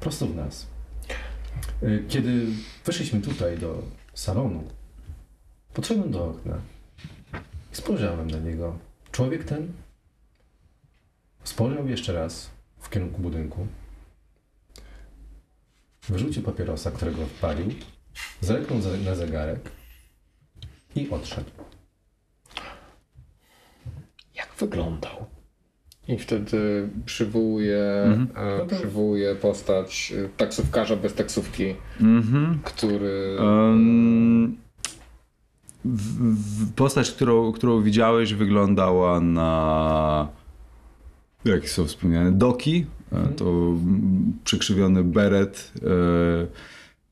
prosto 0.00 0.26
w 0.26 0.36
nas. 0.36 0.66
Kiedy 2.08 2.46
weszliśmy 2.84 3.20
tutaj 3.20 3.58
do 3.58 3.82
salonu, 4.14 4.64
podszedłem 5.74 6.10
do 6.10 6.26
okna 6.26 6.58
i 7.72 7.76
spojrzałem 7.76 8.30
na 8.30 8.38
niego. 8.38 8.78
Człowiek 9.12 9.44
ten 9.44 9.72
spojrzał 11.44 11.88
jeszcze 11.88 12.12
raz 12.12 12.50
w 12.78 12.90
kierunku 12.90 13.22
budynku, 13.22 13.66
wyrzucił 16.08 16.42
papierosa, 16.42 16.90
którego 16.90 17.26
wpalił, 17.26 17.68
zerknął 18.40 18.78
na 19.04 19.14
zegarek 19.14 19.60
i 20.96 21.10
odszedł. 21.10 21.50
Jak 24.34 24.48
wyglądał? 24.58 25.26
I 26.08 26.18
wtedy 26.18 26.88
przywołuje, 27.04 27.78
Mhm. 28.04 28.28
e, 28.48 28.58
No 28.58 28.66
to- 28.66 28.76
przywołuje 28.76 29.34
postać 29.34 30.12
e, 30.24 30.28
taksówkarza 30.28 30.96
bez 30.96 31.14
taksówki, 31.14 31.74
Mhm. 32.00 32.60
który... 32.64 33.36
Em, 33.40 34.56
w- 35.84 36.34
w- 36.34 36.72
postać, 36.74 37.10
którą, 37.10 37.52
którą 37.52 37.82
widziałeś, 37.82 38.34
wyglądała 38.34 39.20
na. 39.20 40.28
Jakie 41.44 41.68
są 41.68 41.84
wspomniane? 41.86 42.32
Doki. 42.32 42.86
Mhm. 43.12 43.34
To 43.34 43.44
przykrzywiony 44.44 45.04
beret. 45.04 45.72
E, 45.76 45.86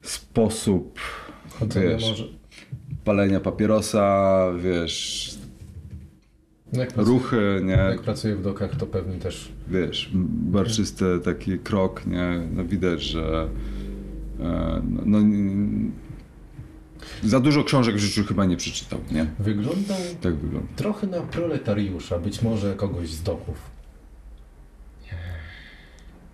sposób 0.03 0.99
Wiesz. 1.75 2.03
może. 2.11 2.25
palenia 3.05 3.41
papierosa, 3.41 4.47
wiesz, 4.63 5.35
No 6.73 6.81
jak, 6.81 6.93
pracuje, 6.93 7.19
ruchy, 7.19 7.61
nie? 7.65 7.73
jak 7.73 8.03
pracuje 8.03 8.37
w 8.37 8.43
dokach, 8.43 8.77
to 8.77 8.87
pewnie 8.87 9.17
też. 9.19 9.53
Wiesz, 9.69 10.11
barczysty 10.15 11.05
taki 11.25 11.59
krok, 11.59 12.07
nie? 12.07 12.49
No 12.55 12.65
widać, 12.65 13.03
że. 13.03 13.49
E, 14.41 14.83
no, 14.91 15.03
no, 15.07 15.19
za 17.25 17.41
dużo 17.41 17.65
książek 17.65 17.95
w 17.97 17.99
życiu 17.99 18.25
chyba 18.25 18.45
nie 18.45 18.57
przeczytał, 18.57 18.99
nie? 19.11 19.27
Wyglądał 19.39 19.97
Tak 20.21 20.35
wygląda. 20.37 20.69
trochę 20.77 21.07
na 21.07 21.21
proletariusza, 21.21 22.19
być 22.19 22.43
może 22.43 22.75
kogoś 22.75 23.11
z 23.11 23.23
doków. 23.23 23.78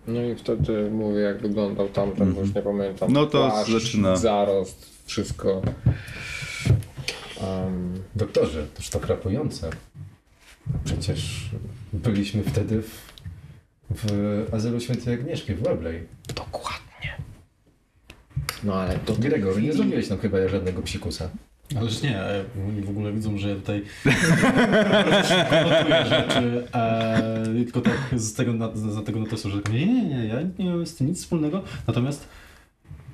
No 0.07 0.22
i 0.22 0.34
wtedy 0.34 0.90
mówię, 0.90 1.20
jak 1.20 1.40
wyglądał 1.42 1.88
tamten, 1.88 2.34
bo 2.34 2.40
już 2.40 2.55
nie 2.55 2.62
pamiętam. 2.62 3.12
No 3.12 3.26
to 3.26 3.50
Płaszcz, 3.50 3.70
zaczyna. 3.70 4.16
Zarost, 4.16 4.90
wszystko. 5.07 5.62
Um, 7.40 8.02
Doktorze, 8.16 8.66
toż 8.74 8.90
to 8.90 8.98
frapujące. 8.98 9.70
Przecież 10.84 11.50
byliśmy 11.92 12.42
wtedy 12.42 12.82
w, 12.82 13.12
w 13.90 14.55
Azylu 14.55 14.80
Świętej 14.80 15.14
Agnieszki 15.14 15.55
w 15.55 15.62
Webley. 15.62 16.07
dokładnie. 16.34 17.16
No 18.64 18.74
ale 18.74 18.98
do 19.07 19.14
Gregory, 19.14 19.62
nie 19.62 19.72
zrobiłeś 19.72 20.09
nam 20.09 20.18
chyba 20.18 20.48
żadnego 20.48 20.82
psikusa. 20.82 21.30
Ależ 21.78 22.02
nie, 22.02 22.18
e, 22.20 22.44
oni 22.68 22.82
w 22.82 22.90
ogóle 22.90 23.12
widzą, 23.12 23.38
że 23.38 23.48
ja 23.48 23.54
tutaj 23.54 23.82
komentuję 25.50 26.06
rzeczy, 26.06 26.66
e, 26.74 27.44
tylko 27.64 27.80
tak 27.80 27.98
z 28.16 28.34
tego, 28.34 28.52
na, 28.52 28.70
z 28.74 29.04
tego 29.04 29.20
notesu, 29.20 29.50
że 29.50 29.60
nie, 29.72 29.86
nie, 29.86 30.04
nie, 30.04 30.26
ja 30.26 30.36
nie 30.58 30.70
mam 30.70 30.86
z 30.86 30.94
tym 30.94 31.06
nic 31.06 31.18
wspólnego, 31.18 31.62
natomiast 31.86 32.28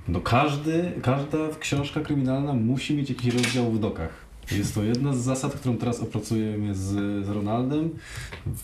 no 0.08 0.20
każdy, 0.20 0.92
każda 1.02 1.38
książka 1.60 2.00
kryminalna 2.00 2.52
musi 2.52 2.94
mieć 2.94 3.08
jakiś 3.08 3.34
rozdział 3.34 3.72
w 3.72 3.80
dokach. 3.80 4.30
Jest 4.52 4.74
to 4.74 4.82
jedna 4.82 5.12
z 5.14 5.18
zasad, 5.18 5.54
którą 5.54 5.76
teraz 5.76 6.00
opracujemy 6.00 6.74
z, 6.74 6.88
z 7.26 7.28
Ronaldem. 7.28 7.90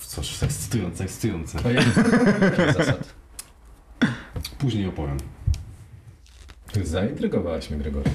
Coś 0.01 0.43
ekscytujące, 0.43 1.05
ekscytujące. 1.05 1.59
A 1.65 1.71
jak 1.71 1.85
zasad? 2.77 3.15
Później 4.59 4.87
opowiem. 4.87 5.17
Zaintrygowałaś 6.85 7.71
mnie, 7.71 7.79
Gregory. 7.79 8.11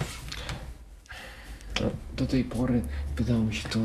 Do 2.17 2.25
tej 2.25 2.43
pory 2.43 2.81
wydało 3.15 3.39
mi 3.39 3.55
się 3.55 3.69
to 3.69 3.79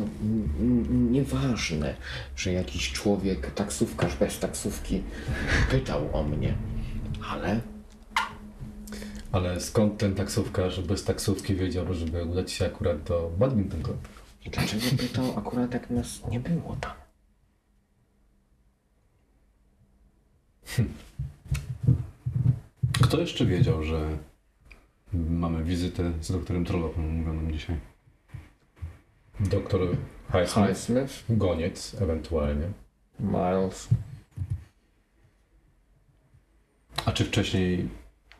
nieważne, 0.90 1.94
że 2.36 2.52
jakiś 2.52 2.92
człowiek, 2.92 3.50
taksówkarz 3.50 4.16
bez 4.16 4.38
taksówki, 4.38 5.02
pytał 5.70 6.08
o 6.12 6.22
mnie. 6.22 6.54
Ale 7.30 7.60
Ale 9.32 9.60
skąd 9.60 9.98
ten 9.98 10.14
taksówkarz 10.14 10.80
bez 10.80 11.04
taksówki 11.04 11.54
wiedział, 11.54 11.94
żeby 11.94 12.24
udać 12.24 12.52
się 12.52 12.66
akurat 12.66 13.02
do 13.02 13.30
Badminton 13.38 13.82
Club? 13.82 14.08
dlaczego 14.50 14.82
pytał 14.98 15.38
akurat 15.38 15.74
jak 15.74 15.90
nas 15.90 16.20
nie 16.30 16.40
było 16.40 16.76
tam? 16.80 16.92
Kto 23.02 23.20
jeszcze 23.20 23.46
wiedział, 23.46 23.82
że 23.82 24.18
mamy 25.30 25.64
wizytę 25.64 26.12
z 26.20 26.32
doktorem 26.32 26.64
Trollopem 26.64 27.04
umówioną 27.04 27.52
dzisiaj? 27.52 27.76
Doktor 29.40 29.80
Highsmith, 30.32 30.68
Highsmith, 30.68 31.24
goniec 31.28 31.96
ewentualnie. 32.00 32.68
Miles. 33.20 33.88
A 37.04 37.12
czy 37.12 37.24
wcześniej 37.24 37.88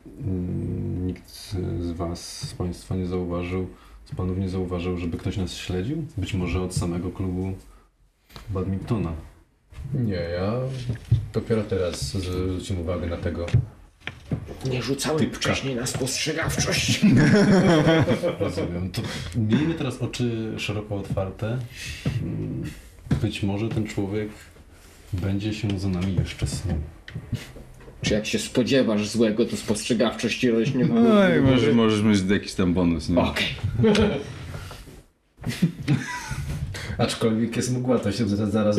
mm, 0.05 1.07
nikt 1.07 1.29
z 1.79 1.91
Was, 1.91 2.49
z 2.49 2.53
Państwa 2.53 2.95
nie 2.95 3.05
zauważył, 3.05 3.67
z 4.05 4.15
Panów 4.15 4.37
nie 4.37 4.49
zauważył, 4.49 4.97
żeby 4.97 5.17
ktoś 5.17 5.37
nas 5.37 5.53
śledził? 5.53 6.05
Być 6.17 6.33
może 6.33 6.61
od 6.61 6.73
samego 6.73 7.11
klubu 7.11 7.53
badmintona. 8.49 9.11
Nie, 9.93 10.15
ja 10.15 10.53
dopiero 11.33 11.63
teraz 11.63 12.01
zwróciłem 12.01 12.81
uwagę 12.81 13.07
na 13.07 13.17
tego. 13.17 13.45
Nie 14.71 14.81
rzucałem 14.81 15.19
Typka. 15.19 15.37
wcześniej 15.37 15.75
na 15.75 15.85
spostrzegawczość. 15.85 17.01
Rozumiem. 18.39 18.91
To 18.91 19.01
miejmy 19.35 19.73
teraz 19.73 20.01
oczy 20.01 20.53
szeroko 20.57 20.95
otwarte. 20.95 21.57
Być 23.21 23.43
może 23.43 23.69
ten 23.69 23.87
człowiek 23.87 24.29
będzie 25.13 25.53
się 25.53 25.79
za 25.79 25.89
nami 25.89 26.15
jeszcze 26.15 26.47
snuł. 26.47 26.77
Czy 28.01 28.13
jak 28.13 28.25
się 28.25 28.39
spodziewasz 28.39 29.09
złego, 29.09 29.45
to 29.45 29.57
spostrzegawczość 29.57 30.43
rośnie 30.43 30.85
w 30.85 30.89
No 30.89 31.35
i 31.35 31.41
może, 31.41 31.73
możesz 31.73 32.01
mieć 32.01 32.31
jakiś 32.31 32.53
tam 32.53 32.73
bonus, 32.73 33.09
nie? 33.09 33.17
Okej. 33.19 33.47
Aczkolwiek 36.97 37.55
jest 37.55 37.77
mgła, 37.77 37.99
to 37.99 38.11
się 38.11 38.25
zaraz- 38.25 38.53
zaraz 38.53 38.77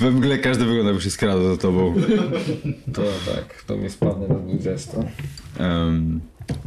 We 0.00 0.10
mgle 0.10 0.38
każdy 0.38 0.64
wygląda 0.64 0.90
jakby 0.90 1.04
się 1.04 1.10
skradał 1.10 1.54
za 1.54 1.56
tobą. 1.56 1.94
To 2.94 3.02
tak, 3.02 3.62
to 3.66 3.76
mi 3.76 3.90
spadnie 3.90 4.28
na 4.28 4.34
20. 4.34 4.92
Em, 5.58 6.20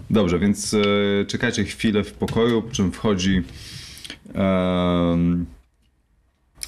dobrze, 0.10 0.40
więc 0.40 0.74
e, 0.74 1.26
czekajcie 1.26 1.64
chwilę 1.64 2.04
w 2.04 2.14
pokoju, 2.14 2.62
po 2.62 2.72
czym 2.72 2.92
wchodzi 2.92 3.42
em, 4.34 5.46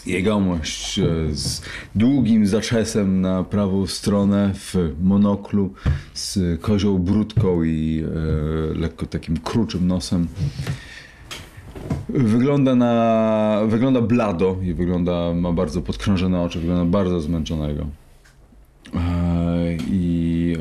jegomość 0.05 0.99
e, 0.99 1.05
z 1.31 1.61
długim 1.95 2.47
zaczesem 2.47 3.21
na 3.21 3.43
prawą 3.43 3.87
stronę 3.87 4.51
w 4.53 4.75
monoklu 5.01 5.73
z 6.13 6.61
kozią 6.61 6.97
brudką 6.97 7.63
i 7.63 8.03
e, 8.73 8.79
lekko 8.79 9.05
takim 9.05 9.37
kruczym 9.37 9.87
nosem. 9.87 10.27
Wygląda 12.09 12.75
na. 12.75 13.61
Wygląda 13.67 14.01
blado 14.01 14.57
i 14.63 14.73
wygląda. 14.73 15.33
Ma 15.33 15.51
bardzo 15.51 15.81
podkrążone 15.81 16.41
oczy, 16.41 16.59
wygląda 16.59 16.85
bardzo 16.85 17.19
zmęczonego. 17.19 17.85
I 19.91 20.57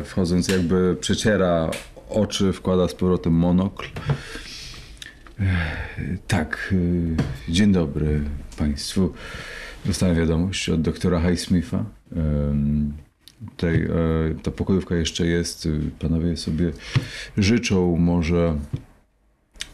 e, 0.00 0.04
wchodząc, 0.04 0.48
jakby 0.48 0.96
przeciera 1.00 1.70
oczy, 2.08 2.52
wkłada 2.52 2.88
z 2.88 2.94
powrotem 2.94 3.32
monokl. 3.32 3.86
Tak, 6.26 6.74
e, 7.48 7.52
dzień 7.52 7.72
dobry 7.72 8.20
Państwu. 8.58 9.12
Dostałem 9.84 10.16
wiadomość 10.16 10.68
od 10.68 10.80
doktora 10.80 11.20
Highsmitha. 11.20 11.84
Tutaj 13.50 13.82
e, 13.82 13.88
ta 14.42 14.50
pokojówka 14.50 14.96
jeszcze 14.96 15.26
jest. 15.26 15.68
Panowie 15.98 16.36
sobie 16.36 16.72
życzą 17.36 17.96
może 17.96 18.54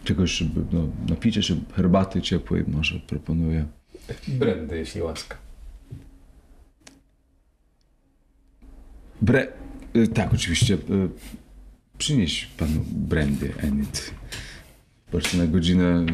czegoś, 0.04 0.30
żeby 0.30 0.64
no, 0.72 0.88
napicie 1.08 1.42
czy 1.42 1.56
herbaty 1.76 2.22
ciepłej 2.22 2.64
może 2.68 3.00
proponuję. 3.00 3.66
Brandy, 4.28 4.76
jeśli 4.78 5.02
łaska. 5.02 5.36
Bre... 9.22 9.46
y, 9.96 10.08
Tak, 10.08 10.34
oczywiście. 10.34 10.74
y, 10.74 10.78
Przynieś 11.98 12.46
panu 12.46 12.84
brandy, 12.90 13.54
Enid. 13.58 14.14
Patrzę 15.12 15.38
na 15.38 15.46
godzinę 15.46 16.06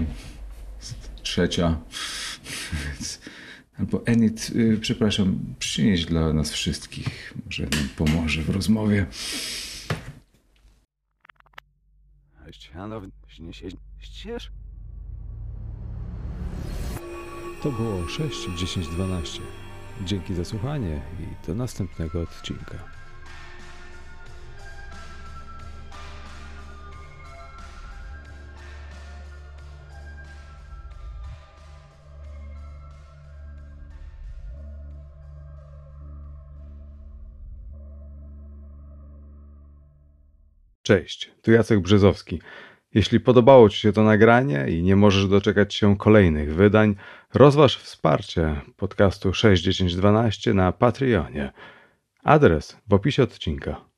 trzecia. 1.22 1.80
Więc- 2.84 3.20
Albo 3.78 4.06
Enid, 4.06 4.50
y, 4.54 4.78
przepraszam, 4.80 5.38
przynieś 5.58 6.04
dla 6.04 6.32
nas 6.32 6.50
wszystkich. 6.52 7.34
Może 7.46 7.62
nam 7.62 7.88
pomoże 7.96 8.42
w 8.42 8.50
rozmowie. 8.50 9.06
To 17.62 17.70
było 17.72 18.08
6, 18.08 18.48
10, 18.56 18.88
12. 18.88 19.40
Dzięki 20.04 20.34
za 20.34 20.44
słuchanie 20.44 21.02
i 21.20 21.46
do 21.46 21.54
następnego 21.54 22.20
odcinka. 22.20 22.78
Cześć, 40.82 41.30
tu 41.42 41.52
Jacek 41.52 41.80
Brzezowski. 41.80 42.40
Jeśli 42.94 43.20
podobało 43.20 43.68
Ci 43.68 43.80
się 43.80 43.92
to 43.92 44.02
nagranie 44.02 44.66
i 44.68 44.82
nie 44.82 44.96
możesz 44.96 45.28
doczekać 45.28 45.74
się 45.74 45.96
kolejnych 45.96 46.54
wydań, 46.54 46.96
rozważ 47.34 47.76
wsparcie 47.76 48.60
podcastu 48.76 49.34
61012 49.34 50.54
na 50.54 50.72
Patreonie. 50.72 51.52
Adres 52.24 52.76
w 52.88 52.94
opisie 52.94 53.22
odcinka. 53.22 53.89